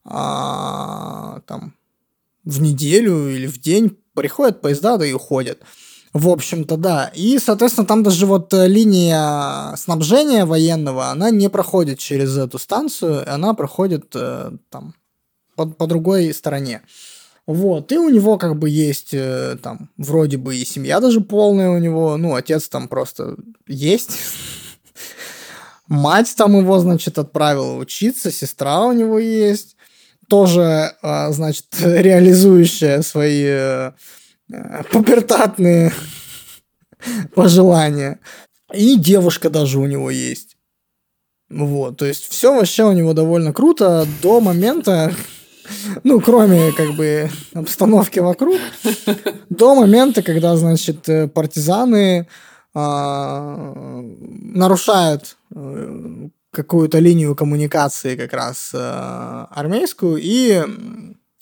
а, 0.06 1.42
там 1.46 1.74
в 2.46 2.62
неделю 2.62 3.30
или 3.30 3.48
в 3.48 3.60
день 3.60 3.98
приходят 4.16 4.62
поезда, 4.62 4.98
да 4.98 5.06
и 5.06 5.14
уходят. 5.14 5.62
В 6.14 6.30
общем-то, 6.30 6.78
да. 6.78 7.12
И, 7.14 7.38
соответственно, 7.38 7.86
там 7.86 8.02
даже 8.02 8.26
вот 8.26 8.54
э, 8.54 8.68
линия 8.68 9.76
снабжения 9.76 10.46
военного, 10.46 11.10
она 11.10 11.30
не 11.30 11.50
проходит 11.50 12.00
через 12.00 12.36
эту 12.36 12.58
станцию, 12.58 13.32
она 13.32 13.54
проходит 13.54 14.12
э, 14.16 14.52
там 14.70 14.96
по, 15.56 15.68
по 15.68 15.86
другой 15.86 16.34
стороне. 16.34 16.82
Вот, 17.46 17.92
и 17.92 17.98
у 17.98 18.10
него 18.10 18.38
как 18.38 18.58
бы 18.58 18.70
есть 18.70 19.10
э, 19.12 19.58
там 19.62 19.90
вроде 19.98 20.38
бы 20.38 20.56
и 20.56 20.66
семья 20.66 21.00
даже 21.00 21.20
полная 21.20 21.72
у 21.72 21.80
него, 21.80 22.16
ну, 22.18 22.36
отец 22.36 22.70
там 22.70 22.88
просто 22.88 23.36
есть. 23.68 24.12
Мать 25.88 26.34
там 26.38 26.58
его, 26.58 26.80
значит, 26.80 27.18
отправила 27.18 27.76
учиться, 27.76 28.32
сестра 28.32 28.86
у 28.86 28.92
него 28.92 29.20
есть, 29.20 29.76
тоже, 30.28 30.94
а, 31.02 31.32
значит, 31.32 31.66
реализующая 31.80 33.02
свои 33.02 33.44
э, 33.44 33.48
э, 33.48 33.92
пубертатные 34.92 35.94
пожелания. 37.36 38.20
И 38.74 38.98
девушка 38.98 39.50
даже 39.50 39.80
у 39.80 39.86
него 39.86 40.12
есть. 40.12 40.58
Вот, 41.50 41.98
то 41.98 42.06
есть 42.06 42.30
все 42.30 42.54
вообще 42.54 42.84
у 42.84 42.92
него 42.92 43.14
довольно 43.14 43.54
круто 43.54 44.06
до 44.22 44.40
момента, 44.40 45.12
ну, 46.04 46.22
кроме 46.22 46.72
как 46.74 46.96
бы 46.96 47.30
обстановки 47.54 48.20
вокруг, 48.20 48.60
до 49.50 49.74
момента, 49.74 50.22
когда, 50.22 50.56
значит, 50.56 51.08
партизаны 51.34 52.28
а, 52.76 54.04
нарушают 54.04 55.38
э, 55.56 56.30
какую-то 56.52 57.00
линию 57.00 57.36
коммуникации 57.36 58.16
как 58.16 58.32
раз 58.32 58.72
э, 58.74 58.78
армейскую, 59.50 60.20
и 60.22 60.64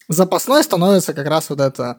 запасной 0.07 0.63
становится 0.63 1.13
как 1.13 1.27
раз 1.27 1.49
вот 1.49 1.59
это 1.59 1.97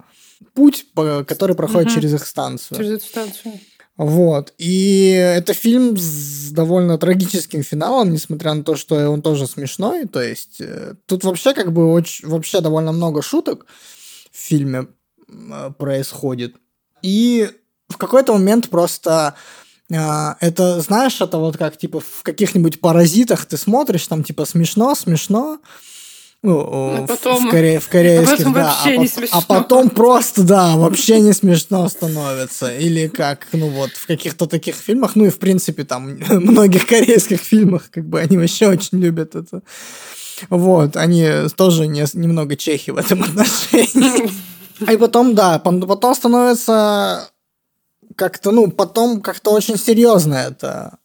путь, 0.54 0.86
который 0.94 1.56
проходит 1.56 1.92
через 1.92 2.14
их 2.14 2.26
станцию. 2.26 2.78
Через 2.78 2.90
эту 2.92 3.04
станцию. 3.06 3.60
Вот. 3.98 4.54
И 4.58 5.10
это 5.10 5.54
фильм 5.54 5.96
с 5.96 6.52
довольно 6.52 6.98
трагическим 6.98 7.64
финалом, 7.64 8.12
несмотря 8.12 8.54
на 8.54 8.62
то, 8.62 8.76
что 8.76 9.10
он 9.10 9.22
тоже 9.22 9.48
смешной. 9.48 10.06
То 10.06 10.22
есть 10.22 10.60
э, 10.60 10.94
тут 11.06 11.24
вообще 11.24 11.52
как 11.52 11.72
бы 11.72 11.92
очень, 11.92 12.28
вообще 12.28 12.60
довольно 12.60 12.92
много 12.92 13.22
шуток 13.22 13.66
в 14.30 14.38
фильме 14.38 14.86
э, 15.28 15.70
происходит. 15.76 16.54
И 17.02 17.50
в 17.88 17.96
какой-то 17.96 18.34
момент 18.34 18.70
просто 18.70 19.34
э, 19.90 19.96
это, 20.38 20.80
знаешь, 20.80 21.20
это 21.20 21.38
вот 21.38 21.56
как 21.56 21.76
типа 21.76 21.98
в 21.98 22.22
каких-нибудь 22.22 22.80
паразитах 22.80 23.46
ты 23.46 23.56
смотришь, 23.56 24.06
там 24.06 24.22
типа 24.22 24.44
смешно, 24.44 24.94
смешно. 24.94 25.58
Ну, 26.40 26.60
А 26.60 27.00
в- 27.02 27.06
потом- 27.06 27.48
в, 27.48 27.52
коре- 27.52 27.80
в 27.80 27.88
корейских, 27.88 28.38
потом 28.38 28.52
да. 28.52 28.76
а, 28.84 28.96
не 28.96 29.08
смешно. 29.08 29.38
а 29.38 29.42
потом 29.42 29.90
просто, 29.90 30.44
да, 30.44 30.76
вообще 30.76 31.20
не 31.20 31.32
смешно 31.32 31.88
становится. 31.88 32.72
Или 32.76 33.08
как, 33.08 33.48
ну 33.52 33.68
вот, 33.70 33.90
в 33.90 34.06
каких-то 34.06 34.46
таких 34.46 34.76
фильмах, 34.76 35.16
ну 35.16 35.24
и 35.24 35.30
в 35.30 35.38
принципе 35.40 35.82
там 35.84 36.16
многих 36.28 36.86
корейских 36.86 37.40
фильмах, 37.40 37.90
как 37.90 38.04
бы 38.08 38.20
они 38.20 38.38
вообще 38.38 38.68
очень 38.68 38.98
любят 38.98 39.34
это. 39.34 39.62
Вот, 40.48 40.96
они 40.96 41.28
тоже 41.56 41.88
не, 41.88 42.04
немного 42.12 42.56
чехи 42.56 42.90
в 42.92 42.98
этом 42.98 43.22
отношении. 43.24 44.30
И 44.92 44.96
потом, 44.96 45.34
да, 45.34 45.58
потом 45.58 46.14
становится 46.14 47.28
как-то, 48.14 48.52
ну, 48.52 48.70
потом 48.70 49.20
как-то 49.22 49.50
очень 49.50 49.76
серьезно 49.76 50.34
это. 50.34 50.98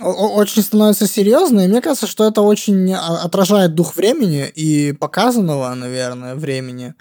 Очень 0.00 0.62
становится 0.62 1.06
серьезно, 1.06 1.60
и 1.60 1.68
мне 1.68 1.80
кажется, 1.80 2.06
что 2.06 2.26
это 2.26 2.40
очень 2.42 2.92
а- 2.92 3.22
отражает 3.24 3.74
дух 3.74 3.96
времени 3.96 4.48
и 4.48 4.92
показанного, 4.92 5.72
наверное, 5.74 6.34
времени. 6.34 6.94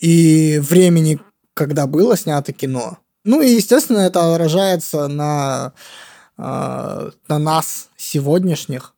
И 0.00 0.58
времени, 0.62 1.20
когда 1.54 1.86
было 1.86 2.16
снято 2.16 2.52
кино. 2.52 2.98
Ну 3.24 3.40
и, 3.40 3.54
естественно, 3.54 3.98
это 3.98 4.34
отражается 4.34 5.08
на, 5.08 5.72
э, 6.36 7.10
на 7.28 7.38
нас 7.38 7.88
сегодняшних, 7.96 8.94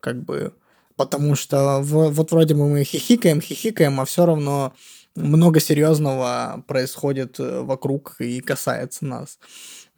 как 0.00 0.22
бы, 0.22 0.52
потому 0.96 1.34
что 1.34 1.80
в- 1.80 2.10
вот 2.10 2.30
вроде 2.30 2.54
бы 2.54 2.68
мы 2.68 2.84
хихикаем, 2.84 3.40
хихикаем, 3.40 4.00
а 4.00 4.04
все 4.04 4.26
равно 4.26 4.72
много 5.16 5.58
серьезного 5.60 6.62
происходит 6.68 7.40
э, 7.40 7.60
вокруг 7.62 8.16
и 8.20 8.40
касается 8.40 9.04
нас. 9.06 9.38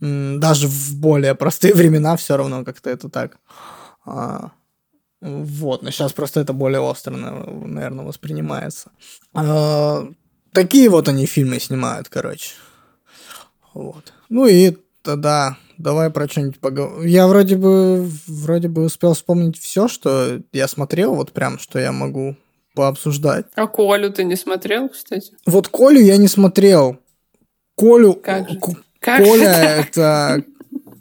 Даже 0.01 0.68
в 0.68 0.94
более 0.96 1.34
простые 1.34 1.74
времена 1.80 2.16
все 2.16 2.36
равно 2.36 2.64
как-то 2.64 2.90
это 2.90 3.09
так. 3.09 3.38
а, 4.05 4.53
Вот, 5.20 5.82
но 5.82 5.90
сейчас 5.90 6.12
просто 6.12 6.40
это 6.40 6.53
более 6.53 6.80
остро, 6.80 7.16
наверное, 7.16 8.05
воспринимается. 8.05 8.90
А, 9.34 10.09
Такие 10.53 10.88
вот 10.88 11.09
они 11.09 11.26
фильмы 11.26 11.61
снимают, 11.61 12.09
короче. 12.09 12.55
Вот. 13.74 14.12
Ну 14.28 14.46
и 14.46 14.76
тогда 15.03 15.57
давай 15.76 16.11
про 16.11 16.28
что-нибудь 16.28 16.59
поговорим. 16.59 17.07
Я 17.07 17.28
вроде 17.28 17.57
бы 17.57 18.09
вроде 18.26 18.68
бы 18.68 18.84
успел 18.84 19.14
вспомнить 19.14 19.59
все, 19.59 19.88
что 19.88 20.40
я 20.53 20.68
смотрел, 20.68 21.14
вот 21.14 21.32
прям, 21.32 21.59
что 21.59 21.78
я 21.78 21.92
могу 21.92 22.36
пообсуждать. 22.74 23.46
А 23.55 23.66
Колю 23.66 24.12
ты 24.12 24.24
не 24.24 24.36
смотрел, 24.36 24.88
кстати? 24.88 25.32
Вот 25.46 25.68
Колю 25.68 26.01
я 26.01 26.16
не 26.16 26.28
смотрел. 26.28 26.99
Колю... 27.76 28.14
Как 28.14 28.49
же 28.49 28.59
Как 29.09 29.24
Коля 29.24 29.52
это... 29.80 30.44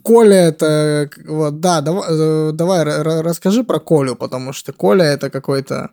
Коля 0.04 0.36
это... 0.36 1.10
Вот, 1.28 1.60
да, 1.60 1.82
давай, 1.82 2.04
э, 2.10 2.52
давай 2.54 2.86
ра- 2.86 3.04
ра- 3.04 3.22
расскажи 3.22 3.64
про 3.64 3.80
Колю, 3.80 4.16
потому 4.16 4.54
что 4.54 4.72
Коля 4.72 5.04
это 5.04 5.30
какой-то... 5.30 5.90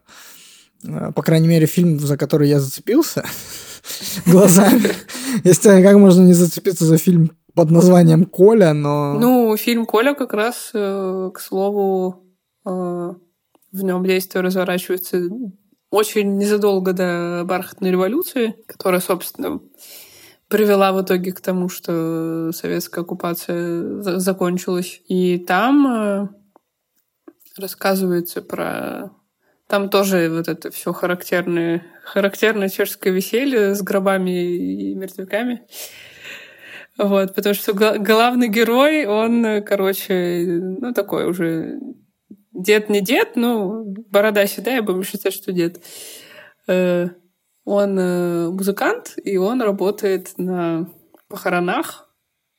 э, 0.86 1.12
По 1.12 1.22
крайней 1.22 1.48
мере, 1.48 1.66
фильм, 1.66 1.98
за 1.98 2.16
который 2.16 2.48
я 2.48 2.60
зацепился 2.60 3.24
глазами. 4.26 4.82
Если 5.42 5.82
как 5.82 5.96
можно 5.96 6.22
не 6.22 6.32
зацепиться 6.34 6.84
за 6.84 6.96
фильм 6.98 7.32
под 7.54 7.70
названием 7.70 8.24
Коля, 8.24 8.72
но... 8.72 9.14
Ну, 9.18 9.56
фильм 9.56 9.84
Коля 9.86 10.14
как 10.14 10.32
раз, 10.32 10.70
э, 10.74 11.30
к 11.34 11.40
слову, 11.40 12.20
в 12.64 13.82
нем 13.82 14.04
действие 14.04 14.42
разворачивается 14.42 15.28
очень 15.90 16.36
незадолго 16.38 16.92
до 16.92 17.42
бархатной 17.44 17.90
революции, 17.90 18.54
которая, 18.66 19.00
собственно, 19.00 19.60
привела 20.54 20.92
в 20.92 21.02
итоге 21.02 21.32
к 21.32 21.40
тому, 21.40 21.68
что 21.68 22.52
советская 22.52 23.02
оккупация 23.02 24.00
за- 24.02 24.20
закончилась. 24.20 25.00
И 25.08 25.38
там 25.38 25.86
э, 25.86 26.28
рассказывается 27.58 28.40
про... 28.40 29.10
Там 29.66 29.90
тоже 29.90 30.30
вот 30.30 30.46
это 30.46 30.70
все 30.70 30.92
характерное, 30.92 31.82
характерное 32.04 32.68
чешское 32.68 33.12
веселье 33.12 33.74
с 33.74 33.82
гробами 33.82 34.54
и 34.54 34.94
мертвяками. 34.94 35.66
Вот, 36.98 37.34
потому 37.34 37.56
что 37.56 37.72
гла- 37.72 37.98
главный 37.98 38.46
герой, 38.46 39.06
он, 39.06 39.44
э, 39.44 39.60
короче, 39.60 40.44
ну, 40.46 40.94
такой 40.94 41.28
уже 41.28 41.80
дед 42.52 42.90
не 42.90 43.00
дед, 43.00 43.32
ну, 43.34 43.92
борода 44.08 44.46
седая, 44.46 44.82
будем 44.82 45.02
считать, 45.02 45.34
что 45.34 45.50
дед. 45.50 45.82
Он 47.64 47.98
э, 47.98 48.50
музыкант, 48.50 49.14
и 49.22 49.36
он 49.36 49.62
работает 49.62 50.36
на 50.36 50.90
похоронах, 51.28 52.10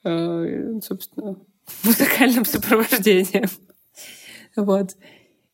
э, 0.03 0.79
собственно, 0.81 1.37
музыкальным 1.83 2.45
сопровождением. 2.45 3.49
Вот. 4.55 4.95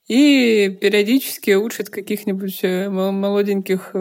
И 0.08 0.78
периодически 0.82 1.52
учит 1.52 1.90
каких-нибудь 1.90 2.60
э, 2.64 2.90
мо- 2.90 3.12
молоденьких 3.12 3.94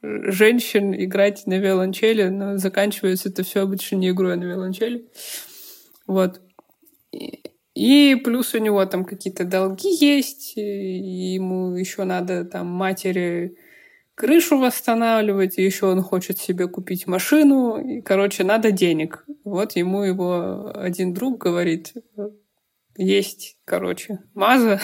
женщин 0.00 0.94
играть 0.94 1.46
на 1.46 1.58
виолончели, 1.58 2.28
но 2.28 2.56
заканчивается 2.56 3.28
это 3.28 3.42
все 3.42 3.62
обычно 3.62 3.96
не 3.96 4.10
игрой, 4.10 4.36
на 4.36 4.44
виолончели. 4.44 5.08
Вот. 6.06 6.40
И 7.74 8.14
плюс 8.24 8.54
у 8.54 8.58
него 8.58 8.84
там 8.86 9.04
какие-то 9.04 9.44
долги 9.44 9.88
есть, 9.88 10.56
и 10.56 11.34
ему 11.34 11.74
еще 11.74 12.04
надо 12.04 12.44
там 12.44 12.66
матери 12.66 13.56
крышу 14.18 14.58
восстанавливать, 14.58 15.58
и 15.58 15.64
еще 15.64 15.86
он 15.86 16.02
хочет 16.02 16.38
себе 16.38 16.66
купить 16.66 17.06
машину, 17.06 17.78
и, 17.78 18.00
короче, 18.00 18.42
надо 18.42 18.72
денег. 18.72 19.24
Вот 19.44 19.76
ему 19.76 20.02
его 20.02 20.72
один 20.74 21.14
друг 21.14 21.38
говорит, 21.38 21.94
есть, 22.96 23.56
короче, 23.64 24.18
маза, 24.34 24.80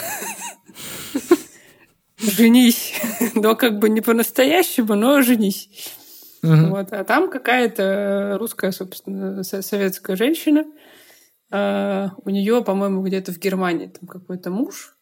женись. 2.16 2.94
но 3.34 3.56
как 3.56 3.80
бы 3.80 3.88
не 3.88 4.00
по-настоящему, 4.00 4.94
но 4.94 5.20
женись. 5.20 5.68
Вот. 6.40 6.92
А 6.92 7.02
там 7.02 7.28
какая-то 7.28 8.36
русская, 8.38 8.70
собственно, 8.70 9.42
советская 9.42 10.14
женщина. 10.14 10.64
А, 11.50 12.10
у 12.24 12.30
нее, 12.30 12.62
по-моему, 12.62 13.02
где-то 13.02 13.32
в 13.32 13.38
Германии 13.38 13.86
там 13.86 14.06
какой-то 14.06 14.50
муж. 14.50 14.93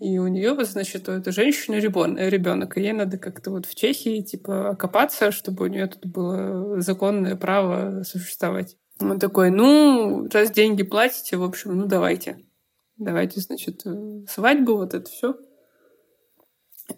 И 0.00 0.18
у 0.18 0.26
нее, 0.26 0.56
значит, 0.64 1.08
у 1.08 1.12
этой 1.12 1.32
женщины 1.32 1.76
ребенок. 1.76 2.76
И 2.76 2.80
ей 2.80 2.92
надо 2.92 3.16
как-то 3.16 3.50
вот 3.50 3.66
в 3.66 3.74
Чехии, 3.74 4.22
типа, 4.22 4.70
окопаться, 4.70 5.30
чтобы 5.30 5.64
у 5.64 5.68
нее 5.68 5.86
тут 5.86 6.04
было 6.06 6.80
законное 6.80 7.36
право 7.36 8.02
существовать. 8.02 8.76
Он 9.00 9.18
такой, 9.18 9.50
ну, 9.50 10.28
раз 10.32 10.50
деньги 10.50 10.82
платите, 10.82 11.36
в 11.36 11.44
общем, 11.44 11.76
ну, 11.76 11.86
давайте. 11.86 12.38
Давайте, 12.96 13.40
значит, 13.40 13.82
э, 13.86 14.24
свадьбу, 14.28 14.76
вот 14.76 14.94
это 14.94 15.10
все. 15.10 15.36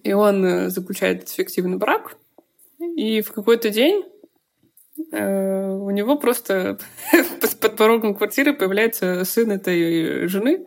И 0.02 0.12
он 0.12 0.44
э, 0.44 0.68
заключает 0.68 1.28
фиктивный 1.28 1.78
брак. 1.78 2.16
И 2.96 3.22
в 3.22 3.32
какой-то 3.32 3.70
день 3.70 4.04
э, 5.12 5.70
у 5.70 5.90
него 5.90 6.18
просто 6.18 6.78
под 7.60 7.76
порогом 7.76 8.14
квартиры 8.14 8.52
появляется 8.54 9.24
сын 9.24 9.50
этой 9.52 10.26
жены 10.28 10.66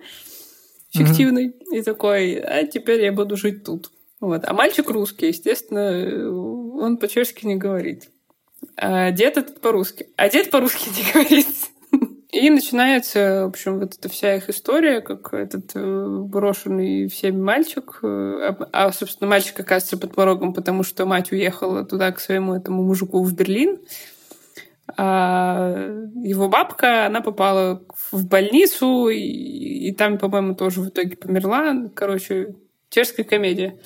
фиктивный. 0.89 1.47
Mm-hmm. 1.47 1.77
И 1.77 1.81
такой, 1.81 2.33
а 2.35 2.65
теперь 2.65 3.03
я 3.03 3.11
буду 3.11 3.37
жить 3.37 3.63
тут. 3.63 3.91
Вот. 4.19 4.43
А 4.45 4.53
мальчик 4.53 4.89
русский, 4.89 5.27
естественно, 5.27 6.31
он 6.79 6.97
по-чешски 6.97 7.45
не 7.45 7.55
говорит. 7.55 8.09
А 8.75 9.11
дед 9.11 9.37
этот 9.37 9.61
по-русски. 9.61 10.07
А 10.17 10.29
дед 10.29 10.51
по-русски 10.51 10.89
не 10.89 11.11
говорит. 11.13 11.47
И 12.31 12.51
начинается, 12.51 13.45
в 13.45 13.49
общем, 13.49 13.79
вот 13.79 13.95
эта 13.97 14.07
вся 14.07 14.35
их 14.35 14.49
история, 14.49 15.01
как 15.01 15.33
этот 15.33 15.71
э, 15.73 16.19
брошенный 16.21 17.07
всеми 17.07 17.41
мальчик, 17.41 17.99
э, 18.03 18.53
а, 18.71 18.91
собственно, 18.91 19.27
мальчик 19.27 19.59
оказывается 19.59 19.97
под 19.97 20.13
порогом, 20.13 20.53
потому 20.53 20.83
что 20.83 21.07
мать 21.07 21.31
уехала 21.31 21.83
туда 21.83 22.11
к 22.11 22.19
своему 22.19 22.53
этому 22.53 22.83
мужику 22.83 23.23
в 23.23 23.33
Берлин, 23.33 23.79
а 24.97 25.87
его 26.23 26.49
бабка, 26.49 27.05
она 27.05 27.21
попала 27.21 27.83
в 28.11 28.27
больницу, 28.27 29.09
и, 29.09 29.19
и 29.19 29.93
там, 29.93 30.17
по-моему, 30.17 30.55
тоже 30.55 30.81
в 30.81 30.89
итоге 30.89 31.15
померла. 31.17 31.89
Короче, 31.95 32.55
чешская 32.89 33.25
комедия. 33.25 33.79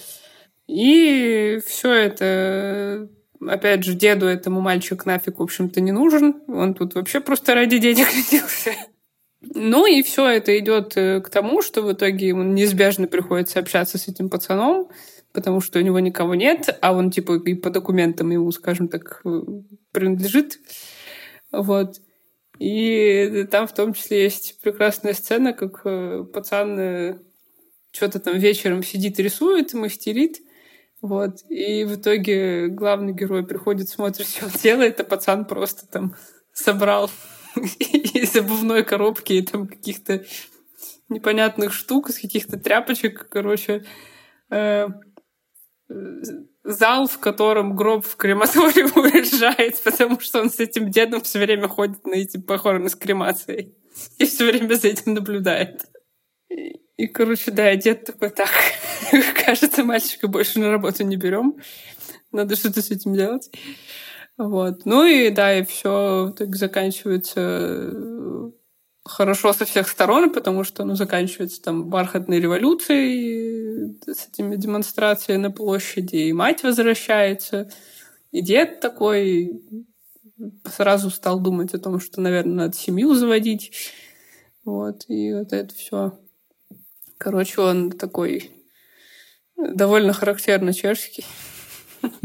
И 0.67 1.59
все 1.65 1.91
это 1.91 3.09
опять 3.49 3.83
же, 3.83 3.93
деду 3.93 4.25
этому 4.25 4.61
мальчик 4.61 5.05
нафиг, 5.05 5.39
в 5.39 5.43
общем-то, 5.43 5.81
не 5.81 5.91
нужен. 5.91 6.41
Он 6.47 6.73
тут 6.73 6.95
вообще 6.95 7.19
просто 7.19 7.53
ради 7.55 7.77
денег 7.77 8.07
родился. 8.31 8.71
Ну 9.41 9.85
и 9.85 10.01
все 10.03 10.27
это 10.27 10.57
идет 10.57 10.95
э, 10.95 11.19
к 11.19 11.29
тому, 11.29 11.61
что 11.61 11.81
в 11.81 11.91
итоге 11.91 12.29
ему 12.29 12.43
неизбежно 12.43 13.07
приходится 13.07 13.59
общаться 13.59 13.97
с 13.97 14.07
этим 14.07 14.29
пацаном, 14.29 14.87
потому 15.33 15.59
что 15.59 15.79
у 15.79 15.81
него 15.81 15.99
никого 15.99 16.33
нет, 16.33 16.77
а 16.81 16.93
он 16.93 17.11
типа 17.11 17.33
и 17.33 17.53
по 17.53 17.69
документам 17.69 18.31
ему, 18.31 18.49
скажем 18.51 18.87
так, 18.87 19.21
э, 19.25 19.41
принадлежит. 19.91 20.59
Вот. 21.53 22.01
И 22.59 23.47
там 23.49 23.67
в 23.67 23.73
том 23.73 23.93
числе 23.93 24.23
есть 24.23 24.59
прекрасная 24.61 25.13
сцена, 25.13 25.53
как 25.53 25.81
э, 25.85 26.25
пацан 26.33 27.21
что-то 27.91 28.19
там 28.19 28.37
вечером 28.37 28.83
сидит 28.83 29.19
рисует, 29.19 29.73
мастерит, 29.73 30.41
вот. 31.03 31.43
И 31.49 31.83
в 31.83 31.95
итоге 31.95 32.67
главный 32.67 33.13
герой 33.13 33.45
приходит, 33.45 33.89
смотрит, 33.89 34.25
что 34.27 34.45
он 34.45 34.51
делает, 34.63 35.01
а 35.01 35.03
пацан 35.03 35.45
просто 35.45 35.85
там 35.85 36.15
собрал 36.53 37.11
из 37.55 38.35
обувной 38.37 38.85
коробки 38.85 39.33
и 39.33 39.41
там 39.41 39.67
каких-то 39.67 40.23
непонятных 41.09 41.73
штук, 41.73 42.09
из 42.09 42.19
каких-то 42.19 42.57
тряпочек, 42.57 43.27
короче, 43.29 43.83
э, 44.49 44.87
зал, 46.63 47.07
в 47.07 47.19
котором 47.19 47.75
гроб 47.75 48.05
в 48.05 48.15
крематории 48.15 48.83
уезжает, 48.99 49.81
потому 49.83 50.19
что 50.19 50.41
он 50.41 50.49
с 50.49 50.59
этим 50.59 50.89
дедом 50.91 51.21
все 51.21 51.39
время 51.39 51.67
ходит 51.67 52.05
на 52.05 52.15
эти 52.15 52.37
похороны 52.37 52.89
с 52.89 52.95
кремацией 52.95 53.75
и 54.17 54.25
все 54.25 54.45
время 54.45 54.73
за 54.75 54.87
этим 54.89 55.13
наблюдает. 55.13 55.85
И, 56.97 57.07
короче, 57.07 57.51
да, 57.51 57.75
дед 57.75 58.05
такой, 58.05 58.29
так, 58.29 58.49
кажется, 59.45 59.83
мальчика 59.83 60.27
больше 60.27 60.59
на 60.59 60.71
работу 60.71 61.03
не 61.03 61.17
берем. 61.17 61.57
Надо 62.31 62.55
что-то 62.55 62.81
с 62.81 62.91
этим 62.91 63.13
делать. 63.13 63.49
Вот. 64.37 64.85
Ну 64.85 65.05
и 65.05 65.29
да, 65.29 65.57
и 65.57 65.65
все 65.65 66.33
так 66.37 66.55
заканчивается 66.55 67.39
э, 67.39 68.51
хорошо 69.05 69.53
со 69.53 69.65
всех 69.65 69.87
сторон, 69.87 70.31
потому 70.31 70.63
что 70.63 70.83
ну, 70.85 70.95
заканчивается 70.95 71.61
там 71.61 71.89
бархатной 71.89 72.39
революцией 72.39 73.52
с 74.05 74.27
этими 74.27 74.55
демонстрациями 74.55 75.41
на 75.41 75.51
площади, 75.51 76.15
и 76.15 76.33
мать 76.33 76.63
возвращается, 76.63 77.69
и 78.31 78.41
дед 78.41 78.79
такой 78.79 79.61
сразу 80.65 81.09
стал 81.09 81.39
думать 81.39 81.73
о 81.73 81.79
том, 81.79 81.99
что, 81.99 82.21
наверное, 82.21 82.65
надо 82.65 82.75
семью 82.75 83.13
заводить. 83.13 83.71
Вот, 84.65 85.05
и 85.07 85.33
вот 85.33 85.53
это 85.53 85.73
все 85.75 86.17
Короче, 87.23 87.61
он 87.61 87.91
такой 87.91 88.51
довольно 89.55 90.11
характерно 90.11 90.73
чешский. 90.73 91.25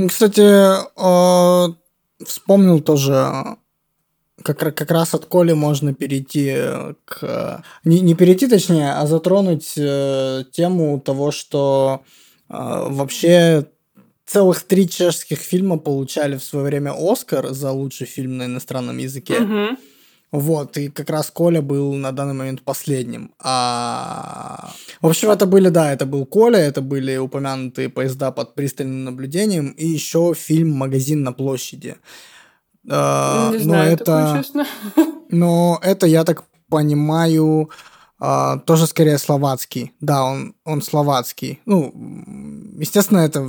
Кстати, 0.09 0.41
э, 0.41 1.75
вспомнил 2.27 2.81
тоже, 2.81 3.57
как, 4.43 4.59
как 4.59 4.91
раз 4.91 5.15
от 5.15 5.27
Коли 5.27 5.53
можно 5.53 5.95
перейти 5.95 6.55
к... 7.05 7.63
Не, 7.85 8.01
не 8.01 8.15
перейти, 8.15 8.47
точнее, 8.49 8.93
а 8.93 9.07
затронуть 9.07 9.75
э, 9.77 10.45
тему 10.53 11.01
того, 11.01 11.31
что 11.31 12.03
э, 12.49 12.55
вообще 12.55 13.67
целых 14.27 14.63
три 14.63 14.89
чешских 14.89 15.39
фильма 15.39 15.79
получали 15.79 16.37
в 16.37 16.45
свое 16.45 16.67
время 16.67 16.95
Оскар 16.97 17.49
за 17.49 17.73
лучший 17.73 18.07
фильм 18.07 18.37
на 18.37 18.45
иностранном 18.45 18.99
языке. 18.99 19.41
Угу. 19.41 19.79
Вот, 20.31 20.77
и 20.77 20.89
как 20.89 21.09
раз 21.09 21.31
Коля 21.31 21.63
был 21.63 21.95
на 21.95 22.13
данный 22.13 22.35
момент 22.35 22.61
последним. 22.61 23.33
А... 23.39 24.75
В 25.01 25.07
общем, 25.07 25.31
это 25.31 25.47
были, 25.47 25.71
да, 25.71 25.91
это 25.91 26.05
был 26.05 26.27
Коля, 26.27 26.59
это 26.59 26.83
были 26.83 27.17
упомянутые 27.17 27.89
поезда 27.89 28.31
под 28.31 28.55
пристальным 28.55 29.05
наблюдением, 29.05 29.71
и 29.71 29.87
еще 29.87 30.35
фильм 30.37 30.73
«Магазин 30.73 31.23
на 31.23 31.33
площади». 31.33 31.97
А, 32.91 33.51
Не 33.53 33.59
знаю, 33.59 33.87
но 33.87 33.93
это... 33.93 34.05
Такое, 34.05 34.43
честно. 34.43 34.67
Но 35.31 35.79
это, 35.83 36.07
я 36.07 36.25
так 36.25 36.45
понимаю, 36.71 37.71
а, 38.19 38.59
тоже 38.59 38.87
скорее 38.87 39.19
словацкий. 39.19 39.93
Да, 40.01 40.25
он, 40.25 40.55
он 40.65 40.81
словацкий. 40.81 41.61
Ну, 41.67 41.93
естественно, 42.79 43.19
это 43.19 43.47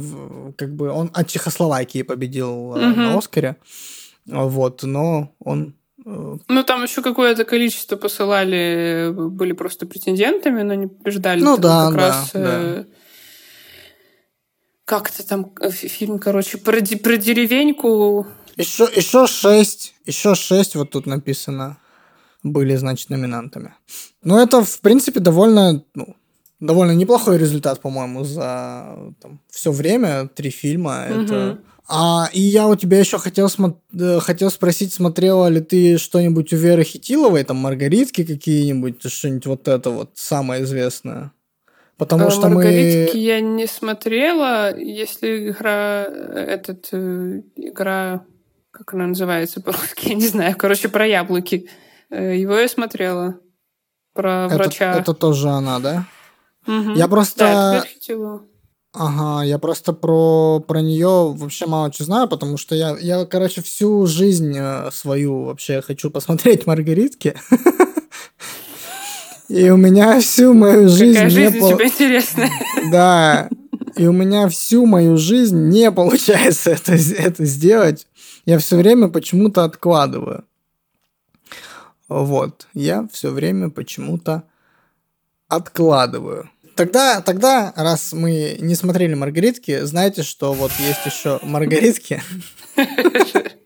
как 0.58 0.76
бы 0.76 0.90
он 0.90 1.10
от 1.14 1.28
Чехословакии 1.28 2.02
победил 2.02 2.72
угу. 2.72 2.80
на 2.80 3.18
Оскаре. 3.18 3.56
Вот, 4.26 4.84
но 4.84 5.32
он 5.40 5.74
ну, 6.06 6.64
там 6.64 6.84
еще 6.84 7.02
какое-то 7.02 7.44
количество 7.44 7.96
посылали, 7.96 9.12
были 9.12 9.52
просто 9.52 9.86
претендентами, 9.86 10.64
но 10.64 10.74
не 10.74 10.88
побеждали. 10.88 11.42
Ну, 11.42 11.58
да, 11.58 11.88
как 11.88 11.96
да, 11.96 12.00
раз, 12.00 12.30
да. 12.34 12.40
Э, 12.44 12.84
как-то 14.86 15.28
там 15.28 15.52
э, 15.60 15.70
фильм, 15.70 16.18
короче, 16.18 16.58
про, 16.58 16.80
про 16.82 17.18
деревеньку. 17.18 18.28
Еще, 18.60 18.90
еще 18.94 19.26
шесть, 19.26 19.94
еще 20.06 20.36
шесть 20.36 20.76
вот 20.76 20.92
тут 20.92 21.06
написано 21.06 21.78
были, 22.44 22.76
значит, 22.76 23.10
номинантами. 23.10 23.74
Но 24.22 24.42
это, 24.42 24.64
в 24.64 24.82
принципе, 24.82 25.22
довольно, 25.22 25.84
ну, 25.96 26.16
довольно 26.60 26.92
неплохой 26.92 27.38
результат, 27.38 27.80
по-моему, 27.80 28.26
за 28.26 29.14
там, 29.22 29.40
все 29.50 29.72
время, 29.72 30.28
три 30.28 30.50
фильма. 30.50 31.06
Угу. 31.10 31.22
Это 31.22 31.60
а, 31.92 32.30
и 32.34 32.42
я 32.42 32.68
у 32.68 32.76
тебя 32.76 33.00
еще 33.00 33.18
хотел, 33.18 33.48
смо- 33.48 33.78
э, 33.98 34.20
хотел 34.20 34.52
спросить, 34.52 34.94
смотрела 34.94 35.48
ли 35.48 35.60
ты 35.60 35.98
что-нибудь 35.98 36.54
у 36.54 36.58
Веры 36.58 36.84
Хитиловой, 36.84 37.44
там 37.46 37.58
Маргаритки 37.58 38.24
какие-нибудь, 38.24 39.02
что-нибудь 39.12 39.46
вот 39.48 39.68
это 39.68 39.90
вот 39.90 40.12
самое 40.16 40.64
известное? 40.64 41.32
Потому 41.98 42.28
а, 42.28 42.32
что 42.32 42.50
Маргаритки 42.50 43.16
мы... 43.16 43.24
я 43.24 43.40
не 43.40 43.66
смотрела. 43.66 44.78
Если 44.78 45.50
игра, 45.50 46.04
этот, 46.04 46.90
э, 46.92 47.42
игра, 47.56 48.24
как 48.80 48.94
она 48.94 49.08
называется 49.08 49.60
по-русски, 49.60 50.08
я 50.08 50.16
не 50.16 50.26
знаю, 50.26 50.56
короче, 50.58 50.88
про 50.88 51.06
яблоки. 51.06 51.70
Его 52.10 52.58
я 52.58 52.70
смотрела. 52.70 53.38
Про 54.14 54.46
это, 54.46 54.56
врача. 54.56 54.94
Это 54.94 55.14
тоже 55.14 55.50
она, 55.50 55.80
да? 55.80 56.06
Угу. 56.66 56.94
Я 56.94 57.10
просто... 57.10 57.40
Да, 57.40 57.84
это 57.84 58.42
Ага, 58.94 59.44
я 59.44 59.60
просто 59.60 59.94
про, 59.94 60.64
про 60.66 60.82
нее 60.82 61.36
вообще 61.38 61.68
мало 61.68 61.94
что 61.94 62.06
знаю, 62.06 62.28
потому 62.28 62.58
что 62.58 62.74
я, 62.74 62.98
я, 62.98 63.26
короче, 63.26 63.62
всю 63.62 64.08
жизнь 64.08 64.56
э, 64.58 64.90
свою 64.92 65.44
вообще 65.44 65.82
хочу 65.82 66.10
посмотреть 66.10 66.66
Маргаритки. 66.66 67.36
И 69.48 69.70
у 69.70 69.78
меня 69.78 70.20
всю 70.22 70.54
мою 70.54 70.90
жизнь... 70.90 71.16
Какая 71.16 71.30
жизнь 71.30 71.60
у 71.60 71.70
тебя 71.70 71.86
интересная. 71.86 72.50
Да, 72.92 73.50
и 73.96 74.08
у 74.08 74.12
меня 74.12 74.48
всю 74.48 74.86
мою 74.86 75.18
жизнь 75.18 75.70
не 75.70 75.92
получается 75.92 76.72
это, 76.72 76.94
это 76.94 77.46
сделать. 77.46 78.08
Я 78.46 78.60
все 78.60 78.78
время 78.78 79.10
почему-то 79.10 79.64
откладываю. 79.64 80.46
Вот, 82.08 82.68
я 82.74 83.08
все 83.12 83.30
время 83.30 83.70
почему-то 83.70 84.44
откладываю. 85.48 86.50
тогда, 86.76 87.22
тогда, 87.22 87.74
раз 87.76 88.14
мы 88.14 88.58
не 88.60 88.76
смотрели 88.76 89.14
Маргаритки, 89.14 89.82
знаете, 89.82 90.24
что 90.24 90.54
вот 90.54 90.72
есть 90.80 91.06
еще 91.06 91.40
Маргаритки. 91.44 92.22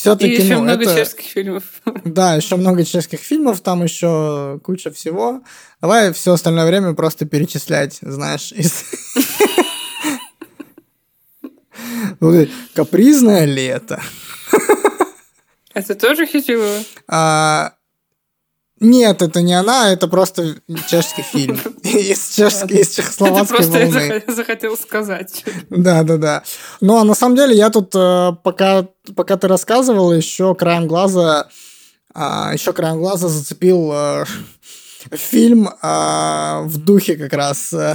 Все-таки, 0.00 0.32
еще 0.32 0.56
ну, 0.56 0.62
много 0.62 0.84
это... 0.84 0.94
чешских 0.94 1.26
фильмов. 1.26 1.64
Да, 2.06 2.34
еще 2.34 2.56
много 2.56 2.86
чешских 2.86 3.20
фильмов, 3.20 3.60
там 3.60 3.82
еще 3.82 4.58
куча 4.62 4.90
всего. 4.90 5.42
Давай 5.82 6.14
все 6.14 6.32
остальное 6.32 6.66
время 6.66 6.94
просто 6.94 7.26
перечислять, 7.26 7.98
знаешь, 8.00 8.50
из... 8.52 8.84
Капризное 12.74 13.44
лето. 13.44 14.00
Это 15.74 15.94
тоже 15.94 16.26
Хичилова? 16.26 16.82
А, 17.06 17.74
нет, 18.80 19.20
это 19.20 19.42
не 19.42 19.52
она, 19.52 19.92
это 19.92 20.08
просто 20.08 20.56
чешский 20.88 21.20
фильм. 21.20 21.60
Из, 21.82 22.34
чешской, 22.34 22.78
из 22.78 22.94
чехословацкой 22.94 23.58
Это 23.60 23.70
просто 23.70 23.86
волны. 23.86 24.22
я 24.26 24.34
захотел 24.34 24.76
сказать. 24.76 25.44
Да, 25.68 26.02
да, 26.02 26.16
да. 26.16 26.42
Ну, 26.80 26.96
а 26.96 27.04
на 27.04 27.14
самом 27.14 27.36
деле 27.36 27.54
я 27.54 27.68
тут, 27.68 27.94
э, 27.94 28.32
пока, 28.42 28.88
пока 29.14 29.36
ты 29.36 29.48
рассказывал, 29.48 30.12
еще 30.14 30.54
краем 30.54 30.88
глаза, 30.88 31.48
а, 32.14 32.52
еще 32.54 32.72
краем 32.72 32.98
глаза 32.98 33.28
зацепил 33.28 33.90
э, 33.92 34.24
фильм 35.12 35.68
а, 35.82 36.62
в 36.64 36.78
духе 36.78 37.16
как 37.16 37.32
раз 37.32 37.72
э, 37.72 37.94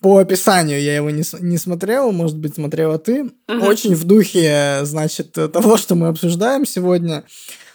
по 0.00 0.18
описанию. 0.18 0.80
Я 0.80 0.96
его 0.96 1.10
не, 1.10 1.22
не 1.40 1.58
смотрел, 1.58 2.12
может 2.12 2.38
быть, 2.38 2.54
смотрела 2.54 2.98
ты. 2.98 3.30
Очень 3.48 3.94
в 3.94 4.04
духе, 4.04 4.80
значит, 4.82 5.32
того, 5.32 5.76
что 5.76 5.94
мы 5.94 6.08
обсуждаем 6.08 6.66
сегодня. 6.66 7.24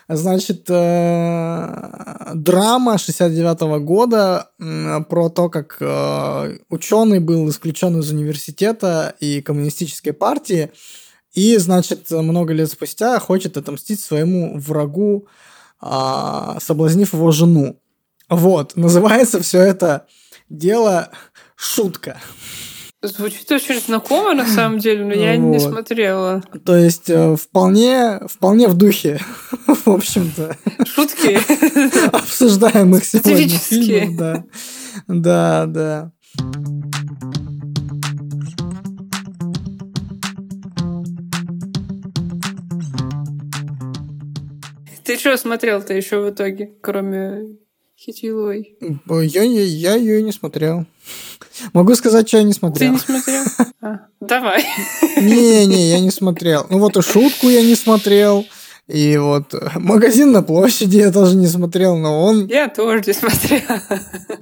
Значит, 0.08 0.66
э, 0.70 2.32
драма 2.34 2.98
69 2.98 3.84
года 3.84 4.50
м, 4.60 5.06
про 5.06 5.30
то, 5.30 5.50
как 5.50 5.78
ученый 6.70 7.20
был 7.20 7.48
исключен 7.50 8.00
из 8.00 8.12
университета 8.12 9.16
и 9.20 9.42
коммунистической 9.42 10.14
партии, 10.14 10.72
и, 11.34 11.58
значит, 11.58 12.10
много 12.10 12.54
лет 12.54 12.72
спустя 12.72 13.20
хочет 13.20 13.56
отомстить 13.56 14.00
своему 14.00 14.58
врагу, 14.58 15.28
а, 15.80 16.58
соблазнив 16.60 17.14
его 17.14 17.32
жену. 17.32 17.80
Вот, 18.30 18.76
называется 18.76 19.42
все 19.42 19.60
это 19.62 20.06
дело 20.50 21.10
«Шутка». 21.56 22.20
Звучит 23.02 23.50
очень 23.50 23.80
знакомо, 23.80 24.34
на 24.34 24.46
самом 24.46 24.78
деле, 24.80 25.06
но 25.06 25.14
я 25.14 25.38
не 25.38 25.58
Вот. 25.58 25.70
смотрела. 25.70 26.44
То 26.66 26.76
есть 26.76 27.10
э, 27.10 27.38
вполне, 27.38 28.20
вполне 28.28 28.68
в 28.68 28.74
духе, 28.74 29.22
в 29.68 29.88
общем-то, 29.88 30.58
Шутки. 30.86 31.40
обсуждаемых 32.14 33.06
сегодня 33.06 33.58
фильмов. 33.58 34.18
Да, 34.18 34.44
да, 35.08 35.66
да. 35.66 36.12
Ты 45.06 45.18
что 45.18 45.38
смотрел-то 45.38 45.94
еще 45.94 46.20
в 46.20 46.30
итоге, 46.30 46.70
кроме 46.82 47.58
Хитиловой? 48.00 48.78
Я, 49.10 49.44
я, 49.44 49.64
я 49.64 49.96
ее 49.96 50.22
не 50.24 50.32
смотрел. 50.32 50.86
Могу 51.74 51.96
сказать, 51.96 52.28
что 52.28 52.38
я 52.38 52.44
не 52.44 52.54
Ты 52.54 52.60
смотрел. 52.60 52.94
не 52.94 53.00
смотрел? 53.00 53.44
А, 53.82 54.00
давай. 54.20 54.66
Не-не, 55.18 55.90
я 55.90 56.00
не 56.02 56.12
смотрел. 56.12 56.66
Ну 56.70 56.80
вот 56.80 56.98
и 56.98 57.02
шутку 57.02 57.48
я 57.48 57.62
не 57.62 57.76
смотрел. 57.76 58.46
И 58.88 59.18
вот 59.18 59.54
магазин 59.76 60.32
на 60.32 60.42
площади 60.42 60.98
я 60.98 61.12
тоже 61.12 61.36
не 61.36 61.48
смотрел, 61.48 61.96
но 61.98 62.24
он, 62.24 62.48
Я 62.48 62.68
тоже 62.70 63.04
не 63.06 63.14
смотрела. 63.14 63.82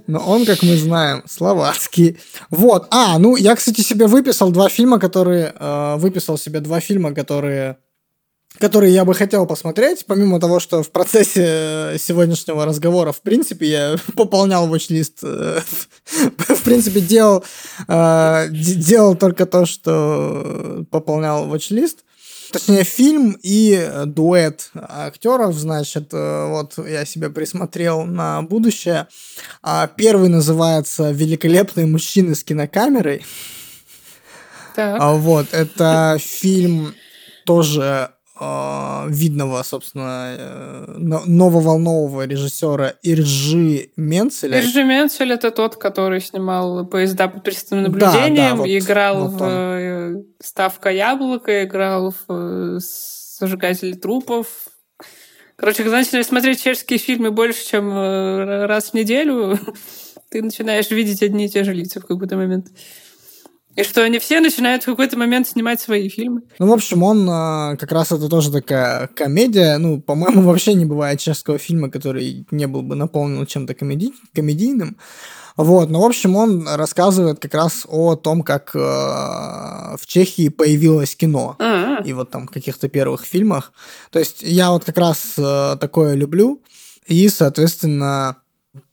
но 0.07 0.19
он, 0.19 0.45
как 0.45 0.63
мы 0.63 0.75
знаем, 0.77 1.21
словацкий. 1.27 2.17
Вот. 2.49 2.87
А, 2.91 3.19
ну 3.19 3.35
я, 3.35 3.55
кстати, 3.55 3.81
себе 3.81 4.07
выписал 4.07 4.51
два 4.51 4.69
фильма, 4.69 4.99
которые 4.99 5.53
э, 5.59 5.95
выписал 5.97 6.37
себе 6.37 6.59
два 6.61 6.79
фильма, 6.79 7.13
которые 7.13 7.77
которые 8.59 8.93
я 8.93 9.05
бы 9.05 9.13
хотел 9.13 9.45
посмотреть, 9.45 10.05
помимо 10.07 10.39
того, 10.39 10.59
что 10.59 10.81
в 10.81 10.91
процессе 10.91 11.43
э, 11.45 11.97
сегодняшнего 11.99 12.65
разговора, 12.65 13.11
в 13.11 13.21
принципе, 13.21 13.67
я 13.67 13.95
пополнял 14.15 14.67
watch-лист, 14.73 15.19
э, 15.23 15.61
в 16.05 16.63
принципе, 16.63 17.01
делал, 17.01 17.43
э, 17.87 18.47
де- 18.49 18.75
делал 18.75 19.15
только 19.15 19.45
то, 19.45 19.65
что 19.65 20.85
пополнял 20.89 21.47
watch-лист. 21.53 21.99
Точнее, 22.51 22.85
фильм 22.85 23.37
и 23.43 23.91
дуэт 24.05 24.71
актеров, 24.73 25.53
значит, 25.53 26.13
вот 26.13 26.75
я 26.77 27.03
себе 27.03 27.29
присмотрел 27.29 28.05
на 28.05 28.41
будущее. 28.41 29.07
А 29.61 29.87
Первый 29.87 30.29
называется 30.29 31.11
«Великолепные 31.11 31.87
мужчины 31.87 32.35
с 32.35 32.45
кинокамерой». 32.45 33.25
Так. 34.77 34.97
А 34.97 35.11
вот, 35.11 35.47
это 35.51 36.17
фильм 36.21 36.95
тоже 37.45 38.11
видного, 39.09 39.63
собственно, 39.63 40.35
э, 40.37 40.93
но- 40.97 41.23
нововолнового 41.25 42.25
режиссера 42.25 42.93
Иржи 43.03 43.89
Менцеля. 43.95 44.59
Иржи 44.59 44.83
Менцель 44.83 45.31
это 45.33 45.51
тот, 45.51 45.75
который 45.75 46.21
снимал 46.21 46.85
поезда 46.85 47.27
под 47.27 47.43
пристальным 47.43 47.91
Да, 47.93 47.99
да, 47.99 48.13
наблюдением, 48.13 48.57
вот- 48.57 48.67
играл 48.67 49.27
вот 49.29 49.41
в 49.41 49.43
э, 49.43 50.23
Ставка 50.41 50.89
яблоко, 50.91 51.63
играл 51.63 52.11
в 52.11 52.31
э, 52.31 52.79
Зажигатели 53.39 53.93
трупов. 53.93 54.47
Короче, 55.55 55.83
когда 55.83 55.97
начинаешь 55.97 56.27
смотреть 56.27 56.61
чешские 56.63 56.99
фильмы 56.99 57.31
больше, 57.31 57.65
чем 57.67 57.89
э, 57.89 58.65
раз 58.65 58.91
в 58.91 58.93
неделю, 58.93 59.57
ты 60.29 60.41
начинаешь 60.41 60.89
видеть 60.91 61.23
одни 61.23 61.45
и 61.45 61.49
те 61.49 61.63
же 61.63 61.73
лица 61.73 61.99
в 61.99 62.05
какой-то 62.05 62.35
момент. 62.35 62.67
И 63.77 63.83
что 63.83 64.03
они 64.03 64.17
все 64.17 64.39
начинают 64.39 64.81
в 64.81 64.85
какой-то 64.87 65.17
момент 65.17 65.47
снимать 65.47 65.79
свои 65.79 66.09
фильмы. 66.09 66.41
Ну, 66.57 66.67
в 66.67 66.73
общем, 66.73 67.03
он 67.03 67.29
э, 67.29 67.77
как 67.77 67.91
раз 67.91 68.11
это 68.11 68.27
тоже 68.27 68.51
такая 68.51 69.05
комедия. 69.07 69.77
Ну, 69.77 70.01
по-моему, 70.01 70.41
вообще 70.49 70.73
не 70.73 70.85
бывает 70.85 71.19
чешского 71.19 71.59
фильма, 71.59 71.91
который 71.91 72.47
не 72.49 72.65
был 72.65 72.81
бы 72.81 72.95
наполнен 72.95 73.45
чем-то 73.45 73.75
комеди- 73.75 74.15
комедийным. 74.33 74.97
Вот, 75.57 75.91
ну, 75.91 76.01
в 76.01 76.05
общем, 76.05 76.35
он 76.35 76.67
рассказывает 76.67 77.39
как 77.39 77.53
раз 77.53 77.85
о 77.87 78.15
том, 78.15 78.41
как 78.41 78.75
э, 78.75 78.79
в 78.79 80.01
Чехии 80.07 80.49
появилось 80.49 81.15
кино. 81.15 81.55
А, 81.59 82.01
и 82.03 82.13
вот 82.13 82.31
там 82.31 82.47
каких-то 82.47 82.89
первых 82.89 83.25
фильмах. 83.25 83.73
То 84.11 84.17
есть 84.17 84.41
я 84.41 84.71
вот 84.71 84.85
как 84.85 84.97
раз 84.97 85.33
э, 85.37 85.77
такое 85.79 86.15
люблю, 86.15 86.63
и, 87.05 87.29
соответственно, 87.29 88.37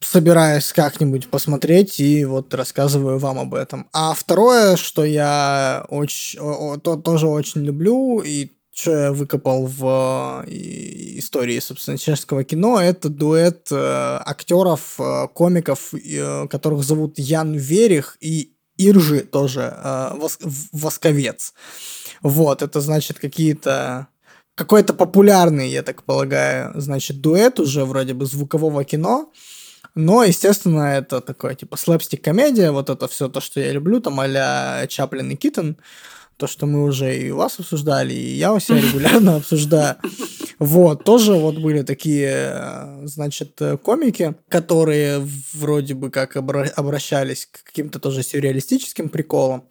собираюсь 0.01 0.73
как-нибудь 0.73 1.29
посмотреть 1.29 2.01
и 2.01 2.25
вот 2.25 2.53
рассказываю 2.55 3.19
вам 3.19 3.39
об 3.39 3.55
этом. 3.55 3.89
А 3.93 4.15
второе, 4.15 4.77
что 4.77 5.05
я 5.05 5.85
очень, 5.89 6.39
то, 6.81 6.97
тоже 6.97 7.27
очень 7.27 7.63
люблю, 7.63 8.21
и 8.21 8.51
что 8.75 8.91
я 8.91 9.13
выкопал 9.13 9.67
в 9.67 10.45
истории, 10.49 11.61
собственно, 11.61 11.97
чешского 11.97 12.43
кино, 12.45 12.81
это 12.81 13.09
дуэт 13.09 13.69
э, 13.71 13.77
актеров, 13.77 14.97
э, 14.99 15.29
комиков, 15.33 15.95
э, 15.95 16.49
которых 16.49 16.83
зовут 16.83 17.19
Ян 17.19 17.55
Верих 17.55 18.17
и 18.21 18.51
Иржи 18.77 19.21
тоже, 19.21 19.73
Вос- 20.17 20.41
Восковец. 20.73 21.55
Вот, 22.23 22.63
это 22.63 22.81
значит 22.81 23.21
какие-то 23.21 24.09
какой-то 24.57 24.95
популярный, 24.95 25.69
я 25.69 25.83
так 25.83 26.03
полагаю, 26.05 26.73
значит, 26.75 27.21
дуэт 27.21 27.61
уже 27.61 27.85
вроде 27.85 28.15
бы 28.15 28.27
звукового 28.27 28.85
кино. 28.85 29.33
Но, 29.95 30.25
естественно, 30.25 30.97
это 30.97 31.21
такое, 31.21 31.55
типа, 31.55 31.77
слэпстик-комедия, 31.77 32.73
вот 32.73 32.91
это 32.91 33.07
все 33.07 33.29
то, 33.29 33.41
что 33.41 33.61
я 33.61 33.73
люблю, 33.73 34.01
там 34.01 34.19
а 34.21 34.87
Чаплин 34.89 35.31
и 35.31 35.37
Киттон, 35.37 35.77
то, 36.37 36.49
что 36.49 36.67
мы 36.67 36.83
уже 36.83 37.17
и 37.17 37.31
у 37.31 37.37
вас 37.37 37.61
обсуждали, 37.61 38.13
и 38.13 38.35
я 38.35 38.53
у 38.53 38.59
себя 38.59 38.81
регулярно 38.81 39.37
обсуждаю. 39.37 39.97
Вот, 40.59 41.05
тоже 41.05 41.35
вот 41.35 41.59
были 41.59 41.83
такие, 41.83 42.53
э, 42.55 43.07
значит, 43.07 43.61
э, 43.61 43.77
комики, 43.77 44.35
которые 44.49 45.27
вроде 45.53 45.95
бы 45.95 46.11
как 46.11 46.37
обра- 46.37 46.71
обращались 46.71 47.47
к 47.47 47.65
каким-то 47.65 47.99
тоже 47.99 48.23
сюрреалистическим 48.23 49.09
приколам. 49.09 49.65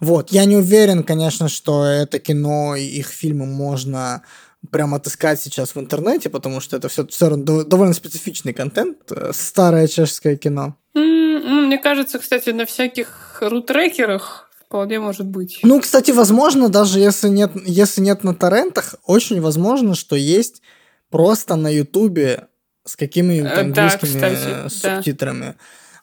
Вот, 0.00 0.30
я 0.30 0.44
не 0.44 0.56
уверен, 0.56 1.04
конечно, 1.04 1.48
что 1.48 1.84
это 1.84 2.18
кино 2.18 2.74
и 2.76 2.84
их 2.84 3.08
фильмы 3.08 3.46
можно 3.46 4.22
прям 4.70 4.94
отыскать 4.94 5.40
сейчас 5.40 5.74
в 5.74 5.80
интернете, 5.80 6.28
потому 6.28 6.60
что 6.60 6.76
это 6.76 6.88
все, 6.88 7.06
все 7.06 7.28
равно 7.28 7.44
дов- 7.44 7.64
довольно 7.64 7.94
специфичный 7.94 8.52
контент, 8.52 8.98
э, 9.10 9.30
старое 9.32 9.86
чешское 9.86 10.36
кино. 10.36 10.76
Мне 10.94 11.78
кажется, 11.78 12.18
кстати, 12.18 12.50
на 12.50 12.66
всяких 12.66 13.38
рутрекерах 13.40 14.50
вполне 14.66 15.00
может 15.00 15.26
быть. 15.26 15.60
Ну, 15.62 15.80
кстати, 15.80 16.10
возможно, 16.10 16.68
даже 16.68 17.00
если 17.00 17.28
нет, 17.28 17.52
если 17.64 18.00
нет 18.00 18.24
на 18.24 18.34
торрентах, 18.34 18.96
очень 19.04 19.40
возможно, 19.40 19.94
что 19.94 20.16
есть 20.16 20.62
просто 21.10 21.56
на 21.56 21.68
Ютубе 21.68 22.48
с 22.84 22.96
какими-нибудь 22.96 23.50
Э, 23.50 23.54
да, 23.54 23.60
английскими 23.60 24.10
кстати, 24.10 24.48
э, 24.48 24.62
да. 24.64 24.68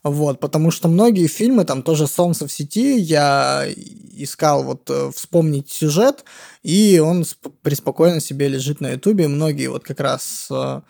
Вот, 0.09 0.39
потому 0.39 0.71
что 0.71 0.87
многие 0.87 1.27
фильмы, 1.27 1.65
там 1.65 1.83
тоже 1.83 2.07
«Солнце 2.07 2.47
в 2.47 2.51
сети», 2.51 2.97
я 2.97 3.67
искал 4.13 4.63
вот 4.63 4.89
э, 4.89 5.11
вспомнить 5.15 5.71
сюжет, 5.71 6.23
и 6.63 6.99
он 6.99 7.21
сп- 7.21 7.51
преспокойно 7.61 8.19
себе 8.19 8.47
лежит 8.47 8.81
на 8.81 8.91
Ютубе. 8.91 9.27
Многие 9.27 9.67
вот 9.67 9.83
как 9.83 9.99
раз 9.99 10.49
э, 10.51 10.81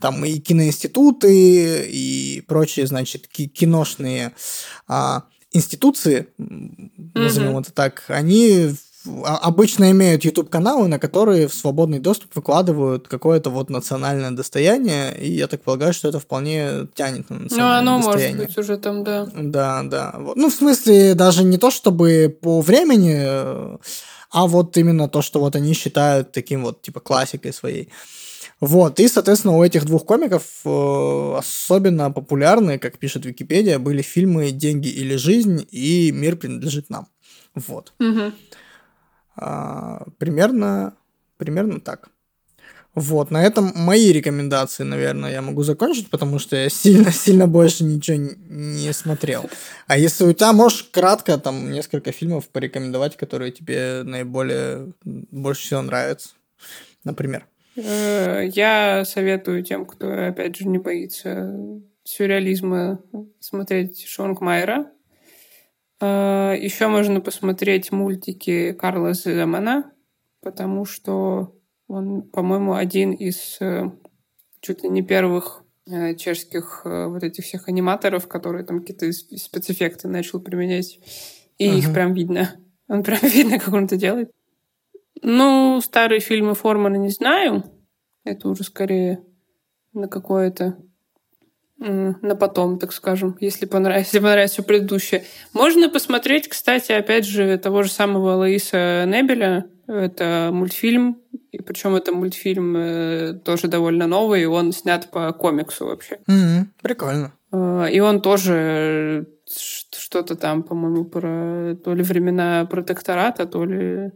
там 0.00 0.24
и 0.24 0.38
киноинституты, 0.38 1.86
и 1.88 2.42
прочие, 2.46 2.86
значит, 2.86 3.28
киношные 3.28 4.32
а, 4.88 5.24
институции, 5.52 6.28
назовем 6.38 7.58
mm-hmm. 7.58 7.60
это 7.60 7.72
так, 7.72 8.04
они 8.08 8.74
обычно 9.24 9.90
имеют 9.90 10.24
YouTube-каналы, 10.24 10.88
на 10.88 10.98
которые 10.98 11.48
в 11.48 11.54
свободный 11.54 11.98
доступ 11.98 12.34
выкладывают 12.34 13.08
какое-то 13.08 13.50
вот 13.50 13.70
национальное 13.70 14.30
достояние, 14.30 15.16
и 15.18 15.32
я 15.32 15.46
так 15.46 15.62
полагаю, 15.62 15.92
что 15.92 16.08
это 16.08 16.20
вполне 16.20 16.86
тянет 16.94 17.30
на 17.30 17.38
национальное 17.40 17.82
ну, 17.82 17.96
оно 17.96 18.02
достояние. 18.04 18.36
может 18.36 18.48
быть 18.48 18.58
уже 18.58 18.76
там, 18.76 19.04
да. 19.04 19.26
Да, 19.34 19.82
да. 19.84 20.14
Вот. 20.18 20.36
Ну, 20.36 20.50
в 20.50 20.54
смысле, 20.54 21.14
даже 21.14 21.44
не 21.44 21.56
то, 21.56 21.70
чтобы 21.70 22.36
по 22.40 22.60
времени, 22.60 23.78
а 24.30 24.46
вот 24.46 24.76
именно 24.76 25.08
то, 25.08 25.22
что 25.22 25.40
вот 25.40 25.56
они 25.56 25.72
считают 25.72 26.32
таким 26.32 26.64
вот, 26.64 26.82
типа, 26.82 27.00
классикой 27.00 27.52
своей. 27.52 27.88
Вот, 28.60 29.00
и, 29.00 29.08
соответственно, 29.08 29.56
у 29.56 29.64
этих 29.64 29.86
двух 29.86 30.04
комиков 30.04 30.42
э, 30.66 31.34
особенно 31.38 32.10
популярны, 32.10 32.78
как 32.78 32.98
пишет 32.98 33.24
Википедия, 33.24 33.78
были 33.78 34.02
фильмы 34.02 34.50
«Деньги 34.50 34.88
или 34.88 35.16
жизнь» 35.16 35.66
и 35.70 36.12
«Мир 36.12 36.36
принадлежит 36.36 36.90
нам». 36.90 37.08
Вот. 37.54 37.94
Угу. 37.98 38.32
А, 39.40 40.04
примерно, 40.18 40.94
примерно 41.38 41.80
так. 41.80 42.10
Вот, 42.94 43.30
на 43.30 43.42
этом 43.42 43.72
мои 43.74 44.12
рекомендации, 44.12 44.82
наверное, 44.82 45.30
я 45.30 45.42
могу 45.42 45.62
закончить, 45.62 46.10
потому 46.10 46.38
что 46.38 46.56
я 46.56 46.68
сильно-сильно 46.68 47.46
больше 47.58 47.84
ничего 47.84 48.16
не 48.48 48.92
смотрел. 48.92 49.48
А 49.86 49.96
если 49.96 50.24
у 50.24 50.32
тебя 50.32 50.52
можешь 50.52 50.82
кратко 50.92 51.38
там 51.38 51.70
несколько 51.70 52.12
фильмов 52.12 52.48
порекомендовать, 52.48 53.16
которые 53.16 53.52
тебе 53.52 54.02
наиболее 54.04 54.92
больше 55.04 55.62
всего 55.62 55.82
нравятся, 55.82 56.30
например? 57.04 57.46
Э, 57.76 58.42
я 58.52 59.04
советую 59.06 59.62
тем, 59.62 59.86
кто, 59.86 60.26
опять 60.26 60.56
же, 60.56 60.66
не 60.66 60.78
боится 60.78 61.54
сюрреализма, 62.04 63.00
смотреть 63.38 64.04
Шонгмайера. 64.04 64.80
Э, 64.80 64.99
Еще 66.00 66.86
можно 66.88 67.20
посмотреть 67.20 67.92
мультики 67.92 68.72
Карла 68.72 69.12
Земана, 69.12 69.92
потому 70.40 70.84
что 70.86 71.54
он, 71.88 72.22
по-моему, 72.22 72.74
один 72.74 73.12
из 73.12 73.58
э, 73.60 73.90
чуть 74.60 74.82
ли 74.82 74.88
не 74.88 75.02
первых 75.02 75.62
чешских 76.16 76.82
вот 76.84 77.24
этих 77.24 77.44
всех 77.44 77.68
аниматоров, 77.68 78.28
которые 78.28 78.64
там 78.64 78.80
какие-то 78.80 79.10
спецэффекты 79.12 80.08
начал 80.08 80.40
применять. 80.40 81.00
И 81.58 81.68
uh-huh. 81.68 81.78
их 81.78 81.92
прям 81.92 82.14
видно. 82.14 82.56
Он 82.88 83.02
прям 83.02 83.18
видно, 83.22 83.58
как 83.58 83.74
он 83.74 83.84
это 83.84 83.96
делает. 83.96 84.30
Ну, 85.22 85.80
старые 85.82 86.20
фильмы 86.20 86.54
Формана 86.54 86.96
не 86.96 87.10
знаю. 87.10 87.64
Это 88.24 88.48
уже 88.48 88.64
скорее 88.64 89.22
на 89.92 90.08
какое-то 90.08 90.78
на 91.80 92.36
потом, 92.36 92.78
так 92.78 92.92
скажем, 92.92 93.36
если 93.40 93.64
понравится, 93.64 94.16
если 94.16 94.18
понравится 94.18 94.62
предыдущее. 94.62 95.24
Можно 95.54 95.88
посмотреть, 95.88 96.48
кстати, 96.48 96.92
опять 96.92 97.24
же, 97.24 97.56
того 97.58 97.82
же 97.82 97.90
самого 97.90 98.34
Лаиса 98.36 99.04
Небеля. 99.06 99.66
Это 99.86 100.50
мультфильм, 100.52 101.18
и 101.50 101.60
причем 101.62 101.96
это 101.96 102.12
мультфильм 102.12 102.76
э, 102.76 103.32
тоже 103.44 103.66
довольно 103.66 104.06
новый, 104.06 104.42
и 104.42 104.44
он 104.44 104.72
снят 104.72 105.10
по 105.10 105.32
комиксу 105.32 105.86
вообще. 105.86 106.18
Mm-hmm. 106.28 106.64
Прикольно. 106.80 107.32
Э, 107.50 107.88
и 107.90 107.98
он 107.98 108.20
тоже 108.20 109.26
что-то 109.48 110.36
там, 110.36 110.62
по-моему, 110.62 111.04
про 111.06 111.74
то 111.82 111.92
ли 111.94 112.04
времена 112.04 112.66
протектората, 112.70 113.46
то 113.46 113.64
ли 113.64 114.12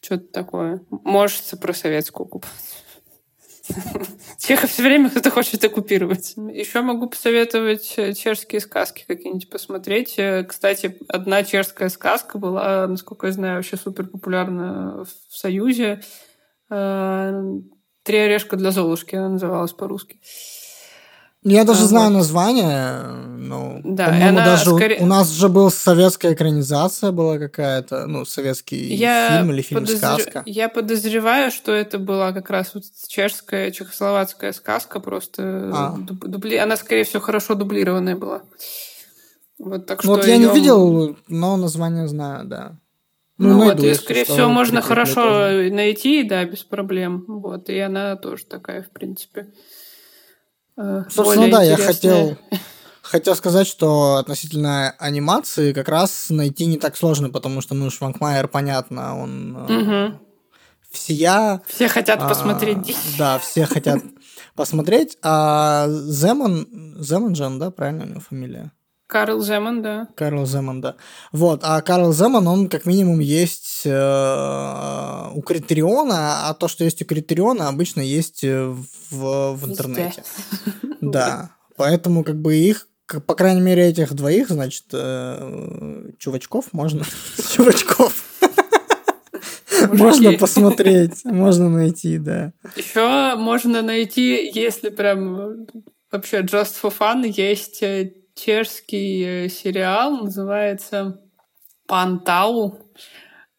что-то 0.00 0.32
такое. 0.32 0.80
Может, 0.90 1.60
про 1.60 1.72
советскую 1.72 2.26
оккупацию. 2.26 2.77
Чехов 4.38 4.70
все 4.70 4.82
время 4.82 5.10
кто-то 5.10 5.30
хочет 5.30 5.64
оккупировать. 5.64 6.34
Еще 6.36 6.80
могу 6.82 7.08
посоветовать 7.08 7.94
э, 7.96 8.12
чешские 8.14 8.60
сказки 8.60 9.04
какие-нибудь 9.06 9.50
посмотреть. 9.50 10.18
Э, 10.18 10.44
кстати, 10.44 10.98
одна 11.08 11.44
чешская 11.44 11.88
сказка 11.88 12.38
была, 12.38 12.86
насколько 12.86 13.26
я 13.26 13.32
знаю, 13.32 13.56
вообще 13.56 13.76
супер 13.76 14.06
популярна 14.06 15.04
в 15.04 15.36
Союзе. 15.36 16.00
Э, 16.70 17.42
«Три 18.04 18.18
орешка 18.18 18.56
для 18.56 18.70
Золушки» 18.70 19.16
она 19.16 19.30
называлась 19.30 19.72
по-русски. 19.72 20.20
Я 21.44 21.64
даже 21.64 21.84
а, 21.84 21.86
знаю 21.86 22.10
вот. 22.10 22.18
название, 22.18 23.02
ну, 23.38 23.80
да, 23.84 24.06
по-моему, 24.06 24.38
даже 24.38 24.74
скорее... 24.74 24.98
у 25.00 25.06
нас 25.06 25.30
же 25.30 25.48
была 25.48 25.70
советская 25.70 26.34
экранизация 26.34 27.12
была 27.12 27.38
какая-то, 27.38 28.06
ну, 28.06 28.24
советский 28.24 28.94
я 28.94 29.30
фильм 29.30 29.52
или 29.52 29.62
фильм 29.62 29.82
подозр... 29.82 29.98
сказка. 29.98 30.42
Я 30.46 30.68
подозреваю, 30.68 31.52
что 31.52 31.72
это 31.72 32.00
была 32.00 32.32
как 32.32 32.50
раз 32.50 32.74
вот 32.74 32.82
чешская, 33.06 33.70
чехословацкая 33.70 34.52
сказка, 34.52 34.98
просто 34.98 35.70
а. 35.72 35.96
дубли... 35.98 36.56
она, 36.56 36.76
скорее 36.76 37.04
всего, 37.04 37.20
хорошо 37.20 37.54
дублированная 37.54 38.16
была. 38.16 38.42
Вот, 39.58 39.86
так 39.86 40.02
что 40.02 40.10
вот 40.10 40.26
я 40.26 40.34
ее... 40.34 40.48
не 40.48 40.54
видел, 40.54 41.16
но 41.28 41.56
название 41.56 42.08
знаю, 42.08 42.46
да. 42.46 42.78
Ну, 43.38 43.50
ну 43.50 43.58
найду, 43.66 43.82
вот, 43.84 43.92
и, 43.92 43.94
скорее 43.94 44.24
всего, 44.24 44.48
можно 44.48 44.82
хорошо 44.82 45.22
тоже. 45.22 45.70
найти, 45.70 46.24
да, 46.24 46.44
без 46.44 46.64
проблем. 46.64 47.24
Вот, 47.28 47.70
и 47.70 47.78
она 47.78 48.16
тоже 48.16 48.44
такая, 48.44 48.82
в 48.82 48.90
принципе. 48.90 49.46
Э, 50.78 51.04
Собственно, 51.10 51.50
да, 51.50 51.62
я 51.62 51.76
хотел, 51.76 52.38
хотел 53.02 53.34
сказать, 53.34 53.66
что 53.66 54.16
относительно 54.16 54.90
анимации 54.98 55.72
как 55.72 55.88
раз 55.88 56.30
найти 56.30 56.66
не 56.66 56.78
так 56.78 56.96
сложно, 56.96 57.30
потому 57.30 57.60
что, 57.60 57.74
ну, 57.74 57.90
Шванкмайер, 57.90 58.46
понятно, 58.46 59.20
он 59.20 59.56
угу. 59.56 60.20
всея... 60.90 61.60
Все 61.66 61.88
хотят 61.88 62.22
а, 62.22 62.28
посмотреть. 62.28 62.96
Да, 63.18 63.40
все 63.40 63.66
хотят 63.66 64.00
посмотреть. 64.54 65.18
А 65.22 65.86
Земан, 65.88 66.68
Земан 67.00 67.32
Джан, 67.32 67.58
да, 67.58 67.72
правильно 67.72 68.04
у 68.04 68.08
него 68.08 68.20
фамилия? 68.20 68.70
Карл 69.08 69.40
Земан, 69.40 69.82
да. 69.82 70.06
Карл 70.14 70.46
Земан, 70.46 70.82
да. 70.82 70.94
Вот, 71.32 71.60
а 71.62 71.80
Карл 71.80 72.12
Земан, 72.12 72.46
он 72.46 72.68
как 72.68 72.84
минимум 72.84 73.20
есть 73.20 73.82
э, 73.86 75.30
у 75.34 75.40
Критериона, 75.40 76.48
а 76.48 76.54
то, 76.54 76.68
что 76.68 76.84
есть 76.84 77.00
у 77.00 77.06
Критериона, 77.06 77.68
обычно 77.68 78.02
есть 78.02 78.44
э, 78.44 78.66
в, 79.10 79.54
в 79.54 79.68
интернете. 79.68 80.22
Да, 81.00 81.52
поэтому 81.76 82.24
как 82.24 82.36
бы 82.40 82.56
их 82.56 82.88
по 83.26 83.34
крайней 83.34 83.62
мере, 83.62 83.88
этих 83.88 84.12
двоих, 84.12 84.50
значит, 84.50 84.84
э, 84.92 86.10
чувачков 86.18 86.72
можно... 86.72 87.06
Чувачков. 87.54 88.12
Можно 89.92 90.32
посмотреть, 90.32 91.24
можно 91.24 91.70
найти, 91.70 92.18
да. 92.18 92.52
Еще 92.76 93.36
можно 93.36 93.80
найти, 93.80 94.50
если 94.52 94.90
прям 94.90 95.66
вообще 96.10 96.40
just 96.40 96.74
for 96.82 96.92
fun, 96.92 97.26
есть 97.26 97.82
э, 97.82 98.12
чешский 98.38 99.24
э, 99.24 99.48
сериал, 99.48 100.24
называется 100.24 101.20
«Пантау». 101.86 102.78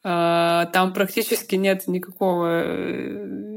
А, 0.01 0.67
там 0.67 0.93
практически 0.93 1.55
нет 1.55 1.88
никакого 1.88 2.63
э, 2.63 3.49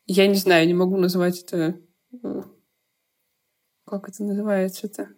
я 0.05 0.27
не 0.27 0.35
знаю, 0.35 0.67
не 0.67 0.75
могу 0.75 0.95
назвать 0.95 1.41
это, 1.41 1.79
э, 2.23 2.41
как 3.83 4.07
это 4.07 4.23
называется-то? 4.23 5.09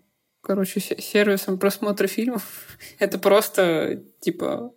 Короче, 0.42 0.80
сервисом 0.80 1.60
просмотра 1.60 2.08
фильмов. 2.08 2.78
это 3.00 3.20
просто, 3.20 4.02
типа, 4.22 4.74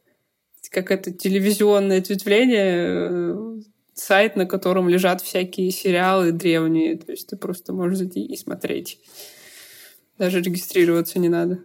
как 0.70 0.91
это 0.91 1.12
телевизионное 1.12 1.99
ответвление, 1.99 3.09
э, 3.11 3.61
сайт, 3.95 4.36
на 4.36 4.47
котором 4.47 4.89
лежат 4.89 5.23
всякие 5.23 5.70
сериалы 5.70 6.32
древние. 6.32 6.97
То 6.97 7.12
есть 7.12 7.28
ты 7.28 7.36
просто 7.36 7.73
можешь 7.73 7.99
зайти 7.99 8.24
и 8.24 8.36
смотреть. 8.36 8.99
Даже 10.19 10.41
регистрироваться 10.41 11.19
не 11.19 11.28
надо. 11.28 11.61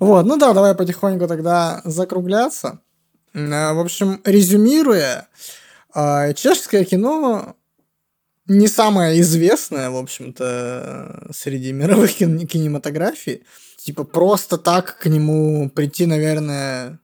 Вот, 0.00 0.24
ну 0.26 0.36
да, 0.36 0.52
давай 0.52 0.74
потихоньку 0.76 1.26
тогда 1.26 1.80
закругляться. 1.84 2.80
Э, 3.34 3.72
в 3.72 3.80
общем, 3.80 4.20
резюмируя, 4.24 5.28
э, 5.94 6.34
чешское 6.34 6.84
кино 6.84 7.56
не 8.48 8.66
самое 8.66 9.20
известное, 9.20 9.90
в 9.90 9.96
общем-то, 9.96 11.28
среди 11.32 11.72
мировых 11.72 12.14
кинематографий. 12.14 13.44
Типа, 13.76 14.04
просто 14.04 14.58
так 14.58 14.98
к 14.98 15.06
нему 15.06 15.70
прийти, 15.70 16.06
наверное, 16.06 16.98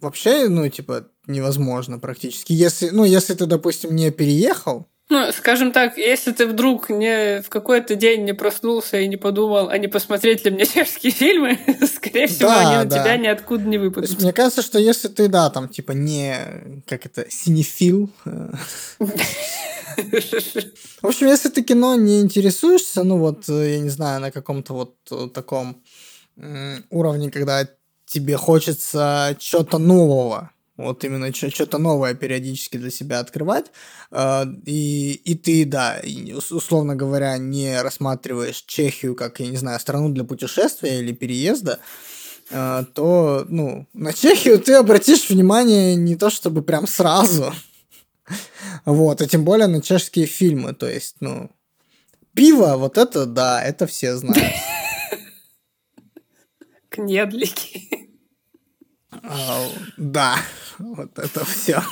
вообще, 0.00 0.48
ну, 0.48 0.68
типа, 0.68 1.08
невозможно 1.26 1.98
практически. 1.98 2.52
Если, 2.52 2.90
ну, 2.90 3.04
если 3.04 3.34
ты, 3.34 3.46
допустим, 3.46 3.94
не 3.94 4.10
переехал, 4.10 4.86
ну, 5.08 5.30
скажем 5.30 5.70
так, 5.70 5.96
если 5.96 6.32
ты 6.32 6.46
вдруг 6.46 6.90
не 6.90 7.40
в 7.40 7.48
какой-то 7.48 7.94
день 7.94 8.24
не 8.24 8.32
проснулся 8.32 8.98
и 8.98 9.06
не 9.06 9.16
подумал, 9.16 9.68
а 9.68 9.78
не 9.78 9.86
посмотреть 9.86 10.44
ли 10.44 10.50
мне 10.50 10.66
чешские 10.66 11.12
фильмы, 11.12 11.60
скорее 11.86 12.26
всего, 12.26 12.48
да, 12.48 12.70
они 12.70 12.86
у 12.86 12.88
да. 12.88 12.98
тебя 12.98 13.16
ниоткуда 13.16 13.62
не 13.64 13.78
выпадут. 13.78 14.10
Есть, 14.10 14.20
мне 14.20 14.32
кажется, 14.32 14.62
что 14.62 14.80
если 14.80 15.06
ты, 15.06 15.28
да, 15.28 15.48
там, 15.50 15.68
типа, 15.68 15.92
не, 15.92 16.82
как 16.88 17.06
это, 17.06 17.30
синефил. 17.30 18.10
Э, 18.24 18.50
в 18.98 21.06
общем, 21.06 21.28
если 21.28 21.50
ты 21.50 21.62
кино 21.62 21.94
не 21.94 22.20
интересуешься, 22.20 23.04
ну 23.04 23.18
вот, 23.18 23.48
э, 23.48 23.74
я 23.74 23.78
не 23.78 23.90
знаю, 23.90 24.20
на 24.20 24.32
каком-то 24.32 24.74
вот 24.74 24.96
э, 25.12 25.28
таком 25.32 25.82
уровне, 26.90 27.30
когда 27.30 27.66
тебе 28.04 28.36
хочется 28.36 29.36
чего-то 29.38 29.78
нового, 29.78 30.50
вот 30.76 31.04
именно 31.04 31.32
что-то 31.32 31.78
новое 31.78 32.14
периодически 32.14 32.76
для 32.76 32.90
себя 32.90 33.20
открывать, 33.20 33.66
а, 34.10 34.46
и, 34.66 35.12
и 35.24 35.34
ты, 35.34 35.64
да, 35.64 36.00
условно 36.50 36.94
говоря, 36.94 37.36
не 37.38 37.80
рассматриваешь 37.80 38.64
Чехию 38.66 39.14
как, 39.14 39.40
я 39.40 39.46
не 39.46 39.56
знаю, 39.56 39.80
страну 39.80 40.10
для 40.10 40.24
путешествия 40.24 41.00
или 41.00 41.12
переезда, 41.12 41.78
а, 42.50 42.84
то, 42.84 43.46
ну, 43.48 43.86
на 43.92 44.12
Чехию 44.12 44.58
ты 44.60 44.74
обратишь 44.74 45.28
внимание 45.28 45.96
не 45.96 46.16
то 46.16 46.30
чтобы 46.30 46.62
прям 46.62 46.86
сразу, 46.86 47.52
вот, 48.84 49.22
а 49.22 49.26
тем 49.26 49.44
более 49.44 49.66
на 49.66 49.80
чешские 49.80 50.26
фильмы, 50.26 50.74
то 50.74 50.88
есть, 50.88 51.16
ну, 51.20 51.50
пиво, 52.34 52.76
вот 52.76 52.98
это, 52.98 53.24
да, 53.26 53.62
это 53.62 53.86
все 53.86 54.16
знают. 54.16 54.54
Кнедлики. 56.90 58.05
Да, 59.96 60.36
вот 60.78 61.18
это 61.18 61.44
все. 61.44 61.82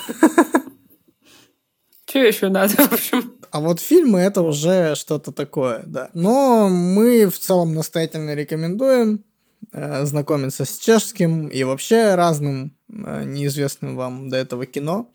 Что 2.07 2.19
еще 2.21 2.49
надо, 2.49 2.75
в 2.75 2.93
общем? 2.93 3.35
А 3.51 3.61
вот 3.61 3.81
фильмы 3.81 4.21
это 4.21 4.43
уже 4.43 4.95
что-то 4.95 5.33
такое, 5.33 5.83
да. 5.87 6.11
Но 6.15 6.69
мы 6.69 7.27
в 7.29 7.39
целом 7.39 7.75
настоятельно 7.75 8.35
рекомендуем 8.35 9.25
э, 9.73 10.05
знакомиться 10.05 10.65
с 10.65 10.79
чешским 10.79 11.49
и 11.49 11.65
вообще 11.65 12.15
разным 12.15 12.77
э, 12.89 13.25
неизвестным 13.25 13.97
вам 13.97 14.29
до 14.29 14.37
этого 14.37 14.67
кино. 14.67 15.11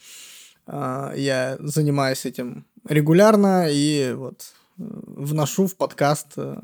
Э, 0.68 1.14
я 1.16 1.58
занимаюсь 1.60 2.26
этим 2.26 2.66
регулярно 2.88 3.68
и 3.70 4.14
вот 4.14 4.54
э, 4.78 4.84
вношу 4.84 5.68
в 5.68 5.76
подкаст, 5.76 6.28
э, 6.38 6.60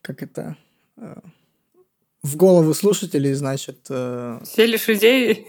как 0.00 0.22
это, 0.22 0.56
э, 0.96 1.20
в 2.24 2.36
головы 2.36 2.74
слушателей, 2.74 3.34
значит... 3.34 3.86
Э, 3.90 4.40
Селишь 4.44 4.88
идеи? 4.88 5.46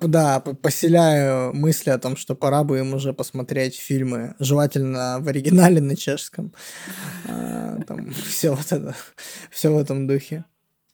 Да, 0.00 0.40
поселяю 0.40 1.54
мысли 1.54 1.90
о 1.90 1.98
том, 1.98 2.16
что 2.16 2.36
пора 2.36 2.62
бы 2.62 2.78
им 2.78 2.94
уже 2.94 3.12
посмотреть 3.12 3.76
фильмы, 3.76 4.36
желательно 4.38 5.18
в 5.20 5.26
оригинале 5.26 5.80
на 5.80 5.96
чешском. 5.96 6.54
А, 7.26 7.80
там 7.86 8.12
все 8.12 8.50
вот 8.50 8.70
это, 8.70 8.94
все 9.50 9.72
в 9.72 9.78
этом 9.78 10.06
духе. 10.06 10.44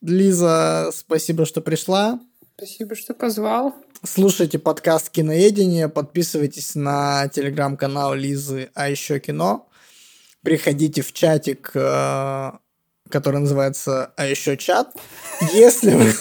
Лиза, 0.01 0.91
спасибо, 0.95 1.45
что 1.45 1.61
пришла. 1.61 2.21
Спасибо, 2.57 2.95
что 2.95 3.13
позвал. 3.13 3.75
Слушайте 4.05 4.59
подкаст 4.61 5.11
«Киноедение», 5.11 5.89
подписывайтесь 5.89 6.77
на 6.77 7.29
телеграм-канал 7.29 8.15
Лизы 8.15 8.71
«А 8.75 8.89
еще 8.89 9.19
кино». 9.19 9.69
Приходите 10.43 11.03
в 11.03 11.13
чатик 11.13 11.73
э, 11.75 12.53
который 13.15 13.39
называется 13.39 14.11
«А 14.17 14.27
еще 14.27 14.57
чат». 14.57 14.89
Если 15.53 15.95
вы... 15.95 16.13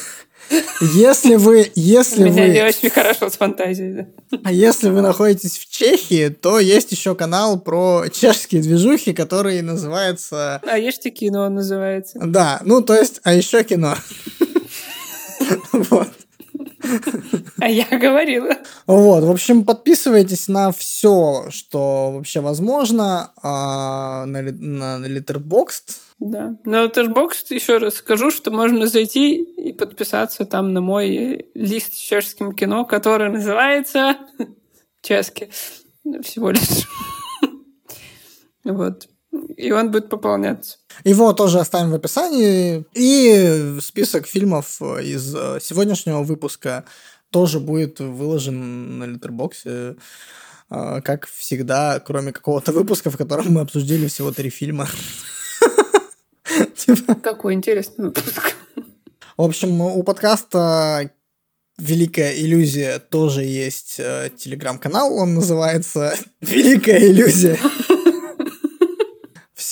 Если 0.93 1.35
вы... 1.37 1.71
Если 1.73 2.21
У 2.21 2.27
меня 2.27 2.43
вы... 2.43 2.49
не 2.49 2.61
очень 2.61 2.91
хорошо 2.91 3.31
с 3.31 3.33
фантазией, 3.33 3.93
да. 3.93 4.39
А 4.43 4.51
если 4.51 4.89
вы 4.89 5.01
находитесь 5.01 5.57
в 5.57 5.67
Чехии, 5.71 6.27
то 6.27 6.59
есть 6.59 6.91
еще 6.91 7.15
канал 7.15 7.59
про 7.59 8.05
чешские 8.13 8.61
движухи, 8.61 9.13
который 9.13 9.59
называется... 9.63 10.61
А 10.67 10.77
ешьте 10.77 11.09
кино 11.09 11.45
он 11.45 11.55
называется. 11.55 12.19
Да, 12.23 12.61
ну 12.63 12.83
то 12.83 12.93
есть, 12.93 13.21
а 13.23 13.33
еще 13.33 13.63
кино. 13.63 13.95
Вот. 15.71 16.09
А 17.59 17.69
я 17.69 17.85
говорила. 17.97 18.57
Вот, 18.87 19.23
в 19.23 19.31
общем, 19.31 19.65
подписывайтесь 19.65 20.47
на 20.47 20.71
все, 20.71 21.47
что 21.49 22.11
вообще 22.11 22.41
возможно 22.41 23.31
а, 23.41 24.25
на, 24.25 24.41
на 24.41 25.07
Letterboxd. 25.07 25.97
Да. 26.19 26.57
На 26.65 26.85
Letterboxd 26.85 27.53
еще 27.53 27.77
раз 27.77 27.95
скажу, 27.95 28.31
что 28.31 28.51
можно 28.51 28.87
зайти 28.87 29.35
и 29.35 29.73
подписаться 29.73 30.45
там 30.45 30.73
на 30.73 30.81
мой 30.81 31.47
лист 31.53 31.93
с 31.93 31.97
чешским 31.97 32.53
кино, 32.53 32.85
который 32.85 33.29
называется 33.29 34.17
чешский 35.01 35.49
всего 36.21 36.51
лишь. 36.51 36.61
Вот. 38.65 39.09
И 39.57 39.71
он 39.71 39.91
будет 39.91 40.09
пополняться. 40.09 40.77
Его 41.03 41.33
тоже 41.33 41.59
оставим 41.59 41.91
в 41.91 41.95
описании. 41.95 42.85
И 42.93 43.79
список 43.81 44.27
фильмов 44.27 44.81
из 44.81 45.33
э, 45.35 45.59
сегодняшнего 45.61 46.21
выпуска 46.21 46.85
тоже 47.31 47.59
будет 47.59 47.99
выложен 47.99 48.99
на 48.99 49.05
Литербоксе. 49.05 49.95
Э, 50.69 51.01
как 51.01 51.27
всегда, 51.27 51.99
кроме 51.99 52.31
какого-то 52.31 52.71
выпуска, 52.71 53.09
в 53.09 53.17
котором 53.17 53.53
мы 53.53 53.61
обсудили 53.61 54.07
всего 54.07 54.31
три 54.31 54.49
фильма. 54.49 54.87
Типа. 56.75 57.15
Какой 57.15 57.53
интересный 57.55 58.05
выпуск. 58.05 58.55
В 59.35 59.41
общем, 59.41 59.81
у 59.81 60.03
подкаста 60.03 61.09
Великая 61.79 62.33
иллюзия 62.39 62.99
тоже 62.99 63.43
есть 63.43 63.95
э, 63.97 64.29
телеграм-канал, 64.37 65.11
он 65.17 65.33
называется 65.33 66.15
Великая 66.41 66.99
иллюзия. 67.09 67.57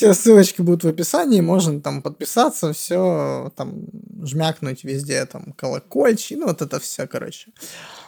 Все 0.02 0.14
ссылочки 0.14 0.62
будут 0.62 0.82
в 0.82 0.88
описании, 0.88 1.40
можно 1.40 1.80
там 1.80 2.02
подписаться, 2.02 2.72
все 2.72 3.52
там 3.56 3.84
жмякнуть 4.24 4.82
везде, 4.82 5.24
там 5.26 5.52
колокольчик, 5.52 6.38
ну 6.38 6.46
вот 6.46 6.60
это 6.60 6.80
все, 6.80 7.06
короче. 7.06 7.52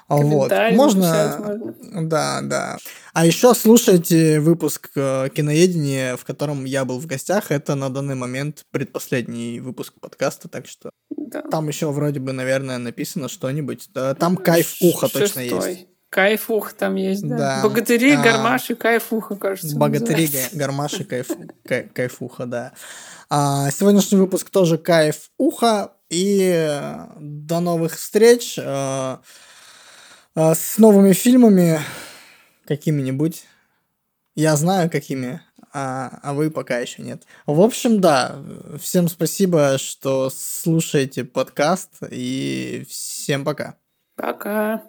Вот. 0.09 0.51
Можно... 0.73 1.39
можно. 1.41 1.75
Да, 2.03 2.41
да. 2.43 2.79
А 3.13 3.25
еще 3.25 3.55
слушайте 3.55 4.41
выпуск 4.41 4.91
э, 4.97 5.29
киноедения, 5.33 6.17
в 6.17 6.25
котором 6.25 6.65
я 6.65 6.85
был 6.85 6.99
в 6.99 7.07
гостях. 7.07 7.53
Это 7.53 7.77
на 7.77 7.91
данный 7.91 8.17
момент 8.17 8.65
предпоследний 8.73 9.61
выпуск 9.61 9.95
подкаста, 10.01 10.49
так 10.49 10.67
что 10.67 10.91
да. 11.11 11.43
там 11.43 11.69
еще 11.69 11.91
вроде 11.93 12.19
бы, 12.19 12.33
наверное, 12.33 12.79
написано 12.79 13.29
что-нибудь. 13.29 13.89
Там 14.19 14.37
кайф 14.37 14.75
уха 14.81 15.09
точно 15.09 15.41
есть. 15.41 15.87
Кайфух 16.15 16.75
там 16.75 16.95
есть, 16.95 17.27
да. 17.27 17.37
да. 17.37 17.61
Богатыри, 17.65 18.13
а, 18.13 18.23
гармаши, 18.23 18.77
кайфуха, 18.77 19.35
кажется. 19.35 19.77
Богатыри, 19.77 20.31
гармаши, 20.53 21.03
кайф, 21.03 21.27
кай, 21.67 21.89
кайфуха, 21.89 22.47
да. 22.47 22.73
А, 23.29 23.69
сегодняшний 23.73 24.19
выпуск 24.19 24.49
тоже 24.49 24.79
кайф 24.79 25.33
уха. 25.39 25.91
И 26.11 26.71
до 27.19 27.59
новых 27.59 27.97
встреч 27.97 28.61
а, 28.63 29.23
а, 30.37 30.55
с 30.55 30.79
новыми 30.79 31.15
фильмами 31.15 31.81
какими-нибудь. 32.65 33.43
Я 34.37 34.55
знаю, 34.55 34.89
какими, 34.93 35.41
а, 35.73 36.21
а 36.23 36.33
вы 36.33 36.53
пока 36.53 36.79
еще 36.79 37.03
нет. 37.03 37.25
В 37.45 37.61
общем, 37.61 38.01
да, 38.01 38.37
всем 38.81 39.09
спасибо, 39.09 39.79
что 39.79 40.31
слушаете 40.31 41.25
подкаст, 41.25 41.91
и 42.09 42.87
всем 42.89 43.45
пока. 43.45 43.75
Пока. 44.15 44.85